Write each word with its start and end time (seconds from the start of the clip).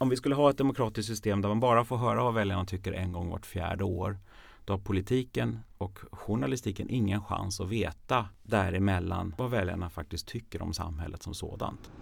om 0.00 0.08
vi 0.08 0.16
skulle 0.16 0.34
ha 0.34 0.50
ett 0.50 0.58
demokratiskt 0.58 1.08
system 1.08 1.42
där 1.42 1.48
man 1.48 1.60
bara 1.60 1.84
får 1.84 1.96
höra 1.96 2.24
vad 2.24 2.34
väljarna 2.34 2.64
tycker 2.64 2.92
en 2.92 3.12
gång 3.12 3.30
vart 3.30 3.46
fjärde 3.46 3.84
år 3.84 4.18
då 4.64 4.72
har 4.72 4.78
politiken 4.78 5.58
och 5.78 5.98
journalistiken 6.12 6.90
ingen 6.90 7.22
chans 7.24 7.60
att 7.60 7.68
veta 7.68 8.28
däremellan 8.42 9.34
vad 9.38 9.50
väljarna 9.50 9.90
faktiskt 9.90 10.28
tycker 10.28 10.62
om 10.62 10.72
samhället 10.72 11.22
som 11.22 11.34
sådant. 11.34 11.92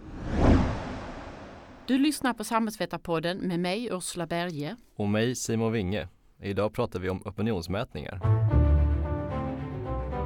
Du 1.87 1.97
lyssnar 1.97 2.33
på 2.33 2.43
Samhällsvetarpodden 2.43 3.37
med 3.37 3.59
mig 3.59 3.89
Ursula 3.91 4.27
Berge. 4.27 4.75
Och 4.95 5.09
mig 5.09 5.35
Simon 5.35 5.71
Winge. 5.71 6.07
Idag 6.41 6.73
pratar 6.73 6.99
vi 6.99 7.09
om 7.09 7.21
opinionsmätningar. 7.25 8.48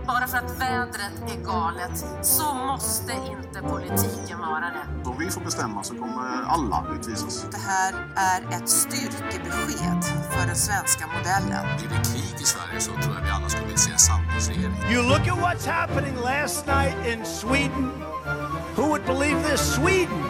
Bara 0.07 0.27
för 0.27 0.37
att 0.37 0.61
vädret 0.61 1.15
är 1.31 1.45
galet 1.45 2.05
så 2.21 2.53
måste 2.53 3.13
inte 3.13 3.61
politiken 3.61 4.39
vara 4.39 4.59
det. 4.75 5.09
Om 5.09 5.17
vi 5.19 5.29
får 5.29 5.41
bestämma 5.41 5.83
så 5.83 5.95
kommer 5.95 6.43
alla 6.47 6.85
utvisas. 6.95 7.45
Det 7.51 7.57
här 7.57 7.93
är 8.15 8.57
ett 8.57 8.69
styrkebesked 8.69 10.03
för 10.31 10.47
den 10.47 10.55
svenska 10.55 11.07
modellen. 11.07 11.77
Blir 11.77 11.89
det 11.89 12.03
krig 12.05 12.41
i 12.41 12.43
Sverige 12.43 12.79
så 12.79 12.91
tror 12.91 13.15
jag 13.15 13.23
vi 13.23 13.29
alla 13.29 13.49
skulle 13.49 13.65
vilja 13.65 13.77
se 13.77 13.91
en 13.91 13.99
samlingsregering. 13.99 14.75
You 14.91 15.03
look 15.03 15.27
at 15.27 15.37
what's 15.39 15.67
happening 15.69 16.15
last 16.15 16.67
night 16.67 16.95
in 17.13 17.25
Sweden. 17.25 17.91
Who 18.75 18.81
would 18.87 19.05
believe 19.05 19.49
this? 19.49 19.75
Sweden! 19.75 20.23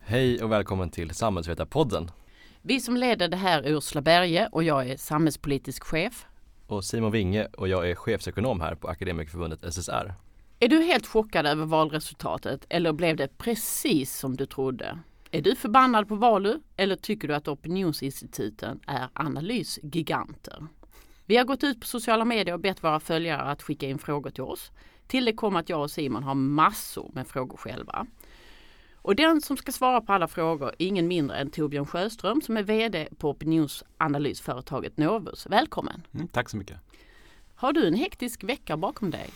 Hej 0.00 0.42
och 0.42 0.52
välkommen 0.52 0.90
till 0.90 1.14
Samhällsvetarpodden. 1.14 2.10
Vi 2.62 2.80
som 2.80 2.96
leder 2.96 3.28
det 3.28 3.36
här 3.36 3.62
är 3.62 3.70
Ursula 3.76 4.02
Berge 4.02 4.48
och 4.52 4.62
jag 4.62 4.90
är 4.90 4.96
samhällspolitisk 4.96 5.84
chef. 5.84 6.26
Och 6.70 6.84
Simon 6.84 7.12
Winge 7.12 7.46
och 7.46 7.68
jag 7.68 7.90
är 7.90 7.94
chefsekonom 7.94 8.60
här 8.60 8.74
på 8.74 8.88
Akademikerförbundet 8.88 9.74
SSR. 9.74 10.14
Är 10.58 10.68
du 10.68 10.82
helt 10.82 11.06
chockad 11.06 11.46
över 11.46 11.64
valresultatet 11.64 12.66
eller 12.68 12.92
blev 12.92 13.16
det 13.16 13.38
precis 13.38 14.16
som 14.16 14.36
du 14.36 14.46
trodde? 14.46 14.98
Är 15.30 15.42
du 15.42 15.56
förbannad 15.56 16.08
på 16.08 16.14
Valu 16.14 16.60
eller 16.76 16.96
tycker 16.96 17.28
du 17.28 17.34
att 17.34 17.48
opinionsinstituten 17.48 18.80
är 18.86 19.08
analysgiganter? 19.12 20.66
Vi 21.26 21.36
har 21.36 21.44
gått 21.44 21.64
ut 21.64 21.80
på 21.80 21.86
sociala 21.86 22.24
medier 22.24 22.54
och 22.54 22.60
bett 22.60 22.84
våra 22.84 23.00
följare 23.00 23.42
att 23.42 23.62
skicka 23.62 23.88
in 23.88 23.98
frågor 23.98 24.30
till 24.30 24.42
oss. 24.42 24.70
Till 25.06 25.24
det 25.24 25.32
kom 25.32 25.56
att 25.56 25.68
jag 25.68 25.82
och 25.82 25.90
Simon 25.90 26.22
har 26.22 26.34
massor 26.34 27.10
med 27.14 27.26
frågor 27.26 27.56
själva. 27.56 28.06
Och 29.02 29.16
den 29.16 29.40
som 29.40 29.56
ska 29.56 29.72
svara 29.72 30.00
på 30.00 30.12
alla 30.12 30.28
frågor 30.28 30.68
är 30.68 30.86
ingen 30.86 31.08
mindre 31.08 31.36
än 31.36 31.50
Torbjörn 31.50 31.86
Sjöström 31.86 32.40
som 32.40 32.56
är 32.56 32.62
VD 32.62 33.08
på 33.18 33.30
opinionsanalysföretaget 33.30 34.96
Novus. 34.96 35.46
Välkommen! 35.46 36.02
Mm, 36.14 36.28
tack 36.28 36.48
så 36.48 36.56
mycket! 36.56 36.76
Har 37.54 37.72
du 37.72 37.86
en 37.86 37.94
hektisk 37.94 38.44
vecka 38.44 38.76
bakom 38.76 39.10
dig? 39.10 39.30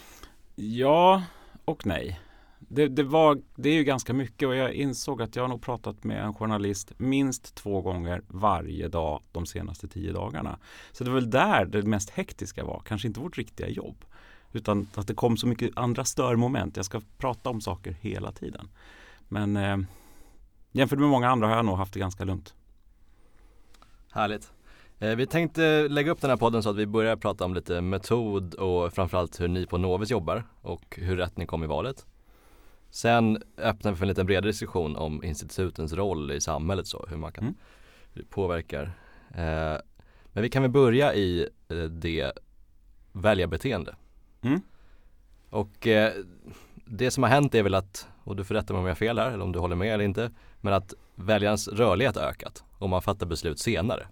Ja 0.54 1.22
och 1.64 1.86
nej. 1.86 2.20
Det, 2.58 2.88
det, 2.88 3.02
var, 3.02 3.42
det 3.54 3.68
är 3.68 3.74
ju 3.74 3.84
ganska 3.84 4.12
mycket 4.12 4.48
och 4.48 4.56
jag 4.56 4.72
insåg 4.72 5.22
att 5.22 5.36
jag 5.36 5.42
har 5.42 5.48
nog 5.48 5.62
pratat 5.62 6.04
med 6.04 6.24
en 6.24 6.34
journalist 6.34 6.92
minst 6.96 7.54
två 7.54 7.80
gånger 7.80 8.22
varje 8.28 8.88
dag 8.88 9.22
de 9.32 9.46
senaste 9.46 9.88
tio 9.88 10.12
dagarna. 10.12 10.58
Så 10.92 11.04
det 11.04 11.10
var 11.10 11.14
väl 11.14 11.30
där 11.30 11.64
det 11.64 11.82
mest 11.82 12.10
hektiska 12.10 12.64
var, 12.64 12.82
kanske 12.86 13.08
inte 13.08 13.20
vårt 13.20 13.38
riktiga 13.38 13.68
jobb. 13.68 14.04
Utan 14.52 14.88
att 14.94 15.06
det 15.06 15.14
kom 15.14 15.36
så 15.36 15.46
mycket 15.46 15.70
andra 15.76 16.04
störmoment. 16.04 16.76
Jag 16.76 16.86
ska 16.86 17.00
prata 17.18 17.50
om 17.50 17.60
saker 17.60 17.96
hela 18.00 18.32
tiden. 18.32 18.68
Men 19.28 19.56
eh, 19.56 19.76
jämfört 20.72 20.98
med 20.98 21.08
många 21.08 21.28
andra 21.28 21.48
har 21.48 21.56
jag 21.56 21.64
nog 21.64 21.76
haft 21.76 21.94
det 21.94 22.00
ganska 22.00 22.24
lugnt. 22.24 22.54
Härligt. 24.12 24.52
Eh, 24.98 25.16
vi 25.16 25.26
tänkte 25.26 25.88
lägga 25.88 26.12
upp 26.12 26.20
den 26.20 26.30
här 26.30 26.36
podden 26.36 26.62
så 26.62 26.70
att 26.70 26.76
vi 26.76 26.86
börjar 26.86 27.16
prata 27.16 27.44
om 27.44 27.54
lite 27.54 27.80
metod 27.80 28.54
och 28.54 28.92
framförallt 28.92 29.40
hur 29.40 29.48
ni 29.48 29.66
på 29.66 29.78
Novis 29.78 30.10
jobbar 30.10 30.44
och 30.60 30.98
hur 31.00 31.16
rätt 31.16 31.36
ni 31.36 31.46
kom 31.46 31.64
i 31.64 31.66
valet. 31.66 32.06
Sen 32.90 33.42
öppnar 33.58 33.90
vi 33.90 33.96
för 33.96 34.04
en 34.04 34.08
lite 34.08 34.24
bredare 34.24 34.50
diskussion 34.50 34.96
om 34.96 35.24
institutens 35.24 35.92
roll 35.92 36.30
i 36.30 36.40
samhället 36.40 36.86
så, 36.86 37.06
hur 37.08 37.16
man 37.16 37.32
kan 37.32 37.44
mm. 37.44 38.26
påverkar. 38.30 38.92
Eh, 39.30 39.76
men 40.32 40.42
vi 40.42 40.50
kan 40.50 40.62
väl 40.62 40.70
börja 40.70 41.14
i 41.14 41.48
eh, 41.68 41.76
det 41.76 42.32
väljarbeteende. 43.12 43.96
Mm. 44.42 44.60
Och 45.50 45.86
det 46.84 47.10
som 47.10 47.22
har 47.22 47.30
hänt 47.30 47.54
är 47.54 47.62
väl 47.62 47.74
att, 47.74 48.08
och 48.24 48.36
du 48.36 48.44
får 48.44 48.54
rätta 48.54 48.72
mig 48.72 48.80
om 48.80 48.86
jag 48.86 48.90
har 48.90 48.96
fel 48.96 49.18
här 49.18 49.30
eller 49.30 49.44
om 49.44 49.52
du 49.52 49.58
håller 49.58 49.76
med 49.76 49.94
eller 49.94 50.04
inte, 50.04 50.30
men 50.60 50.72
att 50.72 50.94
väljarens 51.14 51.68
rörlighet 51.68 52.16
har 52.16 52.22
ökat 52.22 52.64
och 52.78 52.88
man 52.88 53.02
fattar 53.02 53.26
beslut 53.26 53.58
senare. 53.58 54.06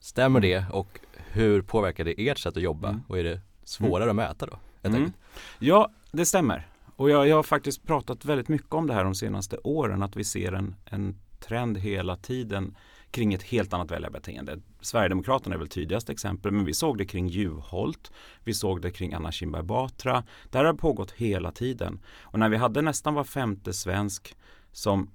Stämmer 0.00 0.40
det 0.40 0.64
och 0.72 1.00
hur 1.16 1.62
påverkar 1.62 2.04
det 2.04 2.28
ert 2.28 2.38
sätt 2.38 2.56
att 2.56 2.62
jobba 2.62 2.88
mm. 2.88 3.02
och 3.08 3.18
är 3.18 3.24
det 3.24 3.40
svårare 3.64 4.10
mm. 4.10 4.18
att 4.18 4.28
mäta 4.28 4.46
då? 4.46 4.58
Mm. 4.82 5.12
Ja, 5.58 5.90
det 6.12 6.26
stämmer. 6.26 6.68
Och 6.96 7.10
jag, 7.10 7.28
jag 7.28 7.36
har 7.36 7.42
faktiskt 7.42 7.86
pratat 7.86 8.24
väldigt 8.24 8.48
mycket 8.48 8.72
om 8.72 8.86
det 8.86 8.94
här 8.94 9.04
de 9.04 9.14
senaste 9.14 9.58
åren, 9.64 10.02
att 10.02 10.16
vi 10.16 10.24
ser 10.24 10.52
en, 10.52 10.74
en 10.84 11.16
trend 11.40 11.78
hela 11.78 12.16
tiden 12.16 12.76
kring 13.16 13.34
ett 13.34 13.42
helt 13.42 13.72
annat 13.72 13.90
väljarbeteende. 13.90 14.58
Sverigedemokraterna 14.80 15.54
är 15.54 15.58
väl 15.58 15.68
tydligaste 15.68 16.12
exempel, 16.12 16.52
men 16.52 16.64
vi 16.64 16.74
såg 16.74 16.98
det 16.98 17.04
kring 17.04 17.28
Juholt. 17.28 18.12
Vi 18.44 18.54
såg 18.54 18.82
det 18.82 18.90
kring 18.90 19.14
Anna 19.14 19.32
Kinberg 19.32 19.62
Batra. 19.62 20.24
Det 20.50 20.58
här 20.58 20.64
har 20.64 20.74
pågått 20.74 21.10
hela 21.10 21.52
tiden. 21.52 22.00
Och 22.20 22.38
när 22.38 22.48
vi 22.48 22.56
hade 22.56 22.82
nästan 22.82 23.14
var 23.14 23.24
femte 23.24 23.72
svensk 23.72 24.36
som 24.72 25.10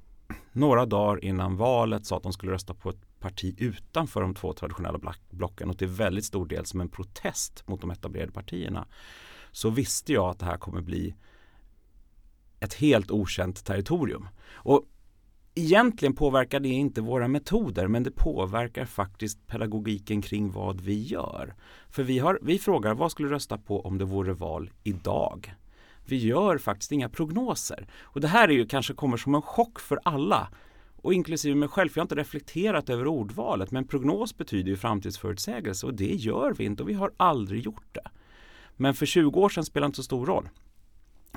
några 0.52 0.86
dagar 0.86 1.24
innan 1.26 1.58
valet 1.58 2.06
sa 2.06 2.18
att 2.18 2.24
de 2.24 2.34
skulle 2.34 2.52
rösta 2.52 2.74
på 2.74 2.90
ett 2.90 3.20
parti 3.20 3.56
utanför 3.58 4.22
de 4.22 4.36
två 4.36 4.54
traditionella 4.54 5.00
blocken 5.30 5.70
och 5.70 5.78
till 5.78 5.88
väldigt 5.88 6.26
stor 6.26 6.46
del 6.46 6.66
som 6.66 6.82
en 6.82 6.90
protest 6.90 7.68
mot 7.68 7.82
de 7.82 7.92
etablerade 7.92 8.32
partierna 8.32 8.88
så 9.52 9.70
visste 9.70 10.14
jag 10.14 10.30
att 10.30 10.40
det 10.40 10.46
här 10.46 10.58
kommer 10.58 10.82
bli 10.82 11.16
ett 12.60 12.74
helt 12.74 13.12
okänt 13.12 13.66
territorium. 13.66 14.28
Och 14.54 14.86
egentligen 15.62 16.14
påverkar 16.14 16.60
det 16.60 16.70
inte 16.70 17.02
våra 17.02 17.28
metoder 17.28 17.88
men 17.88 18.04
det 18.04 18.12
påverkar 18.12 18.86
faktiskt 18.86 19.48
pedagogiken 19.48 20.22
kring 20.22 20.52
vad 20.52 20.82
vi 20.82 21.04
gör. 21.04 21.56
För 21.90 22.04
vi, 22.04 22.20
har, 22.20 22.40
vi 22.42 22.60
frågar 22.60 22.94
vad 22.94 23.12
skulle 23.12 23.28
du 23.28 23.34
rösta 23.34 23.58
på 23.58 23.82
om 23.82 23.98
det 23.98 24.06
vore 24.06 24.34
val 24.34 24.72
idag? 24.84 25.54
Vi 26.06 26.18
gör 26.18 26.58
faktiskt 26.58 26.92
inga 26.92 27.10
prognoser. 27.10 27.88
Och 28.02 28.22
det 28.22 28.28
här 28.28 28.48
är 28.48 28.54
ju 28.54 28.66
kanske 28.66 28.94
kommer 28.94 29.18
som 29.18 29.36
en 29.36 29.42
chock 29.42 29.80
för 29.80 30.00
alla 30.04 30.48
och 30.96 31.14
inklusive 31.14 31.56
mig 31.56 31.70
själv, 31.70 31.90
för 31.90 31.98
jag 31.98 32.02
har 32.02 32.06
inte 32.06 32.16
reflekterat 32.16 32.90
över 32.90 33.08
ordvalet 33.08 33.72
men 33.72 33.88
prognos 33.88 34.38
betyder 34.38 34.70
ju 34.70 34.78
framtidsförutsägelse 34.78 35.86
och 35.86 35.94
det 35.94 36.16
gör 36.16 36.54
vi 36.58 36.64
inte 36.66 36.84
och 36.84 36.90
vi 36.90 36.94
har 36.94 37.12
aldrig 37.18 37.64
gjort 37.64 37.88
det. 37.92 38.10
Men 38.78 38.94
för 38.94 39.06
20 39.06 39.40
år 39.40 39.50
sedan 39.50 39.66
spelar 39.66 39.88
det 39.88 39.90
inte 39.90 39.96
så 39.96 40.04
stor 40.04 40.26
roll. 40.26 40.50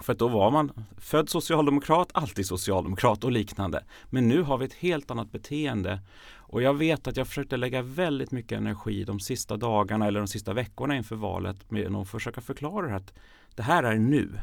För 0.03 0.13
att 0.13 0.19
då 0.19 0.29
var 0.29 0.51
man 0.51 0.73
född 0.97 1.29
socialdemokrat, 1.29 2.09
alltid 2.13 2.47
socialdemokrat 2.47 3.25
och 3.25 3.33
liknande. 3.33 3.85
Men 4.11 4.29
nu 4.29 4.43
har 4.43 4.59
vi 4.59 4.65
ett 4.65 4.75
helt 4.75 5.11
annat 5.11 5.33
beteende. 5.33 6.01
Och 6.37 6.63
jag 6.63 6.75
vet 6.75 7.07
att 7.07 7.17
jag 7.17 7.29
försökte 7.29 7.57
lägga 7.57 7.83
väldigt 7.83 8.31
mycket 8.31 8.59
energi 8.59 9.05
de 9.05 9.21
sista 9.21 9.57
dagarna 9.57 10.07
eller 10.07 10.21
de 10.21 10.29
sista 10.29 10.53
veckorna 10.53 10.97
inför 10.97 11.17
valet 11.17 11.71
med 11.71 11.97
att 11.97 12.09
försöka 12.09 12.41
förklara 12.41 12.97
att 12.97 13.13
det 13.55 13.63
här 13.63 13.83
är 13.83 13.99
nu. 13.99 14.39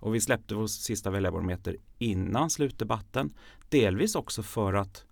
Och 0.00 0.14
vi 0.14 0.20
släppte 0.20 0.54
vår 0.54 0.66
sista 0.66 1.10
väljarbarometer 1.10 1.76
innan 1.98 2.50
slutdebatten. 2.50 3.34
Delvis 3.68 4.14
också 4.14 4.42
för 4.42 4.74
att 4.74 5.04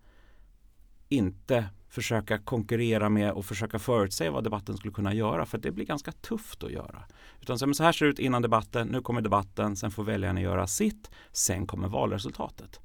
inte 1.09 1.69
försöka 1.92 2.38
konkurrera 2.38 3.08
med 3.08 3.32
och 3.32 3.44
försöka 3.44 3.78
förutsäga 3.78 4.30
vad 4.30 4.44
debatten 4.44 4.76
skulle 4.76 4.92
kunna 4.92 5.14
göra 5.14 5.47
för 5.47 5.58
det 5.58 5.70
blir 5.70 5.84
ganska 5.84 6.12
tufft 6.12 6.64
att 6.64 6.72
göra. 6.72 7.04
Utan 7.41 7.75
så 7.75 7.84
här 7.84 7.92
ser 7.92 8.06
det 8.06 8.10
ut 8.10 8.19
innan 8.19 8.42
debatten, 8.42 8.88
nu 8.88 9.00
kommer 9.00 9.20
debatten, 9.20 9.76
sen 9.76 9.91
får 9.91 10.04
väljarna 10.04 10.41
göra 10.41 10.66
sitt, 10.66 11.10
sen 11.32 11.66
kommer 11.66 11.88
valresultatet. 11.88 12.81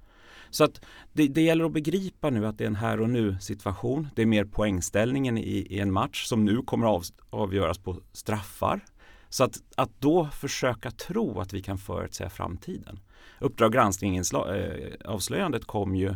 Så 0.50 0.64
att 0.64 0.82
det, 1.14 1.28
det 1.28 1.42
gäller 1.42 1.66
att 1.66 1.72
begripa 1.72 2.30
nu 2.30 2.48
att 2.48 2.58
det 2.58 2.64
är 2.64 2.68
en 2.68 2.76
här 2.76 3.02
och 3.02 3.10
nu 3.10 3.38
situation. 3.40 4.08
Det 4.16 4.22
är 4.22 4.26
mer 4.26 4.46
poängställningen 4.46 5.38
i, 5.38 5.68
i 5.70 5.80
en 5.80 5.92
match 5.92 6.24
som 6.24 6.46
nu 6.46 6.62
kommer 6.62 6.88
av, 6.88 7.04
avgöras 7.30 7.78
på 7.78 8.02
straffar. 8.14 8.86
Så 9.30 9.44
att, 9.44 9.58
att 9.76 9.92
då 10.00 10.26
försöka 10.26 10.92
tro 10.92 11.40
att 11.40 11.54
vi 11.54 11.62
kan 11.62 11.78
förutsäga 11.78 12.30
framtiden. 12.30 13.00
Uppdrag 13.40 13.74
granskning-avslöjandet 13.74 15.62
eh, 15.62 15.66
kom 15.66 15.96
ju 15.96 16.16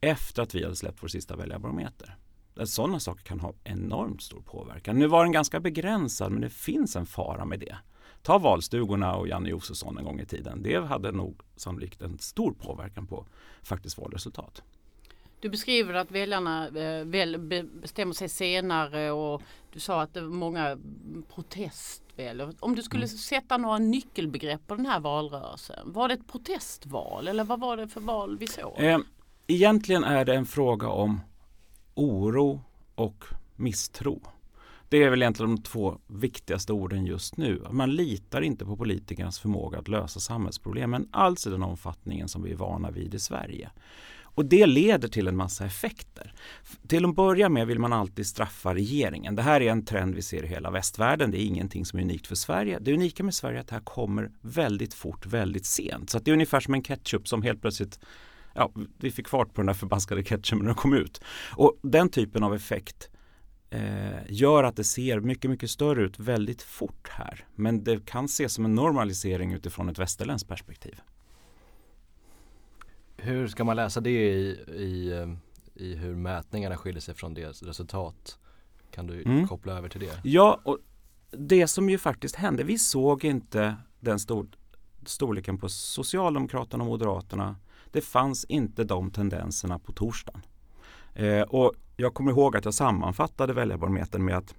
efter 0.00 0.42
att 0.42 0.54
vi 0.54 0.62
hade 0.62 0.76
släppt 0.76 1.02
vår 1.02 1.08
sista 1.08 1.36
väljarbarometer. 1.36 2.16
Sådana 2.64 3.00
saker 3.00 3.24
kan 3.24 3.40
ha 3.40 3.54
enormt 3.64 4.22
stor 4.22 4.40
påverkan. 4.40 4.98
Nu 4.98 5.06
var 5.06 5.22
den 5.22 5.32
ganska 5.32 5.60
begränsad 5.60 6.32
men 6.32 6.40
det 6.40 6.50
finns 6.50 6.96
en 6.96 7.06
fara 7.06 7.44
med 7.44 7.60
det. 7.60 7.76
Ta 8.22 8.38
valstugorna 8.38 9.14
och 9.14 9.28
Janne 9.28 9.48
Josefsson 9.48 9.98
en 9.98 10.04
gång 10.04 10.20
i 10.20 10.26
tiden. 10.26 10.62
Det 10.62 10.84
hade 10.84 11.12
nog 11.12 11.40
sannolikt 11.56 12.02
en 12.02 12.18
stor 12.18 12.52
påverkan 12.52 13.06
på 13.06 13.26
faktiskt 13.62 13.98
valresultat. 13.98 14.62
Du 15.40 15.48
beskriver 15.48 15.94
att 15.94 16.10
väljarna 16.10 16.68
eh, 16.68 17.04
väl 17.04 17.38
bestämmer 17.80 18.12
sig 18.12 18.28
senare 18.28 19.10
och 19.10 19.42
du 19.72 19.80
sa 19.80 20.02
att 20.02 20.14
det 20.14 20.20
var 20.20 20.28
många 20.28 20.78
protestval. 21.34 22.54
Om 22.60 22.74
du 22.74 22.82
skulle 22.82 23.04
mm. 23.04 23.18
sätta 23.18 23.56
några 23.56 23.78
nyckelbegrepp 23.78 24.66
på 24.66 24.74
den 24.74 24.86
här 24.86 25.00
valrörelsen. 25.00 25.92
Var 25.92 26.08
det 26.08 26.14
ett 26.14 26.26
protestval 26.26 27.28
eller 27.28 27.44
vad 27.44 27.60
var 27.60 27.76
det 27.76 27.88
för 27.88 28.00
val 28.00 28.38
vi 28.38 28.46
såg? 28.46 28.80
Eh, 28.80 28.98
egentligen 29.50 30.04
är 30.04 30.24
det 30.24 30.34
en 30.34 30.46
fråga 30.46 30.88
om 30.88 31.20
oro 31.94 32.60
och 32.94 33.24
misstro. 33.56 34.20
Det 34.88 35.02
är 35.02 35.10
väl 35.10 35.22
egentligen 35.22 35.54
de 35.54 35.62
två 35.62 35.98
viktigaste 36.06 36.72
orden 36.72 37.06
just 37.06 37.36
nu. 37.36 37.62
Man 37.70 37.90
litar 37.90 38.40
inte 38.40 38.64
på 38.64 38.76
politikernas 38.76 39.38
förmåga 39.38 39.78
att 39.78 39.88
lösa 39.88 40.20
samhällsproblemen 40.20 41.08
alls 41.10 41.46
i 41.46 41.50
den 41.50 41.62
omfattningen 41.62 42.28
som 42.28 42.42
vi 42.42 42.52
är 42.52 42.56
vana 42.56 42.90
vid 42.90 43.14
i 43.14 43.18
Sverige. 43.18 43.70
Och 44.34 44.44
det 44.44 44.66
leder 44.66 45.08
till 45.08 45.28
en 45.28 45.36
massa 45.36 45.64
effekter. 45.64 46.32
Till 46.88 47.04
att 47.04 47.14
börja 47.14 47.48
med 47.48 47.66
vill 47.66 47.78
man 47.78 47.92
alltid 47.92 48.26
straffa 48.26 48.74
regeringen. 48.74 49.34
Det 49.34 49.42
här 49.42 49.60
är 49.60 49.70
en 49.70 49.84
trend 49.84 50.14
vi 50.14 50.22
ser 50.22 50.44
i 50.44 50.46
hela 50.46 50.70
västvärlden. 50.70 51.30
Det 51.30 51.42
är 51.42 51.46
ingenting 51.46 51.84
som 51.84 51.98
är 51.98 52.02
unikt 52.02 52.26
för 52.26 52.34
Sverige. 52.34 52.78
Det 52.78 52.94
unika 52.94 53.24
med 53.24 53.34
Sverige 53.34 53.58
är 53.58 53.60
att 53.60 53.68
det 53.68 53.74
här 53.74 53.82
kommer 53.82 54.30
väldigt 54.40 54.94
fort, 54.94 55.26
väldigt 55.26 55.66
sent. 55.66 56.10
Så 56.10 56.18
det 56.18 56.30
är 56.30 56.32
ungefär 56.32 56.60
som 56.60 56.74
en 56.74 56.82
ketchup 56.82 57.28
som 57.28 57.42
helt 57.42 57.60
plötsligt 57.60 58.00
Ja, 58.54 58.72
vi 58.98 59.10
fick 59.10 59.28
fart 59.28 59.54
på 59.54 59.60
den 59.60 59.66
där 59.66 59.74
förbaskade 59.74 60.24
ketchupen 60.24 60.58
när 60.58 60.66
den 60.66 60.74
kom 60.74 60.94
ut. 60.94 61.20
Och 61.56 61.78
den 61.82 62.08
typen 62.08 62.42
av 62.42 62.54
effekt 62.54 63.10
eh, 63.70 64.18
gör 64.28 64.64
att 64.64 64.76
det 64.76 64.84
ser 64.84 65.20
mycket, 65.20 65.50
mycket 65.50 65.70
större 65.70 66.02
ut 66.02 66.18
väldigt 66.18 66.62
fort 66.62 67.08
här. 67.10 67.46
Men 67.54 67.84
det 67.84 68.06
kan 68.06 68.24
ses 68.24 68.54
som 68.54 68.64
en 68.64 68.74
normalisering 68.74 69.52
utifrån 69.52 69.88
ett 69.88 69.98
västerländskt 69.98 70.48
perspektiv. 70.48 71.00
Hur 73.16 73.48
ska 73.48 73.64
man 73.64 73.76
läsa 73.76 74.00
det 74.00 74.10
i, 74.10 74.48
i, 74.76 75.12
eh, 75.12 75.28
i 75.74 75.94
hur 75.94 76.14
mätningarna 76.14 76.76
skiljer 76.76 77.00
sig 77.00 77.14
från 77.14 77.34
deras 77.34 77.62
resultat? 77.62 78.38
Kan 78.90 79.06
du 79.06 79.22
mm. 79.22 79.48
koppla 79.48 79.72
över 79.72 79.88
till 79.88 80.00
det? 80.00 80.20
Ja, 80.24 80.60
och 80.64 80.78
det 81.30 81.66
som 81.66 81.90
ju 81.90 81.98
faktiskt 81.98 82.36
hände, 82.36 82.64
vi 82.64 82.78
såg 82.78 83.24
inte 83.24 83.76
den 84.00 84.18
stor, 84.18 84.48
storleken 85.06 85.58
på 85.58 85.68
Socialdemokraterna 85.68 86.84
och 86.84 86.90
Moderaterna. 86.90 87.56
Det 87.92 88.00
fanns 88.00 88.44
inte 88.44 88.84
de 88.84 89.10
tendenserna 89.10 89.78
på 89.78 89.92
torsdagen. 89.92 90.42
Eh, 91.14 91.42
och 91.42 91.72
jag 91.96 92.14
kommer 92.14 92.30
ihåg 92.30 92.56
att 92.56 92.64
jag 92.64 92.74
sammanfattade 92.74 93.52
väljarbarometern 93.52 94.24
med 94.24 94.36
att 94.36 94.54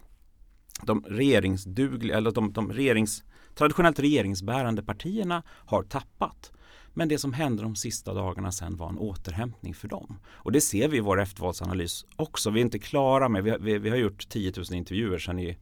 de 0.82 1.04
regeringsdugliga, 1.08 2.18
eller 2.18 2.32
de, 2.32 2.54
de 2.54 2.74
regerings, 2.74 3.24
traditionellt 3.56 4.00
regeringsbärande 4.00 4.84
partierna 4.84 5.44
har 5.48 5.84
tappat. 5.84 6.52
Men 6.94 7.08
det 7.08 7.18
som 7.18 7.34
hände 7.34 7.64
de 7.64 7.76
sista 7.76 8.14
dagarna 8.14 8.52
sen 8.52 8.78
var 8.78 8.90
en 8.90 8.98
återhämtning 8.98 9.74
för 9.74 9.88
dem. 9.88 10.20
Och 10.28 10.52
det 10.52 10.62
ser 10.62 10.88
vi 10.88 10.98
i 10.98 11.00
vår 11.00 11.22
eftervalsanalys 11.22 12.06
också. 12.16 12.50
Vi 12.50 12.60
är 12.60 12.62
inte 12.62 12.80
klara 12.80 13.30
med, 13.30 13.44
vi, 13.44 13.56
vi, 13.60 13.78
vi 13.78 13.90
har 13.90 13.98
gjort 13.98 14.30
10 14.30 14.54
000 14.58 14.66
intervjuer 14.74 15.18
sedan 15.18 15.40
i 15.40 15.58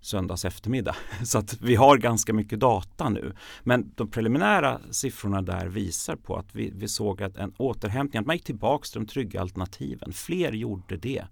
söndags 0.00 0.44
eftermiddag. 0.44 0.96
Så 1.24 1.38
att 1.38 1.60
vi 1.60 1.74
har 1.74 1.96
ganska 1.96 2.32
mycket 2.32 2.60
data 2.60 3.08
nu. 3.08 3.32
Men 3.62 3.92
de 3.94 4.10
preliminära 4.10 4.80
siffrorna 4.90 5.42
där 5.42 5.66
visar 5.66 6.16
på 6.16 6.36
att 6.36 6.54
vi, 6.54 6.72
vi 6.74 6.88
såg 6.88 7.22
att 7.22 7.36
en 7.36 7.52
återhämtning, 7.56 8.20
att 8.20 8.26
man 8.26 8.36
gick 8.36 8.44
tillbaka 8.44 8.84
till 8.84 9.00
de 9.00 9.06
trygga 9.06 9.40
alternativen. 9.40 10.12
Fler 10.12 10.52
gjorde 10.52 10.96
det. 10.96 11.24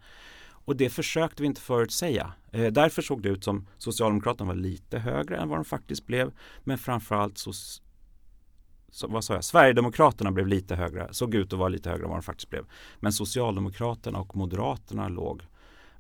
Och 0.65 0.77
det 0.77 0.91
försökte 0.91 1.43
vi 1.43 1.47
inte 1.47 1.61
förutsäga. 1.61 2.33
Eh, 2.53 2.73
därför 2.73 3.03
såg 3.03 3.23
det 3.23 3.29
ut 3.29 3.45
som 3.45 3.67
Socialdemokraterna 3.79 4.49
var 4.49 4.55
lite 4.55 4.99
högre 4.99 5.37
än 5.37 5.49
vad 5.49 5.59
de 5.59 5.65
faktiskt 5.65 6.07
blev. 6.07 6.33
Men 6.65 6.79
framförallt 6.79 7.39
så, 7.39 7.53
så, 8.91 9.09
vad 9.09 9.25
sa 9.25 9.35
jag? 9.35 9.45
Sverigedemokraterna 9.45 10.31
blev 10.31 10.47
lite 10.47 10.77
högre, 10.77 11.09
såg 11.11 11.35
ut 11.35 11.53
att 11.53 11.59
vara 11.59 11.69
lite 11.69 11.91
högre 11.91 12.05
än 12.05 12.11
vad 12.11 12.19
de 12.19 12.23
faktiskt 12.23 12.51
blev. 12.51 12.65
Men 13.01 13.13
Socialdemokraterna 13.13 14.19
och 14.19 14.37
Moderaterna 14.37 15.09
låg 15.09 15.43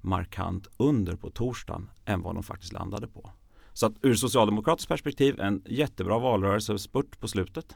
markant 0.05 0.67
under 0.77 1.17
på 1.17 1.31
torsdagen 1.31 1.91
än 2.05 2.23
vad 2.23 2.35
de 2.35 2.43
faktiskt 2.43 2.73
landade 2.73 3.06
på. 3.06 3.31
Så 3.73 3.87
att 3.87 3.93
ur 4.03 4.15
socialdemokratiskt 4.15 4.89
perspektiv 4.89 5.41
en 5.41 5.62
jättebra 5.67 6.19
valrörelse 6.19 6.79
spurt 6.79 7.21
på 7.21 7.29
slutet. 7.29 7.75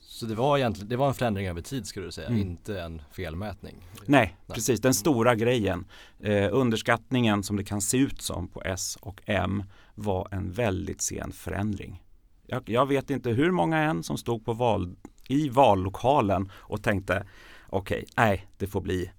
Så 0.00 0.26
det 0.26 0.34
var 0.34 0.58
egentligen, 0.58 0.88
det 0.88 0.96
var 0.96 1.08
en 1.08 1.14
förändring 1.14 1.46
över 1.46 1.60
tid 1.60 1.86
skulle 1.86 2.06
du 2.06 2.12
säga, 2.12 2.28
mm. 2.28 2.40
inte 2.40 2.80
en 2.80 3.02
felmätning? 3.12 3.88
Nej, 4.06 4.36
Nej, 4.46 4.54
precis. 4.54 4.80
Den 4.80 4.94
stora 4.94 5.34
grejen, 5.34 5.86
eh, 6.20 6.48
underskattningen 6.52 7.42
som 7.42 7.56
det 7.56 7.64
kan 7.64 7.80
se 7.80 7.98
ut 7.98 8.22
som 8.22 8.48
på 8.48 8.62
S 8.62 8.98
och 9.00 9.20
M 9.26 9.62
var 9.94 10.28
en 10.30 10.52
väldigt 10.52 11.02
sen 11.02 11.32
förändring. 11.32 12.02
Jag, 12.46 12.62
jag 12.66 12.86
vet 12.86 13.10
inte 13.10 13.30
hur 13.30 13.50
många 13.50 13.78
än 13.78 14.02
som 14.02 14.18
stod 14.18 14.44
på 14.44 14.52
val, 14.52 14.96
i 15.28 15.48
vallokalen 15.48 16.50
och 16.54 16.82
tänkte 16.82 17.26
okej, 17.66 17.98
okay, 17.98 18.04
nej, 18.16 18.46
det 18.58 18.66
får 18.66 18.80
bli 18.80 19.10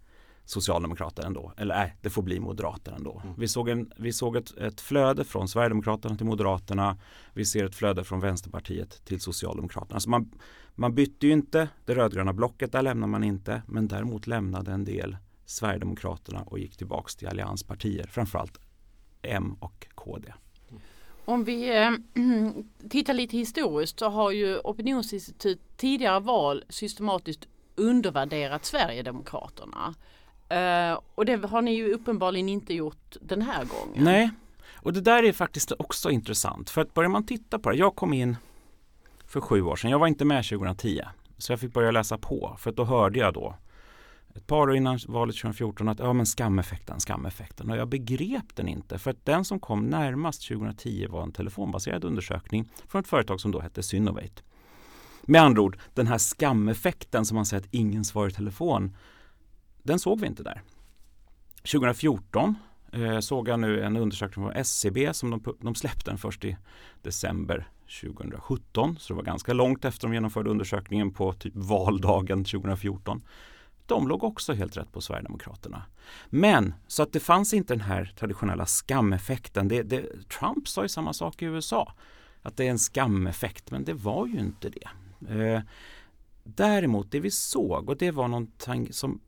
socialdemokrater 0.45 1.23
ändå. 1.23 1.53
Eller 1.57 1.75
nej, 1.75 1.95
det 2.01 2.09
får 2.09 2.21
bli 2.21 2.39
moderater 2.39 2.91
ändå. 2.91 3.21
Mm. 3.23 3.35
Vi 3.37 3.47
såg, 3.47 3.69
en, 3.69 3.91
vi 3.97 4.13
såg 4.13 4.35
ett, 4.35 4.57
ett, 4.57 4.81
flöde 4.81 5.23
från 5.23 5.47
Sverigedemokraterna 5.47 6.17
till 6.17 6.25
Moderaterna. 6.25 6.97
Vi 7.33 7.45
ser 7.45 7.65
ett 7.65 7.75
flöde 7.75 8.03
från 8.03 8.19
Vänsterpartiet 8.19 9.05
till 9.05 9.21
Socialdemokraterna. 9.21 9.95
Alltså 9.95 10.09
man, 10.09 10.31
man 10.75 10.95
bytte 10.95 11.27
ju 11.27 11.33
inte 11.33 11.69
det 11.85 11.95
rödgröna 11.95 12.33
blocket, 12.33 12.71
där 12.71 12.81
lämnar 12.81 13.07
man 13.07 13.23
inte. 13.23 13.61
Men 13.67 13.87
däremot 13.87 14.27
lämnade 14.27 14.71
en 14.71 14.85
del 14.85 15.17
Sverigedemokraterna 15.45 16.41
och 16.41 16.59
gick 16.59 16.77
tillbaks 16.77 17.15
till 17.15 17.27
allianspartier, 17.27 18.07
framförallt 18.07 18.57
M 19.21 19.55
och 19.59 19.87
KD. 19.95 20.33
Om 21.25 21.43
vi 21.43 21.83
äh, 21.83 21.91
tittar 22.89 23.13
lite 23.13 23.37
historiskt 23.37 23.99
så 23.99 24.09
har 24.09 24.31
ju 24.31 24.57
opinionsinstitut 24.57 25.59
tidigare 25.77 26.19
val 26.19 26.63
systematiskt 26.69 27.47
undervärderat 27.75 28.65
Sverigedemokraterna. 28.65 29.95
Uh, 30.51 30.99
och 31.15 31.25
det 31.25 31.45
har 31.45 31.61
ni 31.61 31.75
ju 31.75 31.93
uppenbarligen 31.93 32.49
inte 32.49 32.73
gjort 32.73 33.15
den 33.21 33.41
här 33.41 33.65
gången. 33.65 34.03
Nej, 34.03 34.31
och 34.75 34.93
det 34.93 35.01
där 35.01 35.23
är 35.23 35.31
faktiskt 35.31 35.71
också 35.79 36.09
intressant. 36.09 36.69
För 36.69 36.81
att 36.81 36.93
börjar 36.93 37.09
man 37.09 37.25
titta 37.25 37.59
på 37.59 37.69
det, 37.69 37.77
jag 37.77 37.95
kom 37.95 38.13
in 38.13 38.37
för 39.27 39.41
sju 39.41 39.61
år 39.61 39.75
sedan, 39.75 39.91
jag 39.91 39.99
var 39.99 40.07
inte 40.07 40.25
med 40.25 40.45
2010. 40.45 41.01
Så 41.37 41.51
jag 41.51 41.59
fick 41.59 41.73
börja 41.73 41.91
läsa 41.91 42.17
på, 42.17 42.55
för 42.59 42.69
att 42.69 42.75
då 42.75 42.83
hörde 42.83 43.19
jag 43.19 43.33
då 43.33 43.55
ett 44.35 44.47
par 44.47 44.57
år 44.57 44.75
innan 44.75 44.99
valet 45.07 45.35
2014 45.35 45.89
att 45.89 45.99
ja 45.99 46.13
men 46.13 46.25
skameffekten, 46.25 46.99
skameffekten. 46.99 47.69
Och 47.69 47.77
jag 47.77 47.87
begrep 47.87 48.55
den 48.55 48.67
inte 48.67 48.99
för 48.99 49.11
att 49.11 49.25
den 49.25 49.45
som 49.45 49.59
kom 49.59 49.85
närmast 49.85 50.47
2010 50.47 51.07
var 51.09 51.23
en 51.23 51.31
telefonbaserad 51.31 52.03
undersökning 52.03 52.69
från 52.87 53.01
ett 53.01 53.07
företag 53.07 53.41
som 53.41 53.51
då 53.51 53.59
hette 53.59 53.83
Synovate. 53.83 54.41
Med 55.21 55.41
andra 55.41 55.61
ord, 55.61 55.77
den 55.93 56.07
här 56.07 56.17
skameffekten 56.17 57.25
som 57.25 57.35
man 57.35 57.45
säger 57.45 57.63
att 57.63 57.73
ingen 57.73 58.05
svarar 58.05 58.29
i 58.29 58.31
telefon 58.31 58.95
den 59.85 59.99
såg 59.99 60.21
vi 60.21 60.27
inte 60.27 60.43
där. 60.43 60.61
2014 61.71 62.55
eh, 62.91 63.19
såg 63.19 63.47
jag 63.47 63.59
nu 63.59 63.83
en 63.83 63.97
undersökning 63.97 64.45
från 64.45 64.55
SCB 64.55 65.13
som 65.13 65.29
de, 65.29 65.55
de 65.59 65.75
släppte 65.75 66.11
den 66.11 66.17
först 66.17 66.45
i 66.45 66.57
december 67.01 67.67
2017. 68.01 68.97
Så 68.99 69.13
det 69.13 69.17
var 69.17 69.23
ganska 69.23 69.53
långt 69.53 69.85
efter 69.85 70.07
de 70.07 70.13
genomförde 70.13 70.49
undersökningen 70.49 71.13
på 71.13 71.33
typ 71.33 71.53
valdagen 71.55 72.43
2014. 72.43 73.21
De 73.85 74.07
låg 74.07 74.23
också 74.23 74.53
helt 74.53 74.77
rätt 74.77 74.91
på 74.91 75.01
Sverigedemokraterna. 75.01 75.83
Men 76.29 76.73
så 76.87 77.03
att 77.03 77.13
det 77.13 77.19
fanns 77.19 77.53
inte 77.53 77.73
den 77.73 77.81
här 77.81 78.13
traditionella 78.19 78.65
skameffekten. 78.65 79.67
Det, 79.67 79.83
det, 79.83 80.29
Trump 80.39 80.67
sa 80.67 80.81
ju 80.81 80.89
samma 80.89 81.13
sak 81.13 81.41
i 81.41 81.45
USA. 81.45 81.93
Att 82.41 82.57
det 82.57 82.67
är 82.67 82.71
en 82.71 82.79
skameffekt, 82.79 83.71
men 83.71 83.83
det 83.83 83.93
var 83.93 84.27
ju 84.27 84.39
inte 84.39 84.69
det. 84.69 84.87
Eh, 85.29 85.61
däremot 86.43 87.11
det 87.11 87.19
vi 87.19 87.31
såg 87.31 87.89
och 87.89 87.97
det 87.97 88.11
var 88.11 88.27
någonting 88.27 88.93
som 88.93 89.19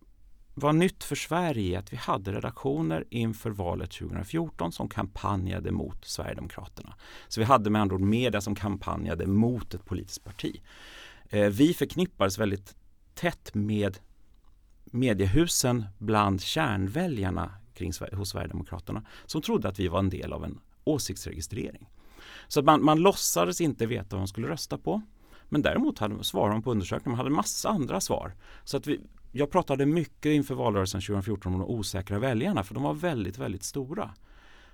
var 0.60 0.74
nytt 0.74 1.04
för 1.04 1.16
Sverige 1.16 1.80
att 1.80 1.94
vi 1.94 1.98
hade 1.98 2.32
redaktioner 2.32 3.06
inför 3.10 3.50
valet 3.50 3.92
2014 3.92 4.72
som 4.72 4.90
kampanjade 4.90 5.72
mot 5.72 6.06
Sverigedemokraterna. 6.06 6.96
Så 7.28 7.40
vi 7.40 7.46
hade 7.46 7.70
med 7.70 7.82
andra 7.82 7.96
ord 7.96 8.02
media 8.02 8.42
som 8.42 8.56
kampanjade 8.56 9.28
mot 9.28 9.74
ett 9.74 9.86
politiskt 9.86 10.24
parti. 10.24 10.62
Eh, 11.30 11.50
vi 11.50 11.74
förknippades 11.74 12.38
väldigt 12.38 12.76
tätt 13.14 13.54
med 13.54 13.98
mediehusen 14.86 15.86
bland 15.98 16.42
kärnväljarna 16.42 17.52
kring, 17.74 17.92
hos 18.14 18.30
Sverigedemokraterna 18.30 19.04
som 19.26 19.42
trodde 19.42 19.68
att 19.68 19.80
vi 19.80 19.88
var 19.88 20.00
en 20.00 20.10
del 20.10 20.34
av 20.34 20.44
en 20.44 20.60
åsiktsregistrering. 20.84 21.90
Så 22.48 22.60
att 22.60 22.66
man, 22.66 22.86
man 22.86 23.00
låtsades 23.00 23.62
inte 23.62 23.86
veta 23.86 24.08
vad 24.10 24.20
man 24.20 24.28
skulle 24.28 24.48
rösta 24.48 24.78
på. 24.78 25.02
Men 25.50 25.62
däremot 25.62 26.00
hade, 26.00 26.24
svarade 26.24 26.54
man 26.54 26.64
på 26.64 26.72
undersökningen, 26.72 27.12
man 27.12 27.26
hade 27.26 27.36
massa 27.36 27.70
andra 27.70 28.02
svar. 28.02 28.36
Så 28.64 28.78
att 28.78 28.88
vi, 28.88 29.00
jag 29.38 29.52
pratade 29.52 29.86
mycket 29.86 30.30
inför 30.30 30.56
valrörelsen 30.56 31.02
2014 31.02 31.54
om 31.54 31.60
de 31.60 31.70
osäkra 31.70 32.20
väljarna 32.20 32.64
för 32.64 32.74
de 32.74 32.84
var 32.84 32.94
väldigt, 32.94 33.38
väldigt 33.38 33.64
stora. 33.64 34.14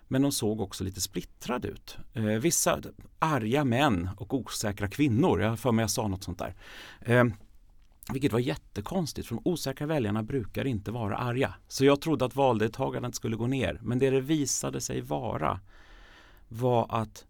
Men 0.08 0.22
de 0.22 0.32
såg 0.32 0.62
också 0.62 0.84
lite 0.84 1.02
splittrade 1.02 1.68
ut. 1.68 1.98
Eh, 2.14 2.24
vissa 2.24 2.82
arga 3.20 3.64
män 3.64 4.10
och 4.18 4.34
osäkra 4.34 4.88
kvinnor, 4.88 5.42
jag 5.42 5.60
för 5.60 5.72
mig 5.72 5.84
jag 5.84 5.90
sa 5.90 6.08
något 6.08 6.24
sånt 6.24 6.40
där. 6.40 6.56
Eh, 7.02 7.24
vilket 8.12 8.32
var 8.32 8.40
jättekonstigt 8.40 9.28
för 9.28 9.36
de 9.36 9.42
osäkra 9.46 9.88
väljarna 9.88 10.24
brukar 10.24 10.68
inte 10.68 10.92
vara 10.92 11.18
arga. 11.18 11.54
Så 11.68 11.86
jag 11.86 12.02
trodde 12.02 12.26
att 12.26 12.36
valdeltagandet 12.36 13.16
skulle 13.16 13.36
gå 13.36 13.48
ner. 13.48 13.80
Men 13.82 14.00
det 14.00 14.10
det 14.10 14.22
visade 14.22 14.82
sig 14.82 15.02
vara 15.02 15.60
var 16.48 16.88
att 16.90 17.26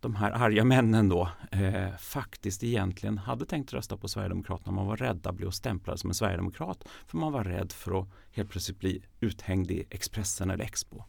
de 0.00 0.14
här 0.14 0.30
arga 0.30 0.64
männen 0.64 1.08
då 1.08 1.28
eh, 1.52 1.96
faktiskt 1.98 2.64
egentligen 2.64 3.18
hade 3.18 3.46
tänkt 3.46 3.72
rösta 3.72 3.96
på 3.96 4.08
Sverigedemokraterna. 4.08 4.72
Man 4.72 4.86
var 4.86 4.96
rädd 4.96 5.26
att 5.26 5.34
bli 5.34 5.52
stämplad 5.52 6.00
som 6.00 6.10
en 6.10 6.14
sverigedemokrat 6.14 6.88
för 7.06 7.18
man 7.18 7.32
var 7.32 7.44
rädd 7.44 7.72
för 7.72 8.00
att 8.00 8.08
helt 8.32 8.50
plötsligt 8.50 8.78
bli 8.78 9.02
uthängd 9.20 9.70
i 9.70 9.84
Expressen 9.90 10.50
eller 10.50 10.64
Expo. 10.64 11.02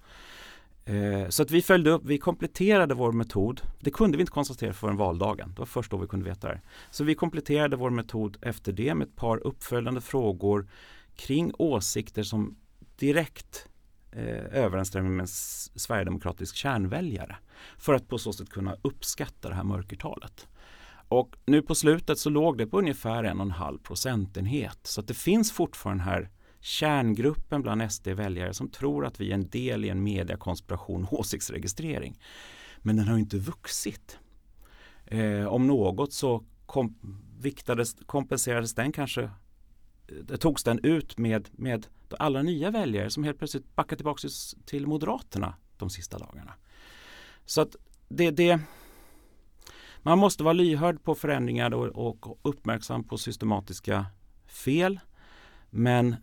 Eh, 0.85 1.29
så 1.29 1.43
att 1.43 1.51
vi 1.51 1.61
följde 1.61 1.89
upp, 1.89 2.05
vi 2.05 2.17
kompletterade 2.17 2.93
vår 2.93 3.11
metod. 3.11 3.61
Det 3.79 3.91
kunde 3.91 4.17
vi 4.17 4.21
inte 4.21 4.31
konstatera 4.31 4.73
förrän 4.73 4.97
valdagen. 4.97 5.53
Det 5.53 5.59
var 5.59 5.65
först 5.65 5.91
då 5.91 5.97
vi 5.97 6.07
kunde 6.07 6.25
veta 6.25 6.47
det. 6.47 6.61
Så 6.91 7.03
vi 7.03 7.15
kompletterade 7.15 7.75
vår 7.75 7.89
metod 7.89 8.37
efter 8.41 8.71
det 8.71 8.95
med 8.95 9.07
ett 9.07 9.15
par 9.15 9.37
uppföljande 9.47 10.01
frågor 10.01 10.67
kring 11.15 11.51
åsikter 11.57 12.23
som 12.23 12.57
direkt 12.95 13.67
eh, 14.17 14.63
överensstämmer 14.63 15.09
med 15.09 15.21
en 15.21 15.27
sverigedemokratisk 15.79 16.55
kärnväljare 16.55 17.37
för 17.77 17.93
att 17.93 18.07
på 18.07 18.17
så 18.17 18.33
sätt 18.33 18.49
kunna 18.49 18.75
uppskatta 18.81 19.49
det 19.49 19.55
här 19.55 19.63
mörkertalet. 19.63 20.47
Och 21.09 21.35
nu 21.45 21.61
på 21.61 21.75
slutet 21.75 22.19
så 22.19 22.29
låg 22.29 22.57
det 22.57 22.67
på 22.67 22.79
ungefär 22.79 23.23
en 23.23 23.39
och 23.39 23.45
en 23.45 23.51
halv 23.51 23.77
procentenhet. 23.77 24.79
Så 24.83 25.01
att 25.01 25.07
det 25.07 25.13
finns 25.13 25.51
fortfarande 25.51 26.03
här 26.03 26.29
kärngruppen 26.59 27.61
bland 27.61 27.91
SD-väljare 27.91 28.53
som 28.53 28.69
tror 28.69 29.05
att 29.05 29.21
vi 29.21 29.29
är 29.29 29.33
en 29.33 29.49
del 29.49 29.85
i 29.85 29.89
en 29.89 30.03
mediekonspiration 30.03 31.07
åsiktsregistrering. 31.11 32.19
Men 32.77 32.95
den 32.95 33.07
har 33.07 33.17
inte 33.17 33.37
vuxit. 33.37 34.19
Eh, 35.05 35.45
om 35.45 35.67
något 35.67 36.13
så 36.13 36.43
kom, 36.65 36.95
viktades, 37.39 37.95
kompenserades 38.05 38.75
den 38.75 38.91
kanske 38.91 39.29
Eh, 40.07 40.37
togs 40.37 40.63
den 40.63 40.79
ut 40.83 41.17
med, 41.17 41.49
med 41.51 41.87
alla 42.19 42.41
nya 42.41 42.71
väljare 42.71 43.09
som 43.09 43.23
helt 43.23 43.37
plötsligt 43.37 43.75
backade 43.75 43.97
tillbaka 43.97 44.27
till 44.65 44.87
Moderaterna 44.87 45.55
de 45.77 45.89
sista 45.89 46.17
dagarna. 46.17 46.53
Så 47.45 47.61
att 47.61 47.75
det, 48.09 48.31
det 48.31 48.59
man 50.01 50.19
måste 50.19 50.43
vara 50.43 50.53
lyhörd 50.53 51.03
på 51.03 51.15
förändringar 51.15 51.73
och, 51.73 51.87
och 52.07 52.39
uppmärksam 52.41 53.03
på 53.03 53.17
systematiska 53.17 54.05
fel. 54.45 54.99
Men 55.69 56.15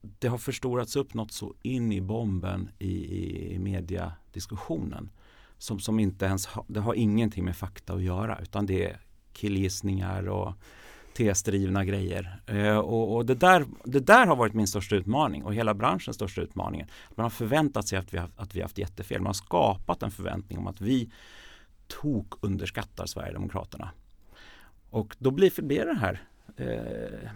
det 0.00 0.28
har 0.28 0.38
förstorats 0.38 0.96
upp 0.96 1.14
något 1.14 1.32
så 1.32 1.54
in 1.62 1.92
i 1.92 2.00
bomben 2.00 2.70
i, 2.78 3.54
i 3.54 3.58
mediadiskussionen 3.58 5.10
som, 5.58 5.80
som 5.80 5.98
inte 5.98 6.24
ens 6.24 6.46
ha, 6.46 6.64
det 6.68 6.80
har 6.80 6.94
ingenting 6.94 7.44
med 7.44 7.56
fakta 7.56 7.92
att 7.92 8.02
göra 8.02 8.38
utan 8.42 8.66
det 8.66 8.84
är 8.84 9.00
killgissningar 9.32 10.28
och 10.28 10.54
kvalitetsdrivna 11.20 11.84
grejer. 11.84 12.40
Eh, 12.46 12.78
och, 12.78 13.16
och 13.16 13.26
det, 13.26 13.34
där, 13.34 13.66
det 13.84 14.00
där 14.00 14.26
har 14.26 14.36
varit 14.36 14.54
min 14.54 14.66
största 14.66 14.96
utmaning 14.96 15.44
och 15.44 15.54
hela 15.54 15.74
branschens 15.74 16.16
största 16.16 16.40
utmaning. 16.40 16.86
Man 17.14 17.24
har 17.24 17.30
förväntat 17.30 17.88
sig 17.88 17.98
att 17.98 18.14
vi 18.14 18.18
har, 18.18 18.30
att 18.36 18.54
vi 18.54 18.62
haft 18.62 18.78
jättefel. 18.78 19.20
Man 19.20 19.26
har 19.26 19.32
skapat 19.32 20.02
en 20.02 20.10
förväntning 20.10 20.58
om 20.58 20.66
att 20.66 20.80
vi 20.80 21.10
tok 21.88 22.34
underskattar 22.40 23.06
Sverigedemokraterna. 23.06 23.90
Och 24.90 25.16
då 25.18 25.30
blir, 25.30 25.52
det 25.62 25.84
den 25.84 25.96
här 25.96 26.22
eh, 26.56 27.30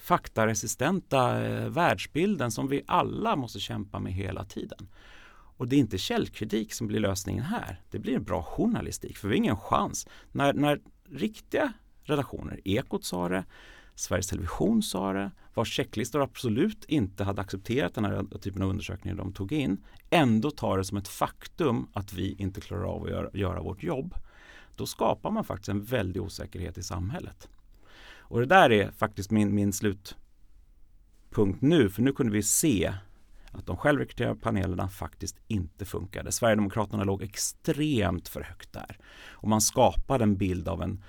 faktaresistenta 0.00 1.44
eh, 1.44 1.68
världsbilden 1.68 2.50
som 2.50 2.68
vi 2.68 2.82
alla 2.86 3.36
måste 3.36 3.60
kämpa 3.60 3.98
med 3.98 4.12
hela 4.12 4.44
tiden. 4.44 4.88
Och 5.58 5.68
det 5.68 5.76
är 5.76 5.80
inte 5.80 5.98
källkritik 5.98 6.72
som 6.72 6.86
blir 6.86 7.00
lösningen 7.00 7.44
här. 7.44 7.80
Det 7.90 7.98
blir 7.98 8.16
en 8.16 8.24
bra 8.24 8.42
journalistik 8.42 9.16
för 9.16 9.28
vi 9.28 9.34
har 9.34 9.38
ingen 9.38 9.56
chans. 9.56 10.06
När, 10.32 10.52
när 10.52 10.80
riktiga 11.10 11.72
redaktioner, 12.10 12.60
Ekot 12.64 13.04
sa 13.04 13.28
det, 13.28 13.44
Sveriges 13.94 14.26
Television 14.26 14.82
sa 14.82 15.12
det, 15.12 15.30
vars 15.54 15.76
checklistor 15.76 16.22
absolut 16.22 16.84
inte 16.84 17.24
hade 17.24 17.40
accepterat 17.40 17.94
den 17.94 18.04
här 18.04 18.38
typen 18.38 18.62
av 18.62 18.70
undersökningar 18.70 19.16
de 19.16 19.32
tog 19.32 19.52
in, 19.52 19.84
ändå 20.10 20.50
tar 20.50 20.78
det 20.78 20.84
som 20.84 20.98
ett 20.98 21.08
faktum 21.08 21.88
att 21.92 22.12
vi 22.12 22.34
inte 22.38 22.60
klarar 22.60 22.84
av 22.84 23.04
att 23.04 23.10
göra, 23.10 23.30
göra 23.32 23.62
vårt 23.62 23.82
jobb. 23.82 24.14
Då 24.76 24.86
skapar 24.86 25.30
man 25.30 25.44
faktiskt 25.44 25.68
en 25.68 25.84
väldig 25.84 26.22
osäkerhet 26.22 26.78
i 26.78 26.82
samhället. 26.82 27.48
Och 28.18 28.40
det 28.40 28.46
där 28.46 28.72
är 28.72 28.90
faktiskt 28.90 29.30
min, 29.30 29.54
min 29.54 29.72
slutpunkt 29.72 31.60
nu, 31.60 31.90
för 31.90 32.02
nu 32.02 32.12
kunde 32.12 32.32
vi 32.32 32.42
se 32.42 32.92
att 33.52 33.66
de 33.66 33.76
självrekryterade 33.76 34.40
panelerna 34.40 34.88
faktiskt 34.88 35.36
inte 35.46 35.84
funkade. 35.84 36.32
Sverigedemokraterna 36.32 37.04
låg 37.04 37.22
extremt 37.22 38.28
för 38.28 38.40
högt 38.40 38.72
där. 38.72 38.98
Och 39.30 39.48
man 39.48 39.60
skapade 39.60 40.24
en 40.24 40.36
bild 40.36 40.68
av 40.68 40.82
en 40.82 41.02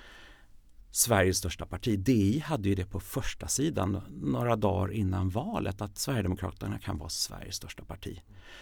Sveriges 0.90 1.36
största 1.36 1.66
parti. 1.66 1.98
DI 1.98 2.38
hade 2.38 2.68
ju 2.68 2.74
det 2.74 2.86
på 2.86 3.00
första 3.00 3.48
sidan 3.48 4.02
några 4.10 4.56
dagar 4.56 4.92
innan 4.92 5.28
valet 5.28 5.82
att 5.82 5.98
Sverigedemokraterna 5.98 6.78
kan 6.78 6.98
vara 6.98 7.08
Sveriges 7.08 7.54
största 7.54 7.84
parti. 7.84 8.20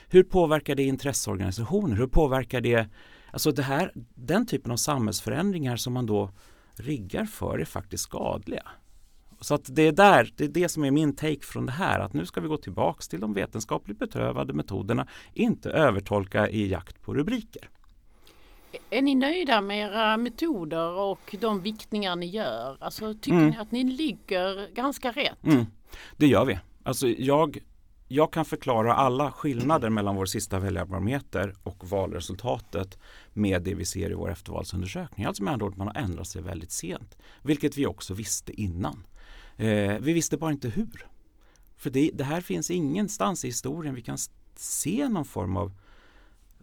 Hur 0.09 0.23
påverkar 0.23 0.75
det 0.75 0.83
intresseorganisationer? 0.83 1.97
Hur 1.97 2.07
påverkar 2.07 2.61
det, 2.61 2.89
alltså 3.31 3.53
det 3.53 3.63
här, 3.63 3.93
den 4.15 4.47
typen 4.47 4.73
av 4.73 4.77
samhällsförändringar 4.77 5.77
som 5.77 5.93
man 5.93 6.07
då 6.07 6.31
riggar 6.75 7.25
för 7.25 7.59
är 7.59 7.65
faktiskt 7.65 8.05
skadliga. 8.05 8.69
Så 9.41 9.55
att 9.55 9.75
det 9.75 9.83
är 9.83 9.93
där, 9.93 10.33
det 10.37 10.45
är 10.45 10.49
det 10.49 10.69
som 10.69 10.85
är 10.85 10.91
min 10.91 11.17
take 11.17 11.43
från 11.43 11.67
det 11.67 11.73
här 11.73 12.01
att 12.01 12.13
nu 12.13 12.27
ska 12.27 12.41
vi 12.41 12.49
gå 12.49 12.57
tillbaks 12.57 13.09
till 13.09 13.21
de 13.21 13.35
vetenskapligt 13.35 13.99
betrövade 13.99 14.53
metoderna, 14.53 15.07
inte 15.33 15.71
övertolka 15.71 16.49
i 16.49 16.69
jakt 16.69 17.03
på 17.03 17.15
rubriker. 17.15 17.69
Är 18.91 19.03
ni 19.03 19.15
nöjda 19.15 19.61
med 19.61 19.79
era 19.79 20.17
metoder 20.17 20.91
och 20.91 21.37
de 21.41 21.61
viktningar 21.63 22.17
ni 22.17 22.27
gör? 22.27 22.77
Alltså, 22.81 23.15
tycker 23.15 23.39
mm. 23.39 23.51
ni 23.51 23.57
att 23.57 23.71
ni 23.71 23.85
ligger 23.85 24.75
ganska 24.75 25.11
rätt? 25.11 25.45
Mm. 25.45 25.67
Det 26.17 26.27
gör 26.27 26.45
vi. 26.45 26.59
Alltså, 26.83 27.09
jag, 27.09 27.59
jag 28.09 28.33
kan 28.33 28.45
förklara 28.45 28.95
alla 28.95 29.33
skillnader 29.33 29.91
mellan 29.91 30.17
vår 30.17 30.27
sista 30.27 30.59
väljarbarometer 30.59 31.55
och 31.63 31.91
valresultatet 31.91 32.99
med 33.33 33.63
det 33.63 33.75
vi 33.75 33.85
ser 33.85 34.11
i 34.11 34.15
vår 34.15 34.31
eftervalsundersökning. 34.31 35.27
Alltså 35.27 35.43
med 35.43 35.53
andra 35.53 35.67
ord, 35.67 35.77
man 35.77 35.87
har 35.87 35.95
ändrat 35.95 36.29
sig 36.29 36.43
väldigt 36.43 36.73
sent. 36.73 37.19
Vilket 37.43 37.77
vi 37.77 37.87
också 37.87 38.15
visste 38.15 38.61
innan. 38.61 39.07
Eh, 39.57 39.99
vi 40.01 40.13
visste 40.13 40.37
bara 40.37 40.53
inte 40.53 40.69
hur. 40.69 41.07
För 41.77 41.91
det, 41.91 42.11
det 42.15 42.25
här 42.25 42.41
finns 42.41 42.71
ingenstans 42.71 43.45
i 43.45 43.49
historien 43.49 43.95
vi 43.95 44.03
kan 44.03 44.19
se 44.57 45.09
någon 45.09 45.25
form 45.25 45.57
av 45.57 45.73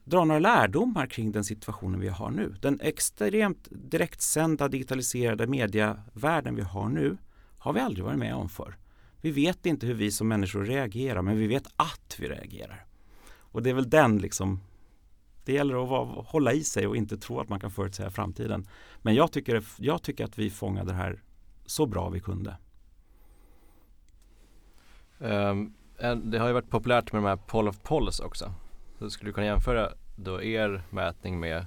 dra 0.05 0.25
några 0.25 0.39
lärdomar 0.39 1.07
kring 1.07 1.31
den 1.31 1.43
situationen 1.43 1.99
vi 1.99 2.07
har 2.07 2.31
nu. 2.31 2.55
Den 2.61 2.79
extremt 2.81 3.67
direktsända 3.71 4.67
digitaliserade 4.67 5.47
medievärlden 5.47 6.55
vi 6.55 6.61
har 6.61 6.89
nu 6.89 7.17
har 7.57 7.73
vi 7.73 7.79
aldrig 7.79 8.05
varit 8.05 8.19
med 8.19 8.35
om 8.35 8.49
för. 8.49 8.77
Vi 9.21 9.31
vet 9.31 9.65
inte 9.65 9.87
hur 9.87 9.93
vi 9.93 10.11
som 10.11 10.27
människor 10.27 10.65
reagerar 10.65 11.21
men 11.21 11.37
vi 11.37 11.47
vet 11.47 11.67
att 11.75 12.15
vi 12.19 12.27
reagerar. 12.27 12.85
Och 13.37 13.63
det 13.63 13.69
är 13.69 13.73
väl 13.73 13.89
den 13.89 14.17
liksom 14.17 14.59
det 15.45 15.53
gäller 15.53 15.83
att 15.83 15.89
vara, 15.89 16.05
hålla 16.05 16.53
i 16.53 16.63
sig 16.63 16.87
och 16.87 16.97
inte 16.97 17.17
tro 17.17 17.39
att 17.39 17.49
man 17.49 17.59
kan 17.59 17.71
förutsäga 17.71 18.09
framtiden. 18.09 18.67
Men 19.01 19.15
jag 19.15 19.31
tycker, 19.31 19.63
jag 19.77 20.01
tycker 20.01 20.25
att 20.25 20.37
vi 20.39 20.49
fångade 20.49 20.91
det 20.91 20.97
här 20.97 21.23
så 21.65 21.85
bra 21.85 22.09
vi 22.09 22.19
kunde. 22.19 22.57
Um, 25.17 25.73
det 26.23 26.37
har 26.37 26.47
ju 26.47 26.53
varit 26.53 26.69
populärt 26.69 27.11
med 27.11 27.23
de 27.23 27.27
här 27.27 27.35
Poll 27.35 27.67
of 27.67 27.83
Polls 27.83 28.19
också. 28.19 28.53
Så 28.99 29.09
skulle 29.09 29.29
du 29.29 29.33
kunna 29.33 29.47
jämföra 29.47 29.89
då 30.15 30.43
er 30.43 30.83
mätning 30.89 31.39
med 31.39 31.65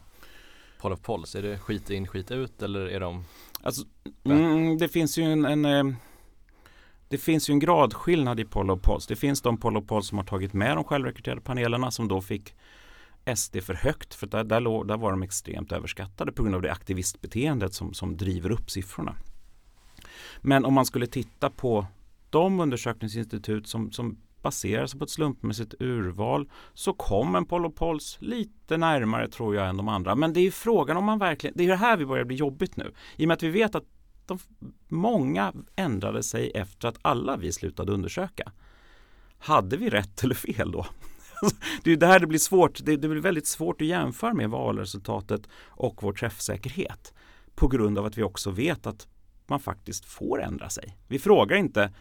Poll 0.81 0.93
of 0.93 1.03
Polls? 1.03 1.35
Är 1.35 1.43
det 1.43 1.59
skit 1.59 1.91
in, 1.91 2.07
skit 2.07 2.31
ut 2.31 2.63
eller 2.63 2.81
är 2.81 3.01
de? 3.01 3.25
Alltså, 3.63 3.83
mm, 4.25 4.79
det 4.79 4.89
finns 4.89 5.19
ju 5.19 5.23
en, 5.23 5.45
en 5.45 5.65
eh, 5.65 5.97
det 7.09 7.19
finns 7.19 7.51
ju 7.51 7.53
en 7.53 7.59
gradskillnad 7.59 8.41
i 8.41 8.45
Poll 8.45 8.71
of 8.71 8.83
Polls. 8.83 9.07
Det 9.07 9.17
finns 9.17 9.43
de 9.43 9.57
Poll 9.57 9.77
of 9.77 9.87
Polls 9.87 10.07
som 10.07 10.19
har 10.19 10.25
tagit 10.25 10.53
med 10.53 10.77
de 10.77 10.85
självrekryterade 10.85 11.41
panelerna 11.41 11.91
som 11.91 12.09
då 12.09 12.21
fick 12.21 12.55
SD 13.37 13.57
för 13.63 13.75
högt 13.75 14.15
för 14.15 14.27
där, 14.27 14.45
där, 14.45 14.61
låg, 14.61 14.89
där 14.89 14.97
var 14.97 15.11
de 15.11 15.23
extremt 15.23 15.73
överskattade 15.73 16.33
på 16.33 16.43
grund 16.43 16.55
av 16.55 16.63
det 16.63 16.73
aktivistbeteendet 16.73 17.75
som, 17.75 17.95
som 17.95 18.17
driver 18.17 18.51
upp 18.51 18.71
siffrorna. 18.71 19.17
Men 20.41 20.65
om 20.65 20.75
man 20.75 20.87
skulle 20.87 21.07
titta 21.07 21.51
på 21.51 21.87
de 22.31 22.61
undersökningsinstitut 22.61 23.67
som, 23.67 23.93
som 23.93 24.17
baserar 24.43 24.87
sig 24.87 24.99
på 24.99 25.05
ett 25.05 25.11
slumpmässigt 25.11 25.75
urval 25.81 26.51
så 26.75 26.93
kom 26.93 27.35
en 27.35 27.47
Polo 27.47 27.71
Pols 27.71 28.17
lite 28.21 28.77
närmare 28.77 29.29
tror 29.29 29.55
jag 29.55 29.69
än 29.69 29.77
de 29.77 29.89
andra. 29.89 30.15
Men 30.15 30.33
det 30.33 30.41
är 30.41 30.51
frågan 30.51 30.97
om 30.97 31.05
man 31.05 31.19
verkligen, 31.19 31.55
det 31.57 31.65
är 31.65 31.69
det 31.69 31.77
här 31.77 31.97
vi 31.97 32.07
börjar 32.07 32.25
bli 32.25 32.37
jobbigt 32.37 32.77
nu. 32.77 32.93
I 33.17 33.25
och 33.25 33.29
med 33.29 33.35
att 33.35 33.43
vi 33.43 33.51
vet 33.51 33.75
att 33.75 33.85
de, 34.27 34.39
många 34.89 35.53
ändrade 35.77 36.23
sig 36.23 36.51
efter 36.55 36.89
att 36.89 36.99
alla 37.03 37.37
vi 37.37 37.53
slutade 37.53 37.93
undersöka. 37.93 38.53
Hade 39.39 39.77
vi 39.77 39.91
rätt 39.91 40.25
eller 40.25 40.35
fel 40.35 40.73
då? 40.73 40.87
det 41.83 41.93
är 41.93 41.97
det 41.97 42.07
här 42.07 42.21
det 42.21 42.27
blir 42.27 42.39
svårt. 42.39 42.85
Det, 42.85 42.97
det 42.97 43.09
blir 43.09 43.21
väldigt 43.21 43.47
svårt 43.47 43.81
att 43.81 43.87
jämföra 43.87 44.35
med 44.35 44.51
valresultatet 44.51 45.49
och 45.67 46.03
vår 46.03 46.13
träffsäkerhet. 46.13 47.15
På 47.55 47.69
grund 47.69 47.99
av 47.99 48.05
att 48.05 48.19
vi 48.19 48.23
också 48.23 48.51
vet 48.51 48.87
att 48.87 49.09
man 49.47 49.61
faktiskt 49.61 50.05
får 50.05 50.43
ändra 50.43 50.69
sig. 50.69 50.97
Vi 51.09 51.19
frågar 51.19 51.57
inte 51.57 51.93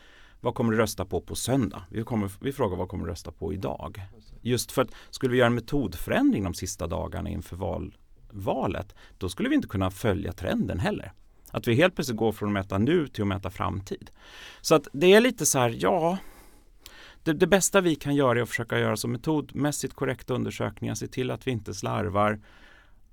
vad 0.42 0.56
kommer 0.56 0.72
du 0.72 0.78
rösta 0.78 1.06
på 1.06 1.22
på 1.22 1.36
söndag? 1.36 1.84
Vi, 1.90 2.04
kommer, 2.04 2.32
vi 2.42 2.52
frågar 2.52 2.78
vad 2.78 2.90
kommer 2.90 3.06
du 3.06 3.12
rösta 3.12 3.32
på 3.32 3.54
idag? 3.54 4.02
Just 4.42 4.72
för 4.72 4.82
att 4.82 4.92
skulle 5.10 5.32
vi 5.32 5.38
göra 5.38 5.48
en 5.48 5.56
metodförändring 5.56 6.44
de 6.44 6.54
sista 6.54 6.88
dagarna 6.88 7.30
inför 7.30 7.56
val, 7.56 7.98
valet, 8.30 8.96
då 9.18 9.30
skulle 9.30 9.50
vi 9.50 9.56
inte 9.56 9.68
kunna 9.68 9.92
följa 9.92 10.34
trenden 10.34 10.80
heller. 10.80 11.14
Att 11.52 11.68
vi 11.68 11.76
helt 11.76 11.96
plötsligt 11.96 12.18
går 12.18 12.32
från 12.32 12.50
att 12.50 12.54
mäta 12.54 12.78
nu 12.78 13.08
till 13.08 13.22
att 13.22 13.28
mäta 13.28 13.50
framtid. 13.50 14.12
Så 14.62 14.76
att 14.76 14.88
det 14.94 15.14
är 15.14 15.22
lite 15.22 15.46
så 15.46 15.60
här, 15.60 15.76
ja, 15.80 16.18
det, 17.24 17.34
det, 17.34 17.48
bästa 17.48 17.82
vi 17.82 17.96
kan 17.96 18.16
göra 18.16 18.40
är 18.40 18.44
att 18.44 18.50
försöka 18.50 18.80
göra 18.80 18.98
så 18.98 19.08
metodmässigt 19.08 19.94
korrekta 19.94 20.34
undersökningar, 20.34 20.96
se 20.96 21.08
till 21.08 21.32
att 21.32 21.48
vi 21.48 21.52
inte 21.52 21.74
slarvar 21.74 22.40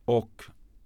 och 0.05 0.43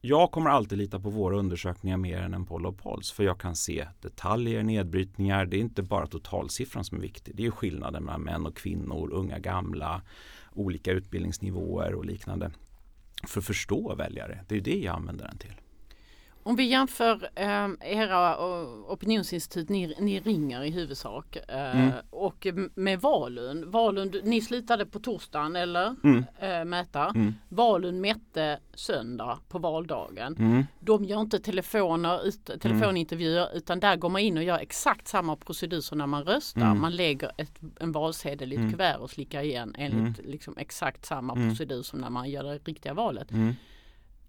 jag 0.08 0.30
kommer 0.30 0.50
alltid 0.50 0.78
lita 0.78 1.00
på 1.00 1.10
våra 1.10 1.36
undersökningar 1.36 1.96
mer 1.96 2.18
än 2.18 2.34
en 2.34 2.46
poll 2.46 2.66
och 2.66 2.78
polls 2.78 3.12
för 3.12 3.24
jag 3.24 3.40
kan 3.40 3.56
se 3.56 3.88
detaljer, 4.00 4.62
nedbrytningar. 4.62 5.46
Det 5.46 5.56
är 5.56 5.60
inte 5.60 5.82
bara 5.82 6.06
totalsiffran 6.06 6.84
som 6.84 6.98
är 6.98 7.02
viktig. 7.02 7.36
Det 7.36 7.46
är 7.46 7.50
skillnaden 7.50 8.04
mellan 8.04 8.20
män 8.20 8.46
och 8.46 8.56
kvinnor, 8.56 9.10
unga, 9.12 9.38
gamla, 9.38 10.02
olika 10.52 10.92
utbildningsnivåer 10.92 11.94
och 11.94 12.04
liknande. 12.04 12.50
För 13.26 13.40
att 13.40 13.46
förstå 13.46 13.94
väljare, 13.94 14.44
det 14.48 14.56
är 14.56 14.60
det 14.60 14.78
jag 14.78 14.96
använder 14.96 15.24
den 15.24 15.38
till. 15.38 15.54
Om 16.48 16.56
vi 16.56 16.64
jämför 16.64 17.30
eh, 17.34 17.68
era 17.80 18.36
opinionsinstitut, 18.92 19.68
ni, 19.68 19.94
ni 20.00 20.20
ringer 20.20 20.62
i 20.64 20.70
huvudsak 20.70 21.36
eh, 21.48 21.68
Mm. 21.80 21.90
och 22.10 22.46
med 22.74 23.00
Valund. 23.00 23.64
Valund, 23.64 24.16
ni 24.24 24.40
slutade 24.40 24.86
på 24.86 24.98
torsdagen 24.98 25.56
eller 25.56 25.96
Mm. 26.04 26.24
eh, 26.38 26.64
mäta. 26.64 27.12
Mm. 27.14 27.34
Valund 27.48 28.00
mätte 28.00 28.58
söndag 28.74 29.38
på 29.48 29.58
valdagen. 29.58 30.36
Mm. 30.38 30.64
De 30.80 31.04
gör 31.04 31.20
inte 31.20 31.38
telefoner, 31.38 32.26
ut, 32.26 32.50
telefonintervjuer 32.60 33.48
utan 33.54 33.80
där 33.80 33.96
går 33.96 34.08
man 34.08 34.20
in 34.20 34.36
och 34.38 34.44
gör 34.44 34.58
exakt 34.58 35.08
samma 35.08 35.36
procedur 35.36 35.80
som 35.80 35.98
när 35.98 36.06
man 36.06 36.24
röstar. 36.24 36.60
Mm. 36.62 36.80
Man 36.80 36.96
lägger 36.96 37.30
ett, 37.36 37.58
en 37.80 37.92
valsedel 37.92 38.52
i 38.52 38.54
ett 38.56 38.58
Mm. 38.60 38.70
kuvert 38.72 38.96
och 38.98 39.10
slickar 39.10 39.42
igen 39.42 39.74
enligt 39.78 40.18
liksom 40.26 40.54
exakt 40.56 41.06
samma 41.06 41.32
Mm. 41.32 41.48
procedur 41.48 41.82
som 41.82 41.98
när 42.00 42.10
man 42.10 42.30
gör 42.30 42.42
det 42.44 42.58
riktiga 42.64 42.94
valet. 42.94 43.28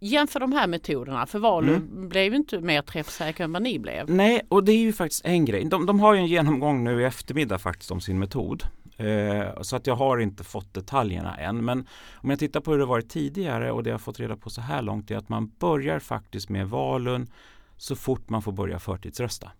Mm. 0.01 0.11
Jämför 0.11 0.39
de 0.39 0.51
här 0.51 0.67
metoderna 0.67 1.25
för 1.25 1.39
Valund 1.39 2.09
blev 2.09 2.31
ju 2.31 2.35
inte 2.35 2.59
mer 2.59 2.81
träffsäker 2.81 3.43
än 3.43 3.53
vad 3.53 3.61
ni 3.61 3.79
blev. 3.79 4.09
Nej, 4.09 4.41
och 4.49 4.63
det 4.63 4.71
är 4.71 4.77
ju 4.77 4.93
faktiskt 4.93 5.25
en 5.25 5.45
grej. 5.45 5.65
De, 5.65 5.85
de 5.85 5.99
har 5.99 6.13
ju 6.13 6.19
en 6.19 6.27
genomgång 6.27 6.83
nu 6.83 7.01
i 7.01 7.05
eftermiddag 7.05 7.59
faktiskt 7.59 7.91
om 7.91 8.01
sin 8.01 8.19
metod. 8.19 8.63
Eh, 8.97 9.61
så 9.61 9.75
att 9.75 9.87
jag 9.87 9.95
har 9.95 10.17
inte 10.17 10.43
fått 10.43 10.73
detaljerna 10.73 11.37
än. 11.37 11.65
Men 11.65 11.87
om 12.13 12.29
jag 12.29 12.39
tittar 12.39 12.59
på 12.59 12.71
hur 12.71 12.79
det 12.79 12.85
varit 12.85 13.09
tidigare 13.09 13.71
och 13.71 13.83
det 13.83 13.89
jag 13.89 14.01
fått 14.01 14.19
reda 14.19 14.35
på 14.35 14.49
så 14.49 14.61
här 14.61 14.81
långt 14.81 15.11
är 15.11 15.17
att 15.17 15.29
man 15.29 15.51
börjar 15.59 15.99
faktiskt 15.99 16.49
med 16.49 16.69
valen 16.69 17.27
så 17.77 17.95
fort 17.95 18.29
man 18.29 18.41
får 18.41 18.51
börja 18.51 18.79
förtidsrösta. 18.79 19.51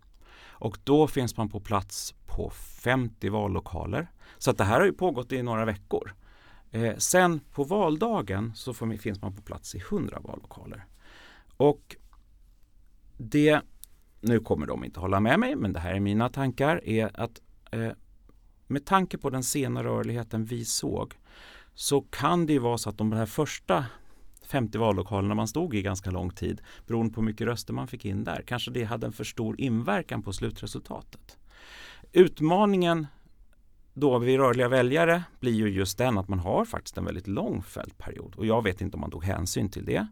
Och 0.48 0.78
då 0.84 1.06
finns 1.06 1.36
man 1.36 1.48
på 1.48 1.60
plats 1.60 2.14
på 2.26 2.50
50 2.82 3.28
vallokaler. 3.28 4.10
Så 4.38 4.50
att 4.50 4.58
det 4.58 4.64
här 4.64 4.78
har 4.78 4.86
ju 4.86 4.92
pågått 4.92 5.32
i 5.32 5.42
några 5.42 5.64
veckor. 5.64 6.14
Eh, 6.70 6.96
sen 6.96 7.40
på 7.52 7.64
valdagen 7.64 8.52
så 8.54 8.74
får, 8.74 8.96
finns 8.96 9.22
man 9.22 9.36
på 9.36 9.42
plats 9.42 9.74
i 9.74 9.78
100 9.78 10.18
vallokaler. 10.20 10.84
Och 11.56 11.96
det, 13.16 13.60
nu 14.20 14.40
kommer 14.40 14.66
de 14.66 14.84
inte 14.84 15.00
hålla 15.00 15.20
med 15.20 15.40
mig, 15.40 15.56
men 15.56 15.72
det 15.72 15.80
här 15.80 15.94
är 15.94 16.00
mina 16.00 16.28
tankar, 16.28 16.84
är 16.84 17.20
att 17.20 17.40
eh, 17.70 17.92
med 18.66 18.86
tanke 18.86 19.18
på 19.18 19.30
den 19.30 19.42
sena 19.42 19.84
rörligheten 19.84 20.44
vi 20.44 20.64
såg 20.64 21.14
så 21.74 22.00
kan 22.00 22.46
det 22.46 22.52
ju 22.52 22.58
vara 22.58 22.78
så 22.78 22.90
att 22.90 22.98
de 22.98 23.12
här 23.12 23.26
första 23.26 23.84
50 24.42 24.78
vallokalerna 24.78 25.34
man 25.34 25.48
stod 25.48 25.74
i 25.74 25.82
ganska 25.82 26.10
lång 26.10 26.30
tid 26.30 26.60
beroende 26.86 27.14
på 27.14 27.20
hur 27.20 27.26
mycket 27.26 27.46
röster 27.46 27.72
man 27.72 27.86
fick 27.86 28.04
in 28.04 28.24
där. 28.24 28.42
Kanske 28.46 28.70
det 28.70 28.84
hade 28.84 29.06
en 29.06 29.12
för 29.12 29.24
stor 29.24 29.60
inverkan 29.60 30.22
på 30.22 30.32
slutresultatet. 30.32 31.38
Utmaningen 32.12 33.06
då 33.94 34.18
vid 34.18 34.38
rörliga 34.38 34.68
väljare 34.68 35.22
blir 35.40 35.52
ju 35.52 35.68
just 35.68 35.98
den 35.98 36.18
att 36.18 36.28
man 36.28 36.38
har 36.38 36.64
faktiskt 36.64 36.98
en 36.98 37.04
väldigt 37.04 37.26
lång 37.26 37.62
fältperiod 37.62 38.34
och 38.36 38.46
jag 38.46 38.64
vet 38.64 38.80
inte 38.80 38.96
om 38.96 39.00
man 39.00 39.10
tog 39.10 39.24
hänsyn 39.24 39.68
till 39.68 39.84
det. 39.84 40.06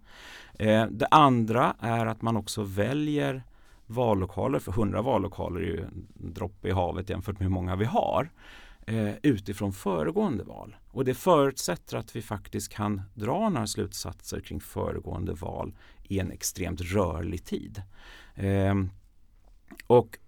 Eh, 0.55 0.87
det 0.87 1.07
andra 1.07 1.75
är 1.81 2.07
att 2.07 2.23
man 2.23 2.37
också 2.37 2.63
väljer 2.63 3.43
vallokaler, 3.87 4.59
för 4.59 4.73
100 4.73 5.03
vallokaler 5.03 5.61
är 5.61 5.65
ju 5.65 5.81
en 5.81 6.07
droppe 6.15 6.69
i 6.69 6.71
havet 6.71 7.11
jämfört 7.11 7.39
med 7.39 7.43
hur 7.43 7.55
många 7.55 7.77
vi 7.77 7.85
har 7.85 8.31
eh, 8.87 9.15
utifrån 9.23 9.73
föregående 9.73 10.45
val. 10.45 10.77
Och 10.91 11.05
det 11.05 11.15
förutsätter 11.15 11.97
att 11.97 12.17
vi 12.17 12.23
faktiskt 12.23 12.73
kan 12.73 13.03
dra 13.15 13.49
några 13.49 13.67
slutsatser 13.67 14.41
kring 14.41 14.61
föregående 14.61 15.33
val 15.33 15.75
i 16.03 16.19
en 16.19 16.31
extremt 16.31 16.81
rörlig 16.81 17.45
tid. 17.45 17.83
Eh, 18.35 18.75
och 19.87 20.19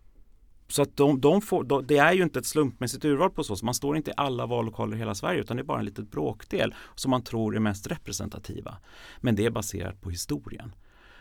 så 0.71 0.83
att 0.83 0.97
de, 0.97 1.21
de 1.21 1.43
får, 1.43 1.65
de, 1.65 1.87
det 1.87 1.97
är 1.97 2.13
ju 2.13 2.23
inte 2.23 2.39
ett 2.39 2.47
slumpmässigt 2.47 3.05
urval 3.05 3.31
på 3.31 3.45
så, 3.45 3.57
sätt. 3.57 3.63
man 3.63 3.75
står 3.75 3.97
inte 3.97 4.11
i 4.11 4.15
alla 4.17 4.47
vallokaler 4.47 4.97
i 4.97 4.99
hela 4.99 5.15
Sverige 5.15 5.41
utan 5.41 5.57
det 5.57 5.63
är 5.63 5.65
bara 5.65 5.79
en 5.79 5.85
litet 5.85 6.11
bråkdel 6.11 6.75
som 6.95 7.11
man 7.11 7.23
tror 7.23 7.57
är 7.57 7.61
mest 7.61 7.87
representativa. 7.87 8.77
Men 9.21 9.37
det 9.37 9.47
är 9.47 9.51
baserat 9.51 10.01
på 10.01 10.11
historien. 10.11 10.75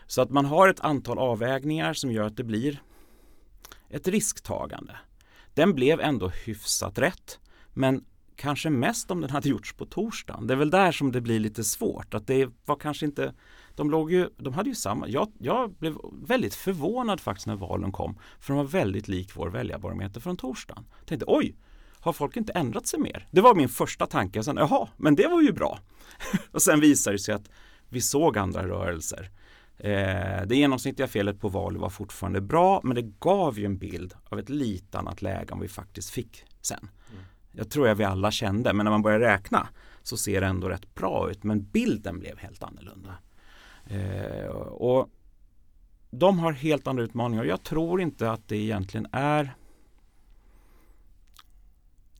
Så 0.06 0.22
att 0.22 0.30
man 0.30 0.44
har 0.44 0.68
ett 0.68 0.80
antal 0.80 1.18
avvägningar 1.18 1.92
som 1.92 2.12
gör 2.12 2.24
att 2.24 2.36
det 2.36 2.44
blir 2.44 2.82
ett 3.88 4.08
risktagande. 4.08 4.96
Den 5.54 5.74
blev 5.74 6.00
ändå 6.00 6.28
hyfsat 6.28 6.98
rätt 6.98 7.38
men 7.72 8.04
kanske 8.40 8.70
mest 8.70 9.10
om 9.10 9.20
den 9.20 9.30
hade 9.30 9.48
gjorts 9.48 9.72
på 9.72 9.86
torsdagen. 9.86 10.46
Det 10.46 10.54
är 10.54 10.56
väl 10.56 10.70
där 10.70 10.92
som 10.92 11.12
det 11.12 11.20
blir 11.20 11.40
lite 11.40 11.64
svårt. 11.64 12.14
Att 12.14 12.26
det 12.26 12.48
var 12.64 12.76
kanske 12.76 13.06
inte, 13.06 13.34
de, 13.74 13.90
låg 13.90 14.12
ju, 14.12 14.28
de 14.36 14.54
hade 14.54 14.68
ju 14.68 14.74
samma, 14.74 15.08
jag, 15.08 15.32
jag 15.38 15.72
blev 15.72 15.96
väldigt 16.22 16.54
förvånad 16.54 17.20
faktiskt 17.20 17.46
när 17.46 17.56
valen 17.56 17.92
kom. 17.92 18.18
För 18.40 18.54
de 18.54 18.56
var 18.56 18.64
väldigt 18.64 19.08
lik 19.08 19.36
vår 19.36 19.48
väljarbarometer 19.48 20.20
från 20.20 20.36
torsdagen. 20.36 20.84
Jag 20.98 21.06
tänkte 21.06 21.24
oj, 21.28 21.56
har 22.00 22.12
folk 22.12 22.36
inte 22.36 22.52
ändrat 22.52 22.86
sig 22.86 23.00
mer? 23.00 23.28
Det 23.30 23.40
var 23.40 23.54
min 23.54 23.68
första 23.68 24.06
tanke. 24.06 24.42
Sen, 24.42 24.56
Jaha, 24.56 24.88
men 24.96 25.14
det 25.14 25.26
var 25.26 25.42
ju 25.42 25.52
bra. 25.52 25.78
och 26.52 26.62
sen 26.62 26.80
visade 26.80 27.16
det 27.16 27.20
sig 27.20 27.34
att 27.34 27.50
vi 27.88 28.00
såg 28.00 28.38
andra 28.38 28.68
rörelser. 28.68 29.30
Eh, 29.76 30.46
det 30.46 30.56
genomsnittliga 30.56 31.08
felet 31.08 31.40
på 31.40 31.48
val 31.48 31.76
var 31.76 31.90
fortfarande 31.90 32.40
bra 32.40 32.80
men 32.84 32.94
det 32.94 33.02
gav 33.02 33.58
ju 33.58 33.64
en 33.64 33.78
bild 33.78 34.14
av 34.24 34.38
ett 34.38 34.48
lite 34.48 34.98
annat 34.98 35.22
läge 35.22 35.52
än 35.52 35.60
vi 35.60 35.68
faktiskt 35.68 36.10
fick 36.10 36.44
sen. 36.60 36.88
Jag 37.52 37.70
tror 37.70 37.88
jag 37.88 37.94
vi 37.94 38.04
alla 38.04 38.30
kände 38.30 38.72
men 38.72 38.84
när 38.84 38.90
man 38.90 39.02
börjar 39.02 39.18
räkna 39.18 39.68
så 40.02 40.16
ser 40.16 40.40
det 40.40 40.46
ändå 40.46 40.68
rätt 40.68 40.94
bra 40.94 41.30
ut 41.30 41.44
men 41.44 41.62
bilden 41.62 42.18
blev 42.18 42.38
helt 42.38 42.62
annorlunda. 42.62 43.14
Eh, 43.86 44.46
och 44.56 45.08
de 46.10 46.38
har 46.38 46.52
helt 46.52 46.86
andra 46.86 47.02
utmaningar 47.02 47.44
jag 47.44 47.62
tror 47.62 48.00
inte 48.00 48.30
att 48.30 48.48
det 48.48 48.56
egentligen 48.56 49.06
är 49.12 49.54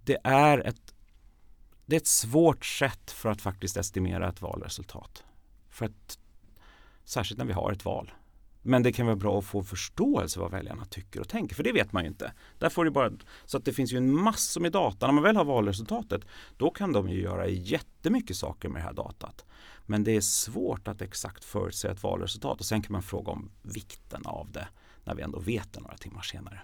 det 0.04 0.18
är 0.24 0.58
ett 0.58 0.94
det 1.90 1.96
är 1.96 2.00
ett 2.00 2.06
svårt 2.06 2.64
sätt 2.64 3.10
för 3.10 3.30
att 3.30 3.40
faktiskt 3.40 3.76
estimera 3.76 4.28
ett 4.28 4.42
valresultat. 4.42 5.24
För 5.70 5.86
att, 5.86 6.18
särskilt 7.04 7.38
när 7.38 7.44
vi 7.44 7.52
har 7.52 7.72
ett 7.72 7.84
val. 7.84 8.12
Men 8.62 8.82
det 8.82 8.92
kan 8.92 9.06
vara 9.06 9.16
bra 9.16 9.38
att 9.38 9.44
få 9.44 9.62
förståelse 9.62 10.40
vad 10.40 10.50
väljarna 10.50 10.84
tycker 10.84 11.20
och 11.20 11.28
tänker, 11.28 11.54
för 11.54 11.62
det 11.62 11.72
vet 11.72 11.92
man 11.92 12.02
ju 12.02 12.08
inte. 12.08 12.32
Där 12.58 12.68
får 12.68 12.84
du 12.84 12.90
bara, 12.90 13.12
så 13.44 13.56
att 13.56 13.64
det 13.64 13.72
finns 13.72 13.92
ju 13.92 13.96
en 13.96 14.14
massa 14.14 14.60
med 14.60 14.72
data. 14.72 15.06
När 15.06 15.14
man 15.14 15.22
väl 15.22 15.36
har 15.36 15.44
valresultatet, 15.44 16.22
då 16.56 16.70
kan 16.70 16.92
de 16.92 17.08
ju 17.08 17.20
göra 17.20 17.48
jättemycket 17.48 18.36
saker 18.36 18.68
med 18.68 18.82
det 18.82 18.84
här 18.84 18.92
datat. 18.92 19.44
Men 19.86 20.04
det 20.04 20.16
är 20.16 20.20
svårt 20.20 20.88
att 20.88 21.02
exakt 21.02 21.44
förutse 21.44 21.88
ett 21.88 22.02
valresultat 22.02 22.60
och 22.60 22.66
sen 22.66 22.82
kan 22.82 22.92
man 22.92 23.02
fråga 23.02 23.32
om 23.32 23.50
vikten 23.62 24.26
av 24.26 24.52
det 24.52 24.68
när 25.04 25.14
vi 25.14 25.22
ändå 25.22 25.38
vet 25.38 25.72
det 25.72 25.80
några 25.80 25.96
timmar 25.96 26.22
senare. 26.22 26.60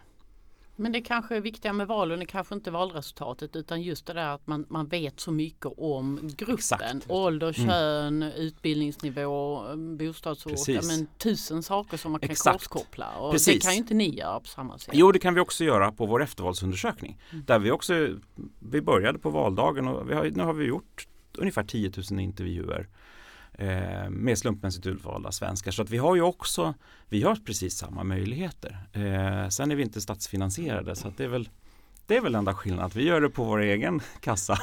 Men 0.79 0.93
det 0.93 1.01
kanske 1.01 1.37
är 1.37 1.41
viktiga 1.41 1.73
med 1.73 1.87
valen 1.87 2.21
är 2.21 2.25
kanske 2.25 2.55
inte 2.55 2.71
valresultatet 2.71 3.57
utan 3.57 3.83
just 3.83 4.07
det 4.07 4.13
där 4.13 4.29
att 4.29 4.47
man, 4.47 4.67
man 4.69 4.87
vet 4.89 5.21
så 5.21 5.33
mycket 5.33 5.67
om 5.77 6.21
gruppen. 6.37 6.55
Exakt. 6.55 7.11
Ålder, 7.11 7.55
Mm. 7.59 7.69
kön, 7.71 8.23
utbildningsnivå, 8.23 9.63
bostadsort. 9.99 10.53
Precis. 10.53 10.87
Men 10.89 11.07
tusen 11.19 11.63
saker 11.63 11.97
som 11.97 12.13
man 12.13 12.21
kan 12.21 12.31
Exakt. 12.31 12.53
korskoppla. 12.67 13.17
Och 13.19 13.29
det 13.29 13.33
Precis. 13.33 13.63
kan 13.65 13.73
ju 13.73 13.79
inte 13.79 13.95
ni 13.95 14.15
göra 14.19 14.41
på 14.41 14.47
samma 14.49 14.79
sätt. 14.79 14.95
Jo, 14.97 15.13
det 15.13 15.19
kan 15.19 15.35
vi 15.35 15.41
också 15.41 15.65
göra 15.65 15.93
på 15.93 16.07
vår 16.07 16.23
eftervalsundersökning. 16.23 17.19
Där 17.47 17.59
vi 17.59 17.71
också, 17.71 18.09
vi 18.59 18.81
började 18.81 19.19
på 19.19 19.31
valdagen 19.31 19.89
och 19.89 20.07
har, 20.15 20.31
nu 20.31 20.43
har 20.43 20.53
vi 20.53 20.65
gjort 20.65 21.09
ungefär 21.39 21.65
10 21.65 21.93
000 22.11 22.21
intervjuer 22.21 22.89
eh, 23.59 24.11
med 24.11 24.39
slumpmässigt 24.39 24.87
utvalda 24.87 25.33
svenskar. 25.33 25.71
Så 25.71 25.83
att 25.83 25.91
vi 25.91 25.99
har 25.99 26.15
ju 26.15 26.23
också, 26.23 26.75
vi 27.09 27.23
har 27.23 27.37
precis 27.37 27.77
samma 27.77 28.05
möjligheter. 28.05 28.87
Eh, 28.93 29.49
sen 29.49 29.71
är 29.71 29.77
vi 29.77 29.83
inte 29.83 30.01
statsfinansierade 30.01 30.97
så 30.97 31.09
att 31.09 31.17
det 31.17 31.25
är 31.25 31.29
väl 31.29 31.49
det 32.07 32.17
är 32.17 32.21
väl 32.21 32.35
enda 32.35 32.55
skillnaden, 32.55 32.91
vi 32.95 33.05
gör 33.05 33.21
det 33.21 33.31
på 33.31 33.45
vår 33.45 33.59
egen 33.61 34.01
kassa. 34.21 34.59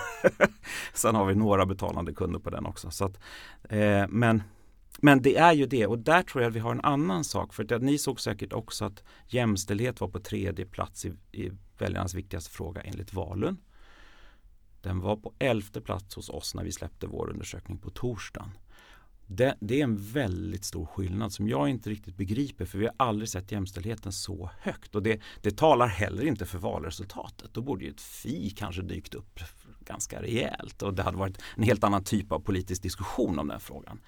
Sen 0.94 1.16
har 1.16 1.26
vi 1.26 1.36
några 1.36 1.66
betalande 1.66 2.14
kunder 2.14 2.40
på 2.40 2.50
den 2.50 2.66
också. 2.66 2.92
Så 2.92 3.06
att, 3.06 3.20
eh, 3.70 4.06
men, 4.10 4.44
men 4.98 5.22
det 5.22 5.38
är 5.38 5.54
ju 5.54 5.66
det 5.66 5.88
och 5.88 6.00
där 6.00 6.24
tror 6.24 6.42
jag 6.44 6.50
att 6.50 6.56
vi 6.56 6.60
har 6.60 6.72
en 6.72 6.82
annan 6.82 7.24
sak. 7.24 7.54
För 7.54 7.74
att 7.74 7.82
ni 7.82 7.98
såg 7.98 8.20
säkert 8.20 8.54
också 8.54 8.86
att 8.86 9.04
jämställdhet 9.28 10.02
var 10.02 10.08
på 10.08 10.20
tredje 10.20 10.66
plats 10.66 11.06
i, 11.06 11.14
i 11.32 11.52
väljarnas 11.78 12.14
viktigaste 12.14 12.52
fråga 12.52 12.82
enligt 12.82 13.14
Valun. 13.14 13.58
Den 14.82 15.00
var 15.00 15.16
på 15.16 15.34
elfte 15.40 15.82
plats 15.82 16.16
hos 16.16 16.30
oss 16.30 16.56
när 16.56 16.64
vi 16.64 16.72
släppte 16.72 17.08
vår 17.08 17.30
undersökning 17.30 17.78
på 17.78 17.90
torsdagen. 17.90 18.50
Det, 19.28 19.58
det, 19.60 19.80
är 19.80 19.84
en 19.84 19.98
väldigt 19.98 20.66
stor 20.66 20.86
skillnad 20.86 21.34
som 21.34 21.48
jag 21.48 21.70
inte 21.70 21.90
riktigt 21.90 22.18
begriper 22.18 22.66
för 22.66 22.78
vi 22.78 22.86
har 22.86 22.94
aldrig 22.98 23.30
sett 23.30 23.52
jämställdheten 23.52 24.12
så 24.12 24.50
högt 24.60 24.96
och 24.96 25.04
det, 25.04 25.22
det 25.42 25.58
talar 25.58 25.88
heller 25.88 26.26
inte 26.26 26.46
för 26.46 26.58
valresultatet. 26.58 27.54
Då 27.54 27.62
borde 27.62 27.86
ju 27.86 27.92
ett 27.92 28.02
fi 28.02 28.50
kanske 28.50 28.82
dykt 28.82 29.14
upp 29.14 29.40
ganska 29.80 30.22
rejält 30.22 30.82
och 30.82 30.94
det 30.94 31.04
hade 31.04 31.18
varit 31.18 31.42
en 31.56 31.64
helt 31.64 31.84
annan 31.84 32.04
typ 32.04 32.32
av 32.32 32.40
politisk 32.40 32.84
diskussion 32.84 33.40
om 33.40 33.48
den 33.48 33.60
frågan. 33.60 34.00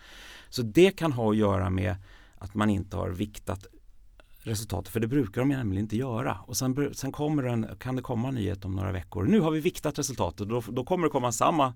Så 0.50 0.62
det 0.62 0.92
kan 0.92 1.12
ha 1.12 1.32
att 1.32 1.38
göra 1.38 1.70
med 1.70 1.96
att 2.38 2.54
man 2.54 2.70
inte 2.70 2.98
har 2.98 3.10
viktat 3.10 3.66
resultatet, 4.38 4.94
för 4.94 5.00
det 5.00 5.08
brukar 5.08 5.42
de 5.42 5.50
nämligen 5.50 5.84
inte 5.84 5.98
göra. 5.98 6.38
Och 6.48 6.58
sen, 6.58 6.94
sen 6.94 7.12
kommer 7.12 7.44
en, 7.44 7.68
kan 7.80 7.96
det 7.96 8.02
komma 8.02 8.28
en 8.28 8.36
nyhet 8.36 8.66
om 8.66 8.76
några 8.76 8.92
veckor. 8.92 9.24
Nu 9.24 9.40
har 9.40 9.52
vi 9.52 9.60
viktat 9.60 10.00
resultatet 10.00 10.42
och 10.42 10.48
då, 10.48 10.62
då 10.72 10.84
kommer 10.84 11.04
det 11.04 11.10
komma 11.10 11.32
samma 11.32 11.74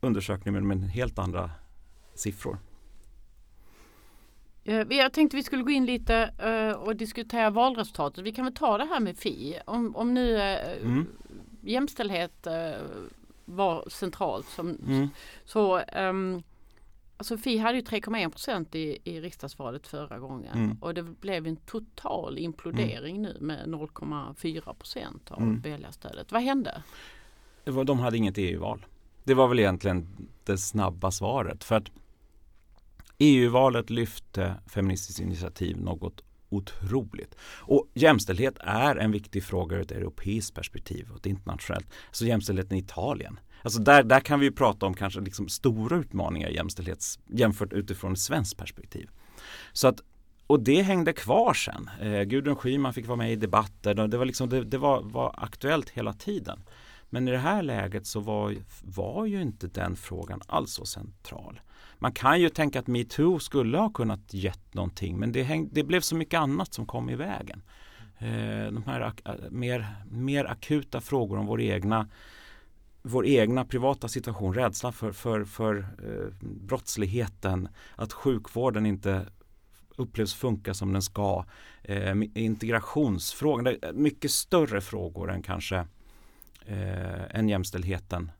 undersökning 0.00 0.54
men 0.54 0.68
med 0.68 0.90
helt 0.90 1.18
andra 1.18 1.50
siffror. 2.20 2.58
Eh, 4.64 4.86
Jag 4.90 5.12
tänkte 5.12 5.36
vi 5.36 5.42
skulle 5.42 5.62
gå 5.62 5.70
in 5.70 5.86
lite 5.86 6.16
eh, 6.38 6.72
och 6.82 6.96
diskutera 6.96 7.50
valresultatet. 7.50 8.24
Vi 8.24 8.32
kan 8.32 8.44
väl 8.44 8.54
ta 8.54 8.78
det 8.78 8.84
här 8.84 9.00
med 9.00 9.16
Fi. 9.16 9.58
Om, 9.66 9.96
om 9.96 10.14
nu 10.14 10.36
eh, 10.36 10.82
Mm. 10.82 11.06
jämställdhet 11.62 12.46
var 13.44 13.88
centralt 13.88 14.46
som, 14.48 14.68
Mm. 14.86 15.08
så 15.44 15.78
ehm, 15.78 16.42
Alltså 17.16 17.36
Fi 17.38 17.58
hade 17.58 17.78
ju 17.78 17.84
3,1 17.84 18.30
procent 18.30 18.74
i, 18.74 18.98
i 19.04 19.20
riksdagsvalet 19.20 19.86
förra 19.86 20.18
gången 20.18 20.58
Mm. 20.58 20.78
och 20.80 20.94
det 20.94 21.02
blev 21.02 21.46
en 21.46 21.56
total 21.56 22.38
implodering 22.38 23.22
nu 23.22 23.36
med 23.40 23.68
0,4 23.68 24.74
procent 24.74 25.30
av 25.30 25.42
Mm. 25.42 25.60
väljarstödet. 25.60 26.32
Vad 26.32 26.42
hände? 26.42 26.82
Det 27.64 27.70
var, 27.70 27.84
de 27.84 27.98
hade 27.98 28.16
inget 28.16 28.38
EU-val. 28.38 28.86
Det 29.24 29.34
var 29.34 29.48
väl 29.48 29.58
egentligen 29.58 30.08
det 30.44 30.58
snabba 30.58 31.10
svaret. 31.10 31.64
För 31.64 31.74
att 31.76 31.90
EU-valet 33.22 33.90
lyfte 33.90 34.54
Feministiskt 34.66 35.20
initiativ 35.20 35.80
något 35.80 36.20
otroligt. 36.48 37.36
Och 37.42 37.90
jämställdhet 37.94 38.54
är 38.60 38.96
en 38.96 39.12
viktig 39.12 39.44
fråga 39.44 39.76
ur 39.76 39.82
ett 39.82 39.92
europeiskt 39.92 40.54
perspektiv 40.54 41.10
och 41.10 41.16
ett 41.16 41.26
internationellt. 41.26 41.86
Så 42.10 42.26
jämställdheten 42.26 42.76
i 42.76 42.80
Italien. 42.80 43.40
Alltså 43.62 43.80
där, 43.80 44.02
där 44.02 44.20
kan 44.20 44.40
vi 44.40 44.46
ju 44.46 44.52
prata 44.52 44.86
om 44.86 44.94
kanske 44.94 45.20
liksom 45.20 45.48
stora 45.48 45.96
utmaningar 45.96 46.48
i 46.48 46.54
jämställdhets 46.54 47.18
jämfört 47.26 47.72
utifrån 47.72 48.12
ett 48.12 48.18
svenskt 48.18 48.56
perspektiv. 48.56 49.10
Så 49.72 49.88
att, 49.88 50.00
och 50.46 50.60
det 50.60 50.82
hängde 50.82 51.12
kvar 51.12 51.54
sen. 51.54 51.90
Eh, 52.00 52.22
Gudrun 52.22 52.56
Schyman 52.56 52.94
fick 52.94 53.06
vara 53.06 53.16
med 53.16 53.32
i 53.32 53.36
debatter. 53.36 53.94
Det 53.94 54.18
var, 54.18 54.24
liksom, 54.24 54.48
det, 54.48 54.64
det 54.64 54.78
var, 54.78 55.02
var 55.02 55.34
aktuellt 55.38 55.90
hela 55.90 56.12
tiden. 56.12 56.62
Men 57.10 57.28
i 57.28 57.30
det 57.30 57.38
här 57.38 57.62
läget 57.62 58.06
så 58.06 58.20
var, 58.20 58.56
var 58.82 59.26
ju 59.26 59.42
inte 59.42 59.66
den 59.66 59.96
frågan 59.96 60.40
alls 60.46 60.72
så 60.72 60.84
central. 60.84 61.60
Man 62.02 62.12
kan 62.12 62.40
ju 62.40 62.48
tänka 62.48 62.78
att 62.78 62.86
metoo 62.86 63.38
skulle 63.38 63.78
ha 63.78 63.90
kunnat 63.90 64.34
gett 64.34 64.74
någonting 64.74 65.18
men 65.18 65.32
det, 65.32 65.42
häng, 65.42 65.68
det 65.72 65.82
blev 65.82 66.00
så 66.00 66.16
mycket 66.16 66.40
annat 66.40 66.74
som 66.74 66.86
kom 66.86 67.10
i 67.10 67.16
vägen. 67.16 67.62
Eh, 68.18 68.72
de 68.72 68.82
här 68.86 69.00
ak, 69.00 69.20
eh, 69.24 69.34
mer, 69.50 69.86
mer 70.10 70.44
akuta 70.44 71.00
frågor 71.00 71.38
om 71.38 71.46
vår 71.46 71.60
egna 71.60 72.08
vår 73.02 73.26
egna 73.26 73.64
privata 73.64 74.08
situation, 74.08 74.54
rädsla 74.54 74.92
för, 74.92 75.12
för, 75.12 75.44
för 75.44 75.76
eh, 75.78 76.34
brottsligheten, 76.40 77.68
att 77.96 78.12
sjukvården 78.12 78.86
inte 78.86 79.26
upplevs 79.96 80.34
funka 80.34 80.74
som 80.74 80.92
den 80.92 81.02
ska, 81.02 81.44
eh, 81.82 82.14
integrationsfrågan, 82.34 83.76
mycket 83.94 84.30
större 84.30 84.80
frågor 84.80 85.30
än 85.30 85.42
kanske 85.42 85.76
eh, 86.66 87.36
än 87.36 87.48
jämställdheten. 87.48 88.30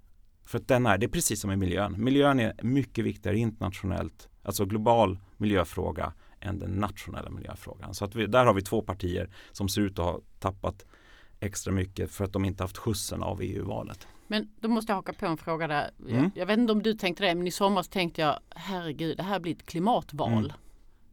För 0.51 0.59
att 0.59 0.69
den 0.69 0.87
är, 0.87 0.99
det 0.99 1.07
är 1.07 1.09
precis 1.09 1.41
som 1.41 1.51
i 1.51 1.57
miljön. 1.57 1.95
Miljön 1.99 2.41
är 2.41 2.53
mycket 2.63 3.05
viktigare 3.05 3.39
internationellt, 3.39 4.29
alltså 4.43 4.65
global 4.65 5.19
miljöfråga 5.37 6.13
än 6.41 6.59
den 6.59 6.71
nationella 6.71 7.31
miljöfrågan. 7.31 7.95
Så 7.95 8.05
att 8.05 8.15
vi, 8.15 8.27
där 8.27 8.45
har 8.47 8.55
vi 8.55 8.63
två 8.63 8.83
partier 8.83 9.31
som 9.53 9.69
ser 9.69 9.81
ut 9.81 9.99
att 9.99 10.05
ha 10.05 10.21
tappat 10.39 10.87
extra 11.41 11.73
mycket 11.73 12.11
för 12.11 12.25
att 12.25 12.33
de 12.33 12.45
inte 12.45 12.65
haft 12.65 12.79
skjutsen 12.79 13.23
av 13.23 13.43
EU-valet. 13.43 14.07
Men 14.27 14.51
då 14.61 14.69
måste 14.69 14.93
jag 14.93 14.97
haka 14.97 15.13
på 15.13 15.27
en 15.27 15.37
fråga 15.37 15.67
där. 15.67 15.91
Mm. 16.09 16.23
Jag, 16.23 16.31
jag 16.35 16.47
vet 16.47 16.59
inte 16.59 16.73
om 16.73 16.83
du 16.83 16.95
tänkte 16.95 17.25
det 17.25 17.35
men 17.35 17.47
i 17.47 17.51
somras 17.51 17.89
tänkte 17.89 18.21
jag 18.21 18.39
herregud 18.51 19.17
det 19.17 19.23
här 19.23 19.41
blir 19.41 19.53
ett 19.53 19.67
klimatval. 19.67 20.53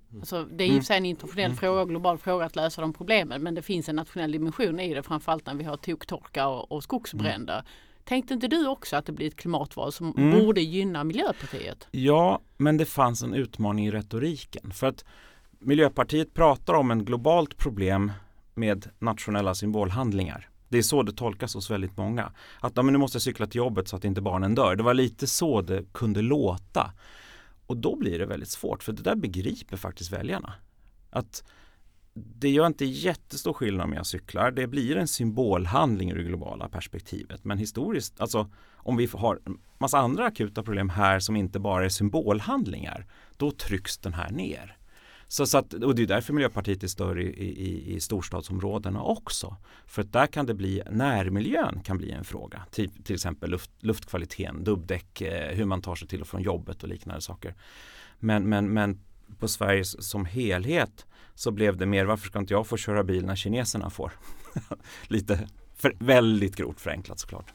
Mm. 0.10 0.22
Alltså, 0.22 0.46
det 0.46 0.64
är 0.64 0.68
i 0.68 0.72
och 0.72 0.76
för 0.76 0.86
sig 0.86 0.98
en 0.98 1.06
internationell 1.06 1.54
fråga 1.54 1.82
och 1.82 1.90
global 1.90 2.18
fråga 2.18 2.46
att 2.46 2.56
lösa 2.56 2.82
de 2.82 2.94
problemen 2.94 3.44
men 3.44 3.56
det 3.56 3.62
finns 3.62 3.90
en 3.90 3.96
nationell 3.96 4.32
dimension 4.32 4.80
i 4.80 4.94
det 4.94 5.04
framförallt 5.04 5.46
när 5.46 5.56
vi 5.56 5.64
har 5.64 5.78
toktorka 5.78 6.48
och, 6.48 6.72
och 6.72 6.84
skogsbränder. 6.84 7.64
Tänkte 8.08 8.34
inte 8.34 8.48
du 8.48 8.68
också 8.68 8.96
att 8.96 9.06
det 9.06 9.12
blir 9.12 9.28
ett 9.28 9.36
klimatval 9.36 9.92
som 9.92 10.14
Mm. 10.18 10.40
borde 10.40 10.62
gynna 10.62 11.04
Miljöpartiet? 11.04 11.88
Ja, 11.92 12.42
men 12.58 12.78
det 12.78 12.86
fanns 12.86 13.24
en 13.24 13.34
utmaning 13.34 13.88
i 13.88 13.92
retoriken. 13.92 14.72
För 14.72 14.88
att 14.88 15.06
Miljöpartiet 15.60 16.34
pratar 16.34 16.74
om 16.74 16.92
en 16.92 17.06
globalt 17.06 17.58
problem 17.58 18.12
med 18.54 18.90
nationella 19.00 19.56
symbolhandlingar. 19.56 20.50
Det 20.70 20.78
är 20.78 20.82
så 20.82 21.04
det 21.04 21.12
tolkas 21.14 21.54
hos 21.54 21.72
väldigt 21.72 21.98
många. 21.98 22.32
Att 22.60 22.74
ja, 22.76 22.82
men 22.84 22.94
nu 22.94 23.00
måste 23.00 23.16
jag 23.16 23.22
cykla 23.22 23.48
till 23.48 23.58
jobbet 23.58 23.88
så 23.88 23.96
att 23.96 24.06
inte 24.06 24.22
barnen 24.22 24.56
dör. 24.56 24.76
Det 24.76 24.84
var 24.84 24.94
lite 24.94 25.28
så 25.28 25.62
det 25.62 25.84
kunde 25.94 26.22
låta. 26.22 26.92
Och 27.66 27.78
då 27.78 27.96
blir 27.96 28.20
det 28.20 28.26
väldigt 28.26 28.50
svårt 28.50 28.84
för 28.84 28.94
det 28.94 29.02
där 29.02 29.16
begriper 29.16 29.78
faktiskt 29.78 30.14
väljarna. 30.14 30.54
Att 31.10 31.44
det 32.18 32.50
gör 32.50 32.68
inte 32.68 32.86
jättestor 32.86 33.54
skillnad 33.54 33.86
om 33.86 33.94
jag 33.94 34.06
cyklar. 34.06 34.52
Det 34.52 34.68
blir 34.68 34.98
en 34.98 35.08
symbolhandling 35.08 36.12
ur 36.12 36.18
det 36.18 36.24
globala 36.24 36.70
perspektivet. 36.70 37.46
Men 37.46 37.58
historiskt, 37.58 38.22
alltså 38.22 38.50
om 38.76 38.98
vi 38.98 39.10
har 39.14 39.40
en 39.46 39.58
massa 39.78 39.98
andra 39.98 40.26
akuta 40.26 40.64
problem 40.64 40.90
här 40.90 41.20
som 41.20 41.36
inte 41.36 41.60
bara 41.60 41.86
är 41.86 41.90
symbolhandlingar, 41.90 43.06
då 43.38 43.52
trycks 43.52 43.98
den 43.98 44.14
här 44.14 44.30
ner. 44.30 44.78
Så, 45.28 45.48
så 45.48 45.58
att, 45.58 45.74
och 45.74 45.96
det 45.96 46.04
är 46.04 46.08
därför 46.08 46.34
Miljöpartiet 46.34 46.84
är 46.84 46.88
större 46.88 47.24
i, 47.24 47.28
i, 47.28 47.96
i 47.96 48.00
storstadsområdena 48.00 49.02
också. 49.02 49.56
För 49.86 50.02
att 50.02 50.14
där 50.14 50.28
kan 50.28 50.46
det 50.46 50.54
bli, 50.54 50.82
närmiljön 50.92 51.82
kan 51.84 51.98
bli 51.98 52.12
en 52.12 52.24
fråga. 52.24 52.66
Till, 52.72 52.90
till 53.04 53.16
exempel 53.16 53.50
luft, 53.50 53.72
luftkvaliteten, 53.80 54.64
dubbdäck, 54.64 55.22
eh, 55.22 55.56
hur 55.56 55.66
man 55.66 55.82
tar 55.82 55.96
sig 55.96 56.08
till 56.08 56.22
och 56.22 56.28
från 56.28 56.42
jobbet 56.42 56.84
och 56.84 56.90
liknande 56.90 57.22
saker. 57.22 57.56
Men, 58.20 58.50
men, 58.50 58.74
men 58.74 59.00
på 59.40 59.48
Sverige 59.48 59.86
som 59.86 60.26
helhet 60.26 61.06
så 61.38 61.52
blev 61.52 61.78
det 61.78 61.86
mer 61.86 62.06
varför 62.06 62.28
ska 62.28 62.40
inte 62.40 62.54
jag 62.54 62.68
få 62.68 62.78
köra 62.78 63.04
bil 63.04 63.26
när 63.26 63.36
kineserna 63.36 63.90
får? 63.90 64.12
Lite 65.08 65.48
för, 65.76 65.96
väldigt 66.00 66.56
grovt 66.56 66.82
förenklat 66.82 67.20
såklart. 67.20 67.54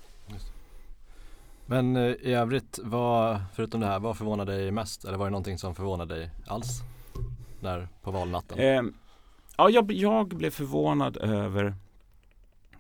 Men 1.67 1.97
eh, 1.97 2.03
i 2.03 2.33
övrigt, 2.33 2.79
vad, 2.83 3.43
förutom 3.55 3.81
det 3.81 3.87
här, 3.87 3.99
vad 3.99 4.17
förvånade 4.17 4.53
dig 4.53 4.71
mest? 4.71 5.05
Eller 5.05 5.19
var 5.19 5.27
det 5.27 5.31
någonting 5.31 5.59
som 5.59 5.75
förvånade 5.75 6.15
dig 6.15 6.31
alls? 6.47 6.81
Där 7.61 7.89
på 8.03 8.11
valnatten? 8.11 8.59
Eh, 8.59 8.83
ja, 9.57 9.71
jag, 9.71 9.93
jag 9.93 10.29
blev 10.29 10.51
förvånad 10.51 11.17
över 11.17 11.75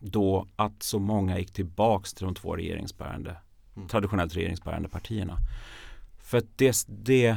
då 0.01 0.47
att 0.57 0.83
så 0.83 0.99
många 0.99 1.38
gick 1.38 1.53
tillbaks 1.53 2.15
till 2.15 2.25
de 2.25 2.35
två 2.35 2.57
regeringsbärande, 2.57 3.37
Mm. 3.77 3.88
traditionellt 3.88 4.37
regeringsbärande 4.37 4.88
partierna. 4.88 5.38
För 6.23 6.38
att 6.38 6.45
det, 6.57 6.87
det, 6.88 7.37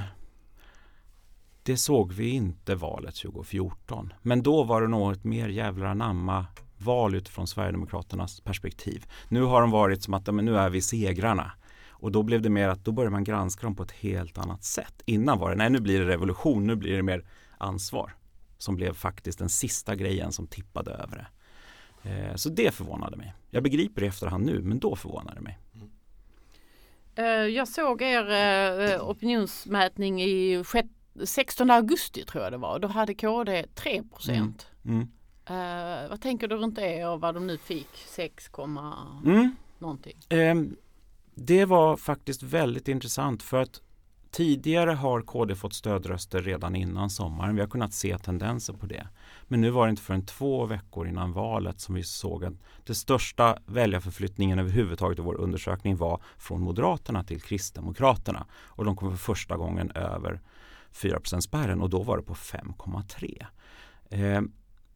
det 1.66 1.78
såg 1.78 2.14
vi 2.14 2.30
inte 2.30 2.76
valet 2.76 3.16
2014. 3.16 4.14
Men 4.22 4.44
då 4.44 4.64
var 4.64 4.82
det 4.82 4.88
något 4.88 5.24
mer 5.24 5.50
jävlar 5.50 5.86
anamma 5.86 6.46
val 6.78 7.16
utifrån 7.16 7.48
Sverigedemokraternas 7.48 8.42
perspektiv. 8.42 9.06
Nu 9.30 9.42
har 9.42 9.62
de 9.62 9.72
varit 9.72 10.04
som 10.04 10.14
att 10.14 10.34
men 10.34 10.46
nu 10.46 10.58
är 10.58 10.70
vi 10.70 10.82
segrarna. 10.82 11.52
Och 11.90 12.12
då 12.12 12.24
blev 12.24 12.42
det 12.42 12.50
mer 12.50 12.68
att 12.68 12.86
då 12.86 12.92
börjar 12.92 13.12
man 13.12 13.24
granska 13.24 13.62
dem 13.68 13.76
på 13.76 13.84
ett 13.84 13.92
helt 13.92 14.38
annat 14.38 14.64
sätt. 14.64 15.02
Innan 15.06 15.40
var 15.40 15.50
det, 15.50 15.56
nej 15.56 15.70
nu 15.70 15.80
blir 15.80 16.00
det 16.00 16.06
revolution, 16.06 16.68
nu 16.68 16.76
blir 16.76 16.96
det 16.96 17.04
mer 17.04 17.26
ansvar. 17.58 18.16
Som 18.58 18.76
blev 18.76 18.94
faktiskt 18.94 19.40
den 19.40 19.50
sista 19.50 19.96
grejen 19.96 20.32
som 20.32 20.48
tippade 20.48 20.92
över 20.92 21.18
det. 21.18 21.28
Eh, 22.10 22.36
så 22.36 22.50
det 22.50 22.74
förvånade 22.74 23.18
mig. 23.18 23.34
Jag 23.50 23.64
begriper 23.64 24.02
det 24.02 24.06
i 24.06 24.10
efterhand 24.10 24.46
nu, 24.46 24.62
men 24.62 24.80
då 24.80 24.96
förvånade 24.96 25.36
det 25.36 25.42
mig. 25.42 25.60
Eh, 27.16 27.26
jag 27.26 27.68
såg 27.68 28.02
er 28.02 28.30
eh, 28.30 28.92
eh, 28.94 29.10
opinionsmätning 29.10 30.22
i 30.22 30.64
sjätte- 30.64 30.90
16 31.24 31.72
augusti 31.72 32.26
tror 32.26 32.44
jag 32.44 32.54
det 32.54 32.58
var. 32.58 32.80
Då 32.80 32.88
hade 32.88 33.14
KD 33.14 33.66
3 33.76 34.04
procent. 34.04 34.68
Mm. 34.86 35.08
Eh, 35.46 36.10
vad 36.10 36.22
tänker 36.22 36.48
du 36.48 36.56
runt 36.56 36.76
det 36.76 37.06
och 37.06 37.22
vad 37.22 37.34
de 37.34 37.48
nu 37.48 37.58
fick? 37.58 37.90
6, 38.08 38.50
Mm. 39.26 39.56
någonting. 39.80 40.18
Ehm, 40.30 40.76
det 41.36 41.66
var 41.66 41.98
faktiskt 41.98 42.44
väldigt 42.44 42.88
intressant 42.88 43.44
för 43.44 43.62
att 43.62 43.82
tidigare 44.32 44.92
har 44.92 45.22
KD 45.22 45.56
fått 45.56 45.74
stödröster 45.74 46.42
redan 46.42 46.76
innan 46.76 47.10
sommaren. 47.10 47.56
Vi 47.56 47.62
har 47.62 47.68
kunnat 47.68 47.94
se 47.94 48.18
tendenser 48.18 48.74
på 48.74 48.86
det. 48.86 49.08
Men 49.48 49.62
nu 49.62 49.70
var 49.70 49.86
det 49.86 49.90
inte 49.90 50.02
förrän 50.02 50.26
två 50.26 50.66
veckor 50.66 51.08
innan 51.08 51.32
valet 51.32 51.80
som 51.80 51.96
vi 51.96 52.04
såg 52.04 52.46
att 52.46 52.54
det 52.84 52.96
största 52.96 53.58
väljarförflyttningen 53.66 54.60
överhuvudtaget 54.60 55.20
i 55.20 55.22
vår 55.22 55.36
undersökning 55.36 55.96
var 55.98 56.22
från 56.38 56.62
Moderaterna 56.62 57.24
till 57.24 57.42
Kristdemokraterna. 57.42 58.46
Och 58.54 58.86
de 58.86 58.96
kom 58.96 59.12
för 59.12 59.18
första 59.18 59.58
gången 59.58 59.92
över 59.92 60.42
4 60.96 61.42
spärren 61.42 61.82
och 61.82 61.90
då 61.90 62.04
var 62.04 62.18
det 62.18 62.24
på 62.24 62.34
5,3. 62.34 63.46
Eh, 64.10 64.42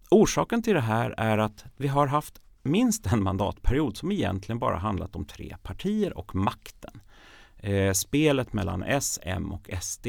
orsaken 0.10 0.62
till 0.62 0.74
det 0.74 0.82
här 0.82 1.14
är 1.18 1.38
att 1.38 1.66
vi 1.78 1.88
har 1.88 2.08
haft 2.08 2.42
minst 2.64 3.14
en 3.14 3.24
mandatperiod 3.24 3.98
som 3.98 4.12
egentligen 4.12 4.60
bara 4.60 4.78
handlat 4.78 5.16
om 5.16 5.26
tre 5.26 5.56
partier 5.64 6.18
och 6.18 6.36
makten. 6.36 7.02
Eh, 7.58 7.94
spelet 7.94 8.54
mellan 8.54 8.84
S, 8.84 9.20
M 9.24 9.52
och 9.52 9.70
SD. 9.82 10.08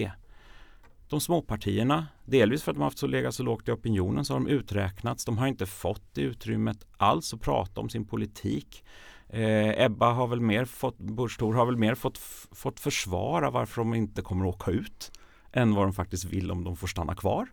De 1.09 1.21
små 1.21 1.43
partierna, 1.43 2.07
delvis 2.25 2.63
för 2.63 2.73
att 2.73 2.77
de 2.77 2.81
har 2.81 2.87
haft 2.87 2.99
så 2.99 3.07
legat 3.07 3.35
så 3.35 3.43
lågt 3.43 3.69
i 3.69 3.73
opinionen 3.73 4.25
så 4.25 4.35
har 4.35 4.41
de 4.41 4.49
uträknats. 4.49 5.25
De 5.25 5.39
har 5.39 5.47
inte 5.47 5.67
fått 5.67 6.15
det 6.15 6.21
utrymmet 6.21 6.87
alls 6.97 7.35
att 7.35 7.41
prata 7.41 7.81
om 7.81 7.89
sin 7.89 8.05
politik. 8.05 8.85
Eh, 9.29 9.85
Ebba 9.85 10.13
har 10.13 10.27
väl 10.27 10.41
mer 10.41 10.65
fått, 10.65 10.99
Busch 10.99 11.39
Thor 11.39 11.55
har 11.55 11.67
väl 11.67 11.77
mer 11.77 11.95
fått, 11.95 12.19
fått 12.53 12.81
försvara 12.81 13.51
varför 13.51 13.81
de 13.81 13.95
inte 13.95 14.23
kommer 14.23 14.49
att 14.49 14.55
åka 14.55 14.71
ut 14.71 15.13
än 15.53 15.75
vad 15.75 15.85
de 15.85 15.93
faktiskt 15.93 16.25
vill 16.25 16.51
om 16.51 16.65
de 16.65 16.77
får 16.77 16.87
stanna 16.87 17.15
kvar. 17.15 17.49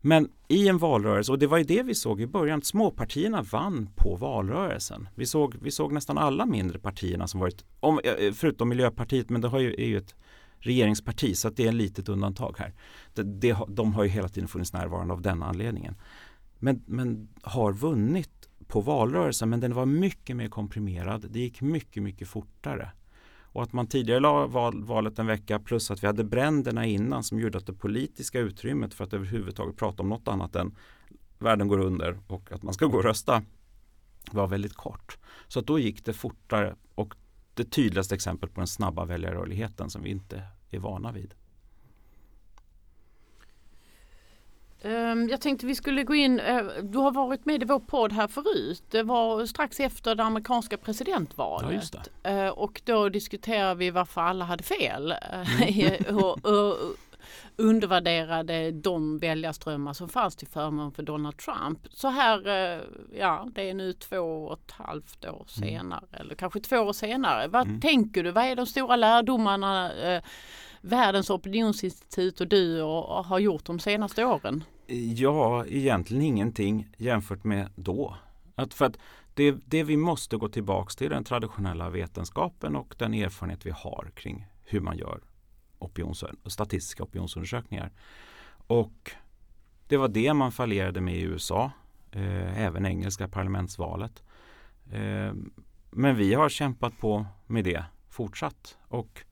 Men 0.00 0.28
i 0.48 0.68
en 0.68 0.78
valrörelse, 0.78 1.32
och 1.32 1.38
det 1.38 1.46
var 1.46 1.58
ju 1.58 1.64
det 1.64 1.82
vi 1.82 1.94
såg 1.94 2.20
i 2.20 2.26
början, 2.26 2.62
småpartierna 2.62 3.42
vann 3.42 3.88
på 3.96 4.16
valrörelsen. 4.16 5.08
Vi 5.14 5.26
såg, 5.26 5.56
vi 5.62 5.70
såg 5.70 5.92
nästan 5.92 6.18
alla 6.18 6.46
mindre 6.46 6.78
partierna 6.78 7.26
som 7.26 7.40
varit, 7.40 7.64
om, 7.80 8.00
eh, 8.04 8.32
förutom 8.32 8.68
Miljöpartiet, 8.68 9.30
men 9.30 9.40
det 9.40 9.48
har 9.48 9.58
ju, 9.58 9.74
är 9.74 9.86
ju 9.86 9.96
ett 9.96 10.14
regeringsparti 10.58 11.36
så 11.36 11.48
att 11.48 11.56
det 11.56 11.64
är 11.64 11.68
ett 11.68 11.74
litet 11.74 12.08
undantag 12.08 12.54
här. 12.58 12.74
Det, 13.14 13.22
det, 13.22 13.56
de 13.68 13.94
har 13.94 14.04
ju 14.04 14.10
hela 14.10 14.28
tiden 14.28 14.48
funnits 14.48 14.72
närvarande 14.72 15.14
av 15.14 15.22
den 15.22 15.42
anledningen. 15.42 15.94
Men, 16.58 16.82
men 16.86 17.28
har 17.42 17.72
vunnit 17.72 18.48
på 18.66 18.80
valrörelsen 18.80 19.50
men 19.50 19.60
den 19.60 19.74
var 19.74 19.86
mycket 19.86 20.36
mer 20.36 20.48
komprimerad. 20.48 21.26
Det 21.30 21.40
gick 21.40 21.60
mycket, 21.60 22.02
mycket 22.02 22.28
fortare. 22.28 22.90
Och 23.54 23.62
att 23.62 23.72
man 23.72 23.86
tidigare 23.86 24.20
la 24.20 24.46
val, 24.46 24.84
valet 24.84 25.18
en 25.18 25.26
vecka 25.26 25.58
plus 25.58 25.90
att 25.90 26.02
vi 26.02 26.06
hade 26.06 26.24
bränderna 26.24 26.86
innan 26.86 27.22
som 27.24 27.40
gjorde 27.40 27.58
att 27.58 27.66
det 27.66 27.72
politiska 27.72 28.40
utrymmet 28.40 28.94
för 28.94 29.04
att 29.04 29.12
överhuvudtaget 29.12 29.76
prata 29.76 30.02
om 30.02 30.08
något 30.08 30.28
annat 30.28 30.56
än 30.56 30.76
världen 31.38 31.68
går 31.68 31.78
under 31.78 32.18
och 32.26 32.52
att 32.52 32.62
man 32.62 32.74
ska 32.74 32.86
gå 32.86 32.96
och 32.96 33.04
rösta 33.04 33.42
var 34.30 34.46
väldigt 34.46 34.74
kort. 34.74 35.18
Så 35.48 35.58
att 35.58 35.66
då 35.66 35.78
gick 35.78 36.04
det 36.04 36.12
fortare 36.12 36.76
och 36.94 37.14
det 37.54 37.64
tydligaste 37.64 38.14
exemplet 38.14 38.54
på 38.54 38.60
den 38.60 38.66
snabba 38.66 39.04
väljarrörligheten 39.04 39.90
som 39.90 40.02
vi 40.02 40.10
inte 40.10 40.42
är 40.70 40.78
vana 40.78 41.12
vid. 41.12 41.34
Ehm, 44.70 44.73
jag 45.30 45.40
tänkte 45.40 45.66
vi 45.66 45.74
skulle 45.74 46.02
gå 46.02 46.14
in, 46.14 46.40
eh, 46.40 46.64
du 46.82 46.98
har 46.98 47.12
varit 47.12 47.44
med 47.44 47.62
i 47.62 47.66
vår 47.66 47.78
podd 47.78 48.12
här 48.12 48.28
förut. 48.28 48.82
Det 48.90 49.02
var 49.02 49.46
strax 49.46 49.80
efter 49.80 50.14
det 50.14 50.22
amerikanska 50.24 50.76
presidentvalet. 50.76 51.90
Ja, 51.92 52.00
det. 52.22 52.30
Eh, 52.30 52.48
Och 52.48 52.82
då 52.84 53.08
diskuterade 53.08 53.74
vi 53.74 53.90
varför 53.90 54.20
alla 54.20 54.44
hade 54.44 54.62
fel. 54.64 55.14
eh, 55.76 56.16
och, 56.16 56.44
och 56.46 56.76
undervärderade 57.56 58.70
de 58.70 59.18
väljarströmmar 59.18 59.92
som 59.92 60.08
fanns 60.08 60.36
till 60.36 60.48
förmån 60.48 60.92
för 60.92 61.02
Donald 61.02 61.36
Trump. 61.36 61.78
Så 61.90 62.08
här, 62.08 62.40
ja 63.18 63.48
det 63.54 63.70
är 63.70 63.74
nu 63.74 63.92
två 63.92 64.16
och 64.46 64.52
ett 64.58 64.70
halvt 64.70 65.24
år 65.24 65.44
senare 65.48 66.04
eller 66.12 66.34
kanske 66.34 66.60
två 66.60 66.76
år 66.76 66.92
senare. 66.92 67.48
Vad 67.48 67.82
tänker 67.82 68.22
du? 68.22 68.30
Vad 68.30 68.44
är 68.44 68.56
de 68.56 68.66
stora 68.66 68.96
lärdomarna 68.96 69.92
eh, 69.92 70.22
Världens 70.80 71.30
opinionsinstitut 71.30 72.40
och 72.40 72.48
du 72.48 72.82
och, 72.82 73.18
och 73.18 73.24
har 73.24 73.38
gjort 73.38 73.64
de 73.64 73.78
senaste 73.80 74.24
åren? 74.24 74.64
Ja, 74.86 75.66
egentligen 75.66 76.22
ingenting 76.22 76.88
jämfört 76.96 77.44
med 77.44 77.68
då. 77.74 78.16
Att 78.54 78.74
för 78.74 78.84
att 78.84 78.98
det, 79.34 79.56
det 79.64 79.82
vi 79.82 79.96
måste 79.96 80.36
gå 80.36 80.48
tillbaks 80.48 80.96
till 80.96 81.06
är 81.06 81.10
den 81.10 81.24
traditionella 81.24 81.90
vetenskapen 81.90 82.76
och 82.76 82.94
den 82.98 83.14
erfarenhet 83.14 83.66
vi 83.66 83.70
har 83.70 84.10
kring 84.14 84.46
hur 84.62 84.80
man 84.80 84.98
gör 84.98 85.20
opinions, 85.78 86.24
statistiska 86.46 87.02
opinionsundersökningar. 87.02 87.92
Och 88.66 89.10
det 89.88 89.96
var 89.96 90.08
det 90.08 90.34
man 90.34 90.52
fallerade 90.52 91.00
med 91.00 91.16
i 91.16 91.22
USA, 91.22 91.70
eh, 92.10 92.62
även 92.62 92.86
engelska 92.86 93.28
parlamentsvalet. 93.28 94.22
Eh, 94.92 95.32
men 95.90 96.16
vi 96.16 96.34
har 96.34 96.48
kämpat 96.48 96.98
på 96.98 97.26
med 97.46 97.64
det 97.64 97.84
fortsatt. 98.08 98.78
Och 98.88 99.24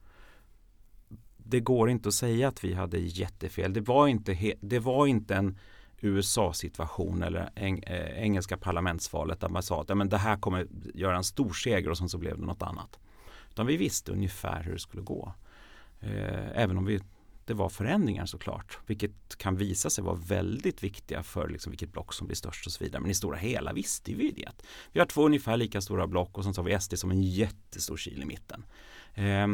det 1.52 1.60
går 1.60 1.90
inte 1.90 2.08
att 2.08 2.14
säga 2.14 2.48
att 2.48 2.64
vi 2.64 2.74
hade 2.74 2.98
jättefel. 2.98 3.72
Det 3.72 3.80
var 3.80 4.08
inte, 4.08 4.54
det 4.60 4.78
var 4.78 5.06
inte 5.06 5.34
en 5.34 5.58
USA-situation 6.00 7.22
eller 7.22 7.50
eng, 7.54 7.78
eh, 7.78 8.22
engelska 8.22 8.56
parlamentsvalet 8.56 9.40
där 9.40 9.48
man 9.48 9.62
sa 9.62 9.80
att 9.80 9.88
ja, 9.88 9.94
men 9.94 10.08
det 10.08 10.18
här 10.18 10.36
kommer 10.36 10.66
göra 10.94 11.16
en 11.16 11.24
stor 11.24 11.52
seger 11.52 11.90
och 11.90 11.98
sen 11.98 12.08
så 12.08 12.18
blev 12.18 12.38
det 12.38 12.46
något 12.46 12.62
annat. 12.62 12.98
Utan 13.50 13.66
vi 13.66 13.76
visste 13.76 14.12
ungefär 14.12 14.62
hur 14.62 14.72
det 14.72 14.78
skulle 14.78 15.02
gå. 15.02 15.34
Eh, 16.00 16.60
även 16.62 16.78
om 16.78 16.84
vi, 16.84 17.00
det 17.44 17.54
var 17.54 17.68
förändringar 17.68 18.26
såklart, 18.26 18.78
vilket 18.86 19.36
kan 19.38 19.56
visa 19.56 19.90
sig 19.90 20.04
vara 20.04 20.18
väldigt 20.26 20.82
viktiga 20.82 21.22
för 21.22 21.48
liksom 21.48 21.70
vilket 21.70 21.92
block 21.92 22.12
som 22.12 22.26
blir 22.26 22.36
störst 22.36 22.66
och 22.66 22.72
så 22.72 22.84
vidare. 22.84 23.02
Men 23.02 23.10
i 23.10 23.14
stora 23.14 23.36
hela 23.36 23.72
visste 23.72 24.14
vi 24.14 24.30
det. 24.30 24.50
Vi 24.92 25.00
har 25.00 25.06
två 25.06 25.26
ungefär 25.26 25.56
lika 25.56 25.80
stora 25.80 26.06
block 26.06 26.38
och 26.38 26.44
sen 26.44 26.54
så 26.54 26.62
har 26.62 26.68
vi 26.68 26.80
SD 26.80 26.98
som 26.98 27.10
en 27.10 27.22
jättestor 27.22 27.96
kil 27.96 28.22
i 28.22 28.26
mitten. 28.26 28.64
Eh, 29.14 29.46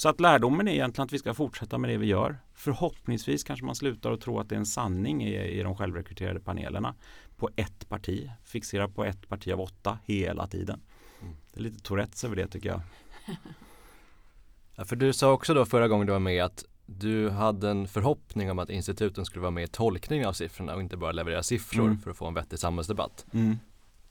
så 0.00 0.08
att 0.08 0.20
lärdomen 0.20 0.68
är 0.68 0.72
egentligen 0.72 1.04
att 1.06 1.12
vi 1.12 1.18
ska 1.18 1.34
fortsätta 1.34 1.78
med 1.78 1.90
det 1.90 1.96
vi 1.96 2.06
gör. 2.06 2.38
Förhoppningsvis 2.54 3.44
kanske 3.44 3.66
man 3.66 3.74
slutar 3.74 4.12
att 4.12 4.20
tro 4.20 4.40
att 4.40 4.48
det 4.48 4.54
är 4.54 4.58
en 4.58 4.66
sanning 4.66 5.24
i, 5.24 5.58
i 5.58 5.62
de 5.62 5.76
självrekryterade 5.76 6.40
panelerna 6.40 6.94
på 7.36 7.50
ett 7.56 7.88
parti. 7.88 8.30
Fixera 8.44 8.88
på 8.88 9.04
ett 9.04 9.28
parti 9.28 9.52
av 9.52 9.60
åtta 9.60 9.98
hela 10.04 10.46
tiden. 10.46 10.80
Det 11.52 11.60
är 11.60 11.62
lite 11.62 11.82
Tourettes 11.82 12.24
över 12.24 12.36
det 12.36 12.46
tycker 12.46 12.68
jag. 12.68 12.80
Ja, 14.74 14.84
för 14.84 14.96
du 14.96 15.12
sa 15.12 15.32
också 15.32 15.54
då 15.54 15.64
förra 15.64 15.88
gången 15.88 16.06
du 16.06 16.12
var 16.12 16.20
med 16.20 16.44
att 16.44 16.64
du 16.86 17.30
hade 17.30 17.70
en 17.70 17.88
förhoppning 17.88 18.50
om 18.50 18.58
att 18.58 18.70
instituten 18.70 19.24
skulle 19.24 19.42
vara 19.42 19.50
med 19.50 19.64
i 19.64 19.68
tolkningen 19.68 20.28
av 20.28 20.32
siffrorna 20.32 20.74
och 20.74 20.80
inte 20.80 20.96
bara 20.96 21.12
leverera 21.12 21.42
siffror 21.42 21.84
Mm. 21.84 21.98
för 21.98 22.10
att 22.10 22.16
få 22.16 22.26
en 22.26 22.34
vettig 22.34 22.58
samhällsdebatt. 22.58 23.26
Mm. 23.32 23.58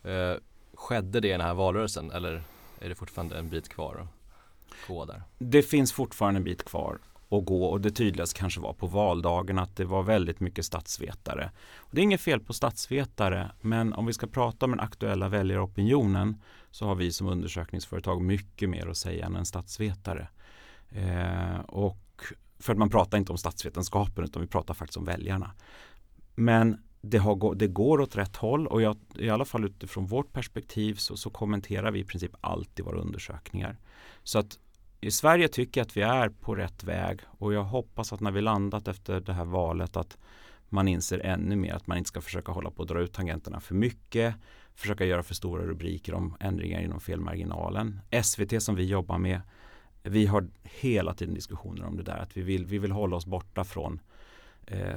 Eh, 0.04 0.38
skedde 0.73 1.19
det 1.19 1.28
i 1.28 1.32
den 1.32 1.41
här 1.41 1.54
valrörelsen 1.54 2.12
eller 2.12 2.43
är 2.80 2.89
det 2.89 2.95
fortfarande 2.95 3.38
en 3.38 3.49
bit 3.49 3.69
kvar 3.69 4.08
koder? 4.88 5.23
Det 5.38 5.62
finns 5.62 5.93
fortfarande 5.93 6.38
en 6.38 6.43
bit 6.43 6.65
kvar 6.65 6.99
att 7.32 7.45
gå 7.45 7.65
och 7.65 7.82
det 7.82 7.91
tydligaste 7.91 8.39
kanske 8.39 8.60
var 8.60 8.73
på 8.73 8.88
valdagen 8.88 9.60
att 9.60 9.75
det 9.75 9.86
var 9.86 10.03
väldigt 10.03 10.39
mycket 10.39 10.65
statsvetare. 10.65 11.51
Och 11.77 11.89
det 11.91 12.01
är 12.01 12.03
inget 12.03 12.21
fel 12.21 12.39
på 12.39 12.53
statsvetare 12.53 13.51
men 13.62 13.93
om 13.93 14.05
vi 14.05 14.13
ska 14.13 14.27
prata 14.27 14.65
om 14.65 14.71
den 14.71 14.79
aktuella 14.79 15.29
väljaropinionen 15.29 16.41
så 16.71 16.86
har 16.86 16.95
vi 16.95 17.12
som 17.12 17.27
undersökningsföretag 17.27 18.21
mycket 18.21 18.69
mer 18.69 18.88
att 18.88 18.97
säga 18.97 19.25
än 19.25 19.36
en 19.36 19.45
statsvetare. 19.45 20.27
Eh, 20.89 21.60
och 21.60 22.23
för 22.60 22.73
att 22.73 22.79
man 22.79 22.89
pratar 22.89 23.17
inte 23.17 23.32
om 23.32 23.38
statsvetenskapen 23.38 24.23
utan 24.23 24.41
vi 24.41 24.47
pratar 24.47 24.73
faktiskt 24.73 24.97
om 24.97 25.05
väljarna. 25.05 25.51
Men 26.36 26.84
det, 27.01 27.17
har, 27.17 27.55
det 27.55 27.67
går 27.67 28.01
åt 28.01 28.15
rätt 28.15 28.36
håll 28.36 28.67
och 28.67 28.82
jag, 28.82 28.97
i 29.15 29.29
alla 29.29 29.45
fall 29.45 29.65
utifrån 29.65 30.05
vårt 30.05 30.34
perspektiv 30.34 30.95
så, 30.95 31.17
så 31.17 31.29
kommenterar 31.29 31.91
vi 31.91 31.99
i 31.99 32.03
princip 32.03 32.32
alltid 32.41 32.86
våra 32.86 32.99
undersökningar. 32.99 33.77
Så 34.23 34.39
att 34.39 34.60
i 35.01 35.12
Sverige 35.12 35.47
tycker 35.47 35.82
jag 35.82 35.86
att 35.86 35.97
vi 35.97 36.01
är 36.01 36.29
på 36.29 36.55
rätt 36.55 36.84
väg 36.84 37.19
och 37.27 37.53
jag 37.53 37.63
hoppas 37.63 38.13
att 38.13 38.19
när 38.19 38.32
vi 38.32 38.41
landat 38.41 38.88
efter 38.88 39.19
det 39.19 39.34
här 39.34 39.45
valet 39.45 39.97
att 39.97 40.17
man 40.69 40.88
inser 40.88 41.19
ännu 41.19 41.55
mer 41.55 41.73
att 41.73 41.88
man 41.88 41.97
inte 41.97 42.08
ska 42.08 42.21
försöka 42.21 42.51
hålla 42.51 42.71
på 42.71 42.82
att 42.82 42.88
dra 42.88 42.99
ut 42.99 43.13
tangenterna 43.13 43.60
för 43.60 43.75
mycket, 43.75 44.36
försöka 44.75 45.05
göra 45.05 45.23
för 45.23 45.36
stora 45.36 45.63
rubriker 45.65 46.13
om 46.13 46.36
ändringar 46.39 46.82
inom 46.82 46.99
felmarginalen. 46.99 47.99
SVT 48.23 48.63
som 48.63 48.75
vi 48.75 48.86
jobbar 48.86 49.17
med, 49.17 49.41
vi 50.03 50.25
har 50.25 50.47
hela 50.63 51.13
tiden 51.13 51.34
diskussioner 51.34 51.86
om 51.86 51.97
det 51.97 52.03
där 52.03 52.17
att 52.17 52.38
vi 52.38 52.41
vill, 52.41 52.65
vi 52.65 52.79
vill 52.79 52.91
hålla 52.91 53.15
oss 53.15 53.25
borta 53.25 53.63
från 53.63 53.99
eh, 54.69 54.95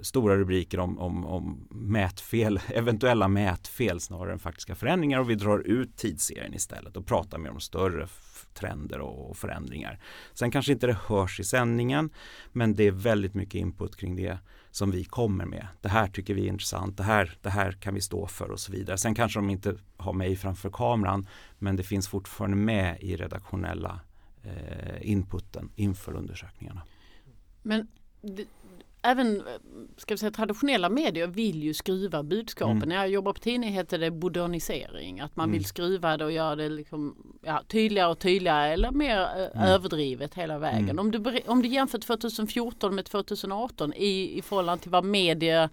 stora 0.00 0.36
rubriker 0.36 0.78
om, 0.78 0.98
om, 0.98 1.26
om 1.26 1.68
mätfel, 1.70 2.60
eventuella 2.68 3.28
mätfel 3.28 4.00
snarare 4.00 4.32
än 4.32 4.38
faktiska 4.38 4.74
förändringar 4.74 5.20
och 5.20 5.30
vi 5.30 5.34
drar 5.34 5.58
ut 5.58 5.96
tidsserien 5.96 6.54
istället 6.54 6.96
och 6.96 7.06
pratar 7.06 7.38
mer 7.38 7.50
om 7.50 7.60
större 7.60 8.08
trender 8.54 9.00
och, 9.00 9.30
och 9.30 9.36
förändringar. 9.36 10.00
Sen 10.34 10.50
kanske 10.50 10.72
inte 10.72 10.86
det 10.86 10.98
hörs 11.06 11.40
i 11.40 11.44
sändningen 11.44 12.10
men 12.52 12.74
det 12.74 12.84
är 12.84 12.92
väldigt 12.92 13.34
mycket 13.34 13.54
input 13.54 13.96
kring 13.96 14.16
det 14.16 14.38
som 14.70 14.90
vi 14.90 15.04
kommer 15.04 15.44
med. 15.44 15.66
Det 15.80 15.88
här 15.88 16.08
tycker 16.08 16.34
vi 16.34 16.44
är 16.44 16.48
intressant, 16.48 16.96
det 16.96 17.02
här, 17.02 17.38
det 17.42 17.50
här 17.50 17.72
kan 17.72 17.94
vi 17.94 18.00
stå 18.00 18.26
för 18.26 18.50
och 18.50 18.60
så 18.60 18.72
vidare. 18.72 18.98
Sen 18.98 19.14
kanske 19.14 19.38
de 19.38 19.50
inte 19.50 19.76
har 19.96 20.12
mig 20.12 20.36
framför 20.36 20.70
kameran 20.70 21.26
men 21.58 21.76
det 21.76 21.82
finns 21.82 22.08
fortfarande 22.08 22.56
med 22.56 22.98
i 23.00 23.16
redaktionella 23.16 24.00
eh, 24.42 25.10
inputen 25.10 25.70
inför 25.76 26.16
undersökningarna. 26.16 26.82
Men 27.62 27.88
det, 28.20 28.46
även 29.02 29.42
ska 29.96 30.14
vi 30.14 30.18
säga, 30.18 30.30
traditionella 30.30 30.88
medier 30.88 31.26
vill 31.26 31.62
ju 31.62 31.74
skruva 31.74 32.22
budskapen. 32.22 32.76
Mm. 32.76 32.88
När 32.88 32.96
jag 32.96 33.08
jobbar 33.08 33.32
på 33.32 33.40
tidning 33.40 33.70
heter 33.72 33.98
det 33.98 34.10
modernisering. 34.10 35.20
Att 35.20 35.36
man 35.36 35.44
Mm. 35.44 35.52
vill 35.58 35.64
skruva 35.64 36.16
det 36.16 36.24
och 36.24 36.32
göra 36.32 36.56
det 36.56 36.68
liksom, 36.68 37.16
ja, 37.42 37.62
tydligare 37.68 38.10
och 38.10 38.18
tydligare 38.18 38.72
eller 38.72 38.90
mer 38.90 39.20
eh, 39.54 39.72
överdrivet 39.72 40.34
hela 40.34 40.58
vägen. 40.58 40.90
Mm. 40.90 40.98
Om, 40.98 41.10
du, 41.10 41.40
om 41.46 41.62
du 41.62 41.68
jämför 41.68 41.98
2014 41.98 42.94
med 42.94 43.04
2018 43.04 43.92
i, 43.92 44.38
i 44.38 44.42
förhållande 44.42 44.82
till 44.82 44.90
vad 44.90 45.04
media 45.04 45.70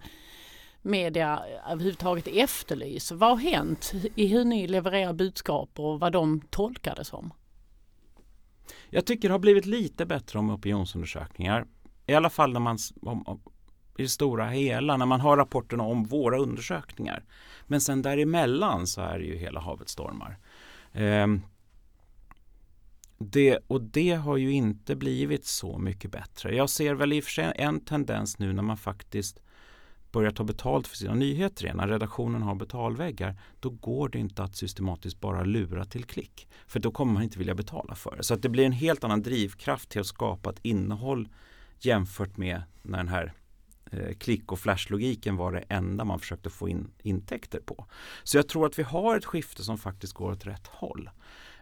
media 0.82 1.42
överhuvudtaget 1.70 2.26
efterlyser. 2.26 3.14
Vad 3.16 3.30
har 3.30 3.36
hänt 3.36 3.92
i 4.14 4.26
hur 4.26 4.44
ni 4.44 4.68
levererar 4.68 5.12
budskap 5.12 5.70
och 5.76 6.00
vad 6.00 6.12
de 6.12 6.40
tolkar 6.50 6.94
det 6.94 7.04
som? 7.04 7.32
Jag 8.90 9.04
tycker 9.06 9.28
det 9.28 9.34
har 9.34 9.38
blivit 9.38 9.66
lite 9.66 10.06
bättre 10.06 10.38
om 10.38 10.50
opinionsundersökningar. 10.50 11.66
I 12.10 12.14
alla 12.14 12.30
fall 12.30 12.52
när 12.52 12.60
man 12.60 12.78
om, 13.02 13.22
om, 13.26 13.40
i 13.96 14.02
det 14.02 14.08
stora 14.08 14.48
hela, 14.48 14.96
när 14.96 15.06
man 15.06 15.20
har 15.20 15.36
rapporterna 15.36 15.82
om 15.82 16.04
våra 16.04 16.38
undersökningar. 16.38 17.24
Men 17.66 17.80
sen 17.80 18.02
däremellan 18.02 18.86
så 18.86 19.00
är 19.00 19.18
det 19.18 19.24
ju 19.24 19.36
hela 19.36 19.60
havet 19.60 19.88
stormar. 19.88 20.38
Eh, 20.92 21.26
det, 23.18 23.58
och 23.66 23.80
det 23.80 24.12
har 24.12 24.36
ju 24.36 24.52
inte 24.52 24.96
blivit 24.96 25.46
så 25.46 25.78
mycket 25.78 26.10
bättre. 26.10 26.54
Jag 26.54 26.70
ser 26.70 26.94
väl 26.94 27.12
i 27.12 27.20
och 27.20 27.24
för 27.24 27.30
sig 27.30 27.52
en 27.56 27.80
tendens 27.80 28.38
nu 28.38 28.52
när 28.52 28.62
man 28.62 28.76
faktiskt 28.76 29.40
börjar 30.12 30.30
ta 30.30 30.44
betalt 30.44 30.86
för 30.86 30.96
sina 30.96 31.14
nyheter 31.14 31.64
igen. 31.64 31.76
När 31.76 31.88
redaktionen 31.88 32.42
har 32.42 32.54
betalväggar 32.54 33.40
då 33.60 33.70
går 33.70 34.08
det 34.08 34.18
inte 34.18 34.42
att 34.42 34.56
systematiskt 34.56 35.20
bara 35.20 35.44
lura 35.44 35.84
till 35.84 36.04
klick. 36.04 36.48
För 36.66 36.80
då 36.80 36.90
kommer 36.90 37.12
man 37.12 37.22
inte 37.22 37.38
vilja 37.38 37.54
betala 37.54 37.94
för 37.94 38.16
det. 38.16 38.22
Så 38.22 38.34
att 38.34 38.42
det 38.42 38.48
blir 38.48 38.66
en 38.66 38.72
helt 38.72 39.04
annan 39.04 39.22
drivkraft 39.22 39.88
till 39.88 40.00
att 40.00 40.06
skapa 40.06 40.50
ett 40.50 40.60
innehåll 40.62 41.28
jämfört 41.84 42.36
med 42.36 42.62
när 42.82 42.98
den 42.98 43.08
här 43.08 43.32
eh, 43.92 44.14
klick 44.14 44.52
och 44.52 44.58
flashlogiken 44.58 45.36
var 45.36 45.52
det 45.52 45.64
enda 45.68 46.04
man 46.04 46.18
försökte 46.18 46.50
få 46.50 46.68
in 46.68 46.90
intäkter 47.02 47.60
på. 47.60 47.86
Så 48.22 48.36
jag 48.38 48.48
tror 48.48 48.66
att 48.66 48.78
vi 48.78 48.82
har 48.82 49.16
ett 49.16 49.24
skifte 49.24 49.62
som 49.62 49.78
faktiskt 49.78 50.12
går 50.12 50.32
åt 50.32 50.46
rätt 50.46 50.66
håll. 50.66 51.10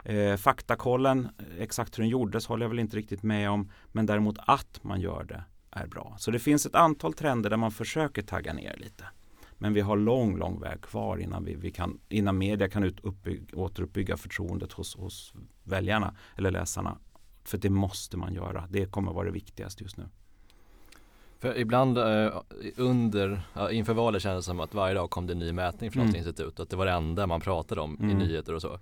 Eh, 0.03 0.35
faktakollen, 0.35 1.29
eh, 1.37 1.61
exakt 1.63 1.97
hur 1.97 2.03
den 2.03 2.09
gjordes 2.09 2.45
håller 2.47 2.65
jag 2.65 2.69
väl 2.69 2.79
inte 2.79 2.97
riktigt 2.97 3.23
med 3.23 3.49
om 3.49 3.71
men 3.91 4.05
däremot 4.05 4.37
att 4.39 4.83
man 4.83 5.01
gör 5.01 5.23
det 5.23 5.43
är 5.71 5.87
bra. 5.87 6.15
Så 6.19 6.31
det 6.31 6.39
finns 6.39 6.65
ett 6.65 6.75
antal 6.75 7.13
trender 7.13 7.49
där 7.49 7.57
man 7.57 7.71
försöker 7.71 8.21
tagga 8.21 8.53
ner 8.53 8.77
lite. 8.77 9.05
Men 9.61 9.73
vi 9.73 9.81
har 9.81 9.97
lång, 9.97 10.37
lång 10.37 10.59
väg 10.59 10.81
kvar 10.81 11.17
innan, 11.17 11.45
vi, 11.45 11.55
vi 11.55 11.71
kan, 11.71 11.99
innan 12.09 12.37
media 12.37 12.69
kan 12.69 12.83
ut, 12.83 12.99
uppbygg, 12.99 13.49
återuppbygga 13.53 14.17
förtroendet 14.17 14.71
hos, 14.71 14.95
hos 14.95 15.33
väljarna 15.63 16.15
eller 16.35 16.51
läsarna. 16.51 16.97
För 17.49 17.57
det 17.57 17.69
måste 17.69 18.17
man 18.17 18.33
göra. 18.33 18.67
Det 18.69 18.85
kommer 18.85 19.13
vara 19.13 19.25
det 19.25 19.31
viktigaste 19.31 19.83
just 19.83 19.97
nu. 19.97 20.03
För 21.39 21.57
ibland 21.57 21.97
eh, 21.97 22.31
under, 22.77 23.41
inför 23.71 23.93
valet 23.93 24.21
kändes 24.21 24.45
det 24.45 24.49
som 24.49 24.59
att 24.59 24.73
varje 24.73 24.93
dag 24.93 25.09
kom 25.09 25.27
det 25.27 25.33
en 25.33 25.39
ny 25.39 25.51
mätning 25.51 25.91
från 25.91 26.01
Mm. 26.01 26.07
något 26.11 26.17
institut. 26.17 26.59
Att 26.59 26.69
det 26.69 26.75
var 26.75 26.85
det 26.85 26.91
enda 26.91 27.27
man 27.27 27.41
pratade 27.41 27.81
om 27.81 27.97
i 27.99 28.03
Mm. 28.03 28.17
nyheter 28.17 28.53
och 28.55 28.61
så. 28.61 28.79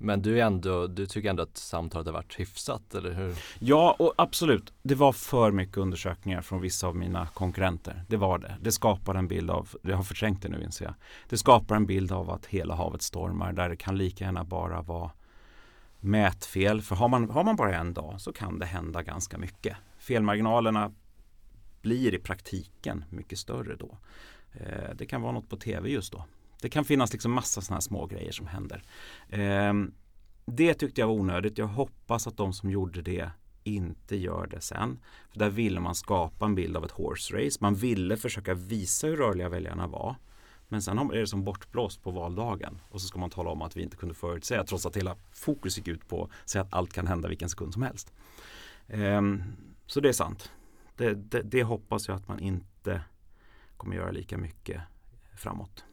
Men 0.00 0.22
du 0.22 0.40
ändå, 0.40 0.86
du 0.86 1.06
tycker 1.06 1.30
ändå 1.30 1.42
att 1.42 1.56
samtalet 1.56 2.06
har 2.06 2.12
varit 2.12 2.40
hyfsat, 2.40 2.94
eller 2.94 3.12
hur? 3.12 3.34
Ja, 3.58 3.96
och 3.98 4.14
absolut. 4.16 4.72
Det 4.82 4.94
var 4.94 5.12
för 5.12 5.50
mycket 5.50 5.76
undersökningar 5.76 6.42
från 6.42 6.60
vissa 6.60 6.86
av 6.86 6.96
mina 6.96 7.26
konkurrenter. 7.26 8.04
Det 8.08 8.16
var 8.16 8.38
det. 8.38 8.56
Det 8.60 8.72
skapar 8.72 9.14
en 9.14 9.28
bild 9.28 9.50
av, 9.50 9.68
jag 9.82 9.96
har 9.96 10.02
förträngt 10.02 10.42
det 10.42 10.48
nu 10.48 10.62
inser 10.62 10.84
jag. 10.84 10.94
Det 11.28 11.36
skapar 11.38 11.76
en 11.76 11.86
bild 11.86 12.12
av 12.12 12.30
att 12.30 12.46
hela 12.46 12.74
havet 12.74 13.02
stormar 13.02 13.52
där 13.52 13.68
det 13.68 13.76
kan 13.76 13.96
lika 13.98 14.24
gärna 14.24 14.44
bara 14.44 14.82
vara 14.82 15.10
mätfel. 16.00 16.82
För 16.82 16.96
har 16.96 17.08
man, 17.08 17.30
har 17.30 17.44
man 17.44 17.56
bara 17.56 17.76
en 17.76 17.94
dag 17.94 18.20
så 18.20 18.32
kan 18.32 18.58
det 18.58 18.66
hända 18.66 19.02
ganska 19.02 19.38
mycket. 19.38 19.76
Felmarginalerna 19.98 20.92
blir 21.82 22.14
i 22.14 22.18
praktiken 22.18 23.04
mycket 23.10 23.38
större 23.38 23.76
då. 23.76 23.98
Eh, 24.52 24.94
det 24.94 25.06
kan 25.06 25.22
vara 25.22 25.32
något 25.32 25.48
på 25.48 25.56
tv 25.56 25.88
just 25.88 26.12
då. 26.12 26.24
Det 26.60 26.68
kan 26.68 26.84
finnas 26.84 27.12
liksom 27.12 27.32
massa 27.32 27.60
sådana 27.60 27.76
här 27.76 27.80
små 27.80 28.06
grejer 28.06 28.32
som 28.32 28.46
händer. 28.46 28.82
Ehm, 29.28 29.94
det 30.46 30.74
tyckte 30.74 31.00
jag 31.00 31.08
var 31.08 31.14
onödigt. 31.14 31.58
Jag 31.58 31.66
hoppas 31.66 32.26
att 32.26 32.36
de 32.36 32.52
som 32.52 32.70
gjorde 32.70 33.02
det 33.02 33.30
inte 33.64 34.16
gör 34.16 34.46
det 34.46 34.60
sen. 34.60 34.98
För 35.30 35.38
där 35.38 35.50
ville 35.50 35.80
man 35.80 35.94
skapa 35.94 36.44
en 36.44 36.54
bild 36.54 36.76
av 36.76 36.84
ett 36.84 36.90
horse 36.90 37.36
race. 37.36 37.58
Man 37.60 37.74
ville 37.74 38.16
försöka 38.16 38.54
visa 38.54 39.06
hur 39.06 39.16
rörliga 39.16 39.48
väljarna 39.48 39.86
var. 39.86 40.16
Men 40.68 40.82
sen 40.82 40.98
är 40.98 41.12
det 41.12 41.26
som 41.26 41.44
bortblåst 41.44 42.02
på 42.02 42.10
valdagen 42.10 42.80
och 42.88 43.00
så 43.00 43.06
ska 43.06 43.18
man 43.18 43.30
tala 43.30 43.50
om 43.50 43.62
att 43.62 43.76
vi 43.76 43.82
inte 43.82 43.96
kunde 43.96 44.14
förutsäga 44.14 44.64
trots 44.64 44.86
att 44.86 44.96
hela 44.96 45.16
fokus 45.32 45.78
gick 45.78 45.88
ut 45.88 46.08
på 46.08 46.24
att 46.24 46.50
säga 46.50 46.62
att 46.62 46.72
allt 46.72 46.92
kan 46.92 47.06
hända 47.06 47.28
vilken 47.28 47.48
sekund 47.48 47.72
som 47.72 47.82
helst. 47.82 48.12
Ehm, 48.88 49.42
så 49.86 50.00
det 50.00 50.08
är 50.08 50.12
sant. 50.12 50.52
Det, 50.96 51.14
det, 51.14 51.42
det 51.42 51.62
hoppas 51.62 52.08
jag 52.08 52.16
att 52.16 52.28
man 52.28 52.40
inte 52.40 53.00
kommer 53.76 53.96
göra 53.96 54.10
lika 54.10 54.38
mycket 54.38 54.80
framåt. 55.36 55.84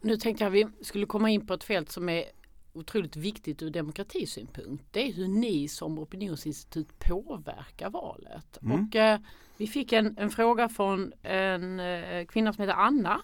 Nu 0.00 0.16
tänkte 0.16 0.44
jag 0.44 0.50
vi 0.50 0.66
skulle 0.80 1.06
komma 1.06 1.30
in 1.30 1.46
på 1.46 1.54
ett 1.54 1.64
fält 1.64 1.90
som 1.90 2.08
är 2.08 2.24
otroligt 2.72 3.16
viktigt 3.16 3.62
ur 3.62 3.70
demokratisynpunkt. 3.70 4.84
Det 4.90 5.08
är 5.08 5.12
hur 5.12 5.28
ni 5.28 5.68
som 5.68 5.98
opinionsinstitut 5.98 6.98
påverkar 6.98 7.90
valet. 7.90 8.58
Mm. 8.62 8.88
Och 8.88 8.96
eh, 8.96 9.20
vi 9.56 9.66
fick 9.66 9.92
en, 9.92 10.18
en 10.18 10.30
fråga 10.30 10.68
från 10.68 11.12
en 11.22 11.80
eh, 11.80 12.26
kvinna 12.26 12.52
som 12.52 12.62
heter 12.62 12.74
Anna 12.74 13.20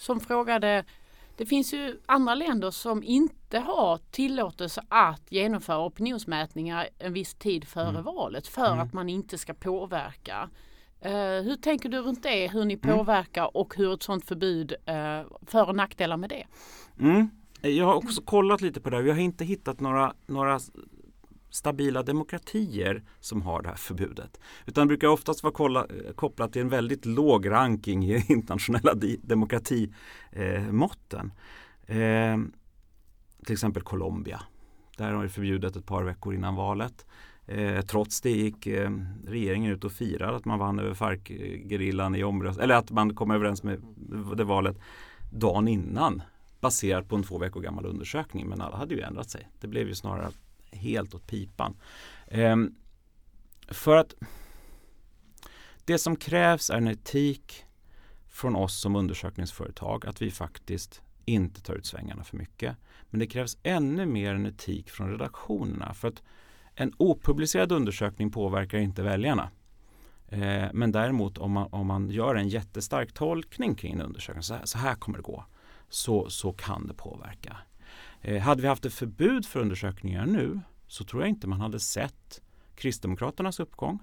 som 0.00 0.20
frågade 0.20 0.84
det 1.36 1.46
finns 1.46 1.74
ju 1.74 2.00
andra 2.06 2.34
länder 2.34 2.70
som 2.70 3.02
inte 3.02 3.58
har 3.58 3.98
tillåtelse 4.10 4.82
att 4.88 5.22
genomföra 5.32 5.86
opinionsmätningar 5.86 6.88
en 6.98 7.12
viss 7.12 7.34
tid 7.34 7.68
före 7.68 7.88
Mm. 7.88 8.02
valet 8.02 8.46
för 8.48 8.76
att 8.76 8.92
man 8.92 9.08
inte 9.08 9.38
ska 9.38 9.54
påverka. 9.54 10.50
Eh, 11.00 11.12
hur 11.12 11.56
tänker 11.56 11.88
du 11.88 11.98
runt 11.98 12.22
det? 12.22 12.48
Hur 12.48 12.64
ni 12.64 12.78
Mm. 12.82 12.96
påverkar 12.96 13.56
och 13.56 13.74
hur 13.76 13.94
ett 13.94 14.02
sådant 14.02 14.24
förbud, 14.24 14.72
eh, 14.86 15.22
för 15.46 15.68
och 15.68 15.74
nackdelar 15.76 16.16
med 16.16 16.30
det? 16.30 16.44
Mm. 17.00 17.30
Jag 17.62 17.86
har 17.86 17.94
också 17.94 18.22
kollat 18.22 18.60
lite 18.60 18.80
på 18.80 18.90
det. 18.90 19.00
Jag 19.02 19.14
har 19.14 19.20
inte 19.22 19.44
hittat 19.44 19.80
några, 19.80 20.14
några 20.26 20.60
stabila 21.50 22.02
demokratier 22.02 23.02
som 23.20 23.42
har 23.42 23.62
det 23.62 23.68
här 23.68 23.76
förbudet. 23.76 24.40
Utan 24.66 24.86
det 24.86 24.88
brukar 24.88 25.08
oftast 25.08 25.42
vara 25.42 25.52
kolla, 25.52 25.80
eh, 25.80 26.12
kopplat 26.14 26.52
till 26.52 26.62
en 26.62 26.68
väldigt 26.68 27.06
låg 27.06 27.50
ranking 27.50 28.04
i 28.04 28.14
internationella 28.28 28.94
demokratimåtten. 29.22 31.32
Eh, 31.86 31.98
eh, 31.98 32.38
till 33.44 33.52
exempel 33.52 33.82
Colombia. 33.82 34.42
Där 34.96 35.12
har 35.12 35.22
det 35.22 35.28
förbjudet 35.28 35.76
ett 35.76 35.86
par 35.86 36.02
veckor 36.02 36.34
innan 36.34 36.54
valet. 36.54 37.06
Eh, 37.46 37.80
trots 37.80 38.20
det 38.20 38.30
gick 38.30 38.66
eh, 38.66 38.90
regeringen 39.26 39.72
ut 39.72 39.84
och 39.84 39.92
firade 39.92 40.36
att 40.36 40.44
man 40.44 40.58
vann 40.58 40.78
över 40.78 40.94
FARC-gerillan 40.94 42.14
i 42.14 42.24
omröstningen, 42.24 42.64
eller 42.64 42.74
att 42.74 42.90
man 42.90 43.14
kom 43.14 43.30
överens 43.30 43.62
med 43.62 43.82
det 44.36 44.44
valet 44.44 44.78
dagen 45.32 45.68
innan 45.68 46.22
baserat 46.60 47.08
på 47.08 47.16
en 47.16 47.22
två 47.22 47.38
veckor 47.38 47.60
gammal 47.60 47.86
undersökning. 47.86 48.48
Men 48.48 48.60
alla 48.60 48.76
hade 48.76 48.94
ju 48.94 49.00
ändrat 49.00 49.30
sig. 49.30 49.48
Det 49.60 49.66
blev 49.66 49.88
ju 49.88 49.94
snarare 49.94 50.30
helt 50.72 51.14
åt 51.14 51.26
pipan. 51.26 51.76
Ehm, 52.28 52.74
för 53.68 53.96
att 53.96 54.14
det 55.84 55.98
som 55.98 56.16
krävs 56.16 56.70
är 56.70 56.76
en 56.76 56.88
etik 56.88 57.64
från 58.28 58.56
oss 58.56 58.80
som 58.80 58.96
undersökningsföretag 58.96 60.06
att 60.06 60.22
vi 60.22 60.30
faktiskt 60.30 61.02
inte 61.24 61.62
tar 61.62 61.74
ut 61.74 61.86
svängarna 61.86 62.24
för 62.24 62.36
mycket. 62.36 62.76
Men 63.10 63.20
det 63.20 63.26
krävs 63.26 63.56
ännu 63.62 64.06
mer 64.06 64.34
en 64.34 64.46
etik 64.46 64.90
från 64.90 65.10
redaktionerna. 65.10 65.94
För 65.94 66.08
att 66.08 66.22
en 66.74 66.92
opublicerad 66.96 67.72
undersökning 67.72 68.30
påverkar 68.30 68.78
inte 68.78 69.02
väljarna. 69.02 69.50
Eh, 70.28 70.68
men 70.72 70.92
däremot 70.92 71.38
om 71.38 71.52
man, 71.52 71.68
om 71.72 71.86
man 71.86 72.10
gör 72.10 72.34
en 72.34 72.48
jättestark 72.48 73.12
tolkning 73.12 73.74
kring 73.74 73.92
en 73.92 74.02
undersökning, 74.02 74.42
så 74.42 74.54
här, 74.54 74.64
så 74.64 74.78
här 74.78 74.94
kommer 74.94 75.18
det 75.18 75.22
gå, 75.22 75.44
så, 75.88 76.30
så 76.30 76.52
kan 76.52 76.86
det 76.86 76.94
påverka. 76.94 77.56
Eh, 78.20 78.42
hade 78.42 78.62
vi 78.62 78.68
haft 78.68 78.84
ett 78.84 78.94
förbud 78.94 79.46
för 79.46 79.60
undersökningar 79.60 80.26
nu 80.26 80.60
så 80.86 81.04
tror 81.04 81.22
jag 81.22 81.28
inte 81.28 81.46
man 81.46 81.60
hade 81.60 81.80
sett 81.80 82.40
Kristdemokraternas 82.74 83.60
uppgång. 83.60 83.98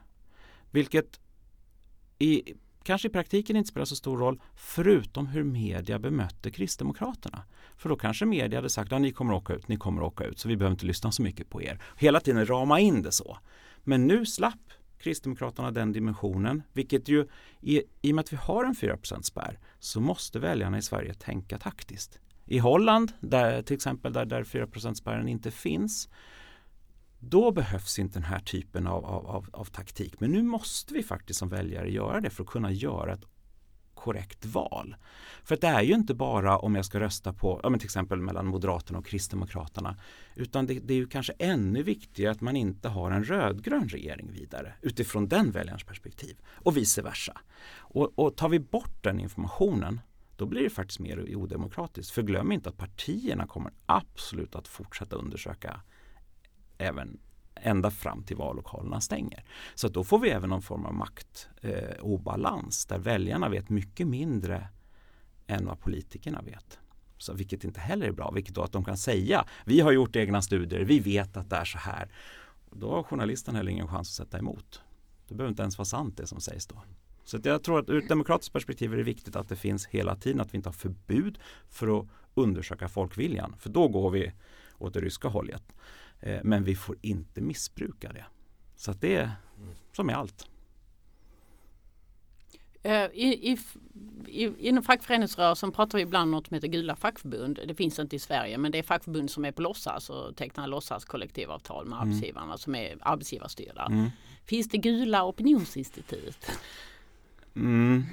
Vilket 0.72 1.20
i, 2.20 2.54
kanske 2.84 3.08
i 3.08 3.12
praktiken 3.12 3.56
inte 3.56 3.70
spelar 3.70 3.86
så 3.86 3.96
stor 3.96 4.18
roll 4.18 4.42
förutom 4.56 5.28
hur 5.28 5.44
media 5.44 6.00
bemötte 6.00 6.52
Kristdemokraterna. 6.52 7.44
För 7.78 7.90
då 7.90 7.96
kanske 7.96 8.26
media 8.26 8.58
hade 8.60 8.70
sagt 8.70 8.88
att 8.88 8.92
ja, 8.92 9.00
ni 9.00 9.12
kommer 9.12 9.34
åka 9.34 9.54
ut, 9.54 9.68
ni 9.68 9.78
kommer 9.78 10.02
åka 10.02 10.24
ut 10.24 10.40
så 10.40 10.48
vi 10.48 10.58
behöver 10.58 10.74
inte 10.74 10.86
lyssna 10.86 11.12
så 11.12 11.22
mycket 11.22 11.50
på 11.50 11.62
er. 11.62 11.82
Hela 11.98 12.20
tiden 12.20 12.46
rama 12.46 12.80
in 12.80 13.02
det 13.02 13.12
så. 13.12 13.38
Men 13.84 14.08
nu 14.08 14.26
slapp 14.26 14.72
Kristdemokraterna 15.00 15.72
den 15.72 15.94
dimensionen, 15.94 16.64
vilket 16.74 17.08
ju 17.08 17.28
i, 17.62 17.82
i 18.02 18.12
och 18.12 18.16
med 18.16 18.24
att 18.24 18.34
vi 18.34 18.38
har 18.38 18.66
en 18.66 18.76
4 18.76 18.98
spärr 19.22 19.60
så 19.80 20.00
måste 20.00 20.40
väljarna 20.40 20.78
i 20.78 20.82
Sverige 20.82 21.14
tänka 21.14 21.58
taktiskt. 21.58 22.20
I 22.48 22.58
Holland, 22.58 23.12
där, 23.20 23.62
till 23.62 23.76
exempel 23.76 24.14
där, 24.14 24.26
där 24.26 24.44
4 24.44 24.96
spärren 24.96 25.28
inte 25.28 25.52
finns, 25.52 26.10
då 27.20 27.52
behövs 27.52 28.00
inte 28.00 28.14
den 28.14 28.24
här 28.24 28.40
typen 28.40 28.88
av, 28.88 29.06
av, 29.06 29.28
av, 29.28 29.48
av 29.54 29.66
taktik. 29.66 30.20
Men 30.20 30.32
nu 30.32 30.44
måste 30.44 30.94
vi 30.94 31.04
faktiskt 31.04 31.40
som 31.40 31.50
väljare 31.50 31.92
göra 31.92 32.22
det 32.22 32.30
för 32.30 32.44
att 32.44 32.50
kunna 32.50 32.72
göra 32.72 33.14
ett 33.14 33.26
korrekt 33.96 34.46
val. 34.46 34.96
För 35.44 35.56
att 35.56 35.62
det 35.62 35.68
är 35.68 35.82
ju 35.82 35.94
inte 35.94 36.14
bara 36.14 36.58
om 36.58 36.76
jag 36.76 36.86
ska 36.86 37.00
rösta 37.00 37.34
på, 37.34 37.60
ja, 37.64 37.70
men 37.70 37.80
till 37.80 37.88
exempel 37.88 38.22
mellan 38.22 38.48
Moderaterna 38.48 39.00
och 39.00 39.06
Kristdemokraterna, 39.06 39.98
utan 40.36 40.66
det, 40.66 40.80
det 40.80 40.94
är 40.94 40.98
ju 40.98 41.08
kanske 41.08 41.34
ännu 41.40 41.84
viktigare 41.84 42.32
att 42.32 42.42
man 42.42 42.56
inte 42.56 42.90
har 42.90 43.12
en 43.12 43.24
rödgrön 43.24 43.90
regering 43.90 44.32
vidare 44.32 44.74
utifrån 44.82 45.28
den 45.28 45.52
väljarens 45.52 45.84
perspektiv 45.84 46.38
och 46.46 46.78
vice 46.78 47.02
versa. 47.02 47.42
Och, 47.78 48.20
och 48.20 48.36
tar 48.36 48.50
vi 48.50 48.60
bort 48.60 49.04
den 49.04 49.20
informationen 49.20 50.02
då 50.38 50.46
blir 50.46 50.64
det 50.64 50.70
faktiskt 50.70 51.00
mer 51.00 51.36
odemokratiskt. 51.36 52.12
För 52.12 52.22
glöm 52.24 52.52
inte 52.52 52.70
att 52.70 52.78
partierna 52.78 53.48
kommer 53.48 53.72
absolut 53.86 54.56
att 54.56 54.68
fortsätta 54.68 55.16
undersöka 55.16 55.82
även 56.78 57.20
ända 57.56 57.92
fram 57.92 58.24
till 58.24 58.38
vallokalerna 58.38 59.02
stänger. 59.02 59.44
Så 59.76 59.88
att 59.88 59.94
då 59.94 60.04
får 60.04 60.20
vi 60.20 60.30
även 60.30 60.50
någon 60.50 60.62
form 60.62 60.86
av 60.86 60.94
maktobalans 60.94 62.86
eh, 62.86 62.90
där 62.90 63.04
väljarna 63.04 63.50
vet 63.50 63.70
mycket 63.70 64.08
mindre 64.08 64.68
än 65.48 65.66
vad 65.66 65.80
politikerna 65.80 66.42
vet. 66.42 66.80
Så 67.18 67.34
vilket 67.34 67.64
inte 67.64 67.80
heller 67.80 68.08
är 68.08 68.12
bra, 68.12 68.32
vilket 68.32 68.56
då 68.56 68.62
att 68.62 68.72
de 68.72 68.86
kan 68.86 68.98
säga 68.98 69.46
vi 69.66 69.80
har 69.80 69.92
gjort 69.92 70.16
egna 70.16 70.42
studier, 70.42 70.80
vi 70.80 71.00
vet 71.00 71.38
att 71.38 71.50
det 71.50 71.56
är 71.56 71.66
så 71.66 71.78
här. 71.78 72.12
Då 72.72 72.92
har 72.92 73.04
journalisten 73.04 73.56
heller 73.56 73.72
ingen 73.72 73.88
chans 73.88 74.10
att 74.10 74.26
sätta 74.26 74.40
emot. 74.40 74.82
Det 75.28 75.36
behöver 75.36 75.50
inte 75.50 75.62
ens 75.62 75.78
vara 75.78 75.86
sant 75.86 76.18
det 76.18 76.28
som 76.28 76.42
sägs 76.42 76.68
då. 76.68 76.84
Så 77.28 77.40
jag 77.44 77.64
tror 77.64 77.80
att 77.80 77.90
ur 77.90 78.04
ett 78.04 78.10
demokratiskt 78.10 78.54
perspektiv 78.54 78.94
är 78.94 78.98
det 78.98 79.04
viktigt 79.04 79.36
att 79.36 79.50
det 79.50 79.56
finns 79.56 79.88
hela 79.88 80.16
tiden 80.16 80.42
att 80.42 80.54
vi 80.54 80.56
inte 80.56 80.70
har 80.70 80.74
förbud 80.74 81.40
för 81.70 82.00
att 82.00 82.08
undersöka 82.34 82.88
folkviljan. 82.90 83.56
För 83.60 83.70
då 83.70 83.88
går 83.88 84.10
vi 84.10 84.32
åt 84.78 84.94
det 84.94 85.00
ryska 85.00 85.28
hållet. 85.28 85.64
Eh, 86.20 86.40
Men 86.44 86.64
vi 86.64 86.76
får 86.76 86.98
inte 87.02 87.42
missbruka 87.42 88.12
det. 88.14 88.26
Så 88.76 88.92
det 88.92 89.16
är 89.16 89.32
som 89.94 90.06
med 90.06 90.18
allt. 90.18 90.48
Eh, 92.84 93.06
I, 93.14 93.52
i, 93.52 93.58
i, 94.28 94.68
inom 94.68 94.84
fackföreningsrörelsen 94.84 95.72
pratar 95.72 95.98
vi 95.98 96.04
ibland 96.04 96.24
om 96.24 96.32
något 96.32 96.48
som 96.48 96.56
heter 96.56 96.68
gula 96.68 96.96
fackförbund. 96.96 97.60
Det 97.68 97.76
finns 97.76 98.00
inte 98.00 98.16
i 98.16 98.20
Sverige 98.20 98.58
men 98.58 98.72
det 98.72 98.78
är 98.78 98.84
fackförbund 98.84 99.32
som 99.32 99.46
är 99.46 99.52
på 99.52 99.62
låtsas 99.62 100.10
och 100.10 100.36
tecknar 100.36 100.68
låtsas 100.68 101.06
kollektivavtal 101.06 101.86
med 101.86 102.02
arbetsgivarna 102.02 102.58
som 102.58 102.76
är 102.76 102.98
arbetsgivarstyrda. 103.02 103.86
Mm. 103.86 104.10
Finns 104.46 104.70
det 104.70 104.78
gula 104.78 105.26
opinionsinstitut? 105.26 106.52
Mm. 107.58 108.04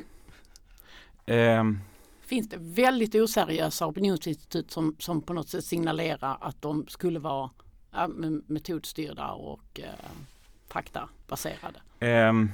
Ehm, 1.27 1.81
Finns 2.21 2.49
det 2.49 2.57
väldigt 2.61 3.15
oseriösa 3.15 3.87
opinionsinstitut 3.87 4.71
som, 4.71 4.97
som 4.99 5.23
på 5.23 5.33
något 5.33 5.49
sätt 5.49 5.65
signalerar 5.65 6.39
att 6.41 6.63
de 6.63 6.87
skulle 6.89 7.19
vara 7.19 7.51
ja, 7.93 8.09
metodstyrda 8.47 9.31
och 9.31 9.81
eh, 9.81 9.89
faktabaserade? 10.69 11.81
ehm, 12.01 12.51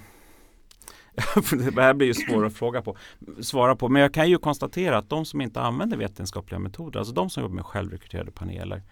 det 1.74 1.82
här 1.82 1.94
blir 1.94 2.06
ju 2.06 2.14
svårt 2.14 2.46
att 2.46 2.54
fråga 2.54 2.82
på, 2.82 2.96
svara 3.40 3.76
på. 3.76 3.88
Men 3.88 4.02
jag 4.02 4.14
kan 4.14 4.30
ju 4.30 4.38
konstatera 4.38 4.98
att 4.98 5.08
de 5.10 5.24
som 5.24 5.40
inte 5.40 5.60
använder 5.60 5.96
vetenskapliga 5.96 6.58
metoder, 6.58 6.98
alltså 6.98 7.14
de 7.14 7.30
som 7.30 7.42
jobbar 7.42 7.54
med 7.54 7.66
självrekryterade 7.66 8.30
paneler, 8.30 8.82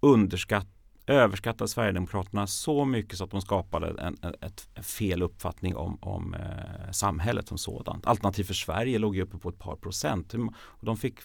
underskatt, 0.00 0.68
överskattar 1.06 1.66
Sverigedemokraterna 1.66 2.46
så 2.46 2.84
mycket 2.84 3.18
så 3.18 3.24
att 3.24 3.30
de 3.30 3.40
skapade 3.40 4.02
en, 4.02 4.16
en, 4.22 4.34
ett, 4.40 4.68
en 4.74 4.82
fel 4.82 5.22
uppfattning 5.22 5.76
om, 5.76 5.98
om 6.00 6.34
eh, 6.34 6.90
samhället 6.90 7.48
som 7.48 7.58
sådant. 7.58 8.06
Alternativ 8.06 8.44
för 8.44 8.54
Sverige 8.54 8.98
låg 8.98 9.16
ju 9.16 9.22
uppe 9.22 9.38
på 9.38 9.48
ett 9.48 9.58
par 9.58 9.76
procent. 9.76 10.34
Och 10.54 10.86
de 10.86 10.96
fick 10.96 11.18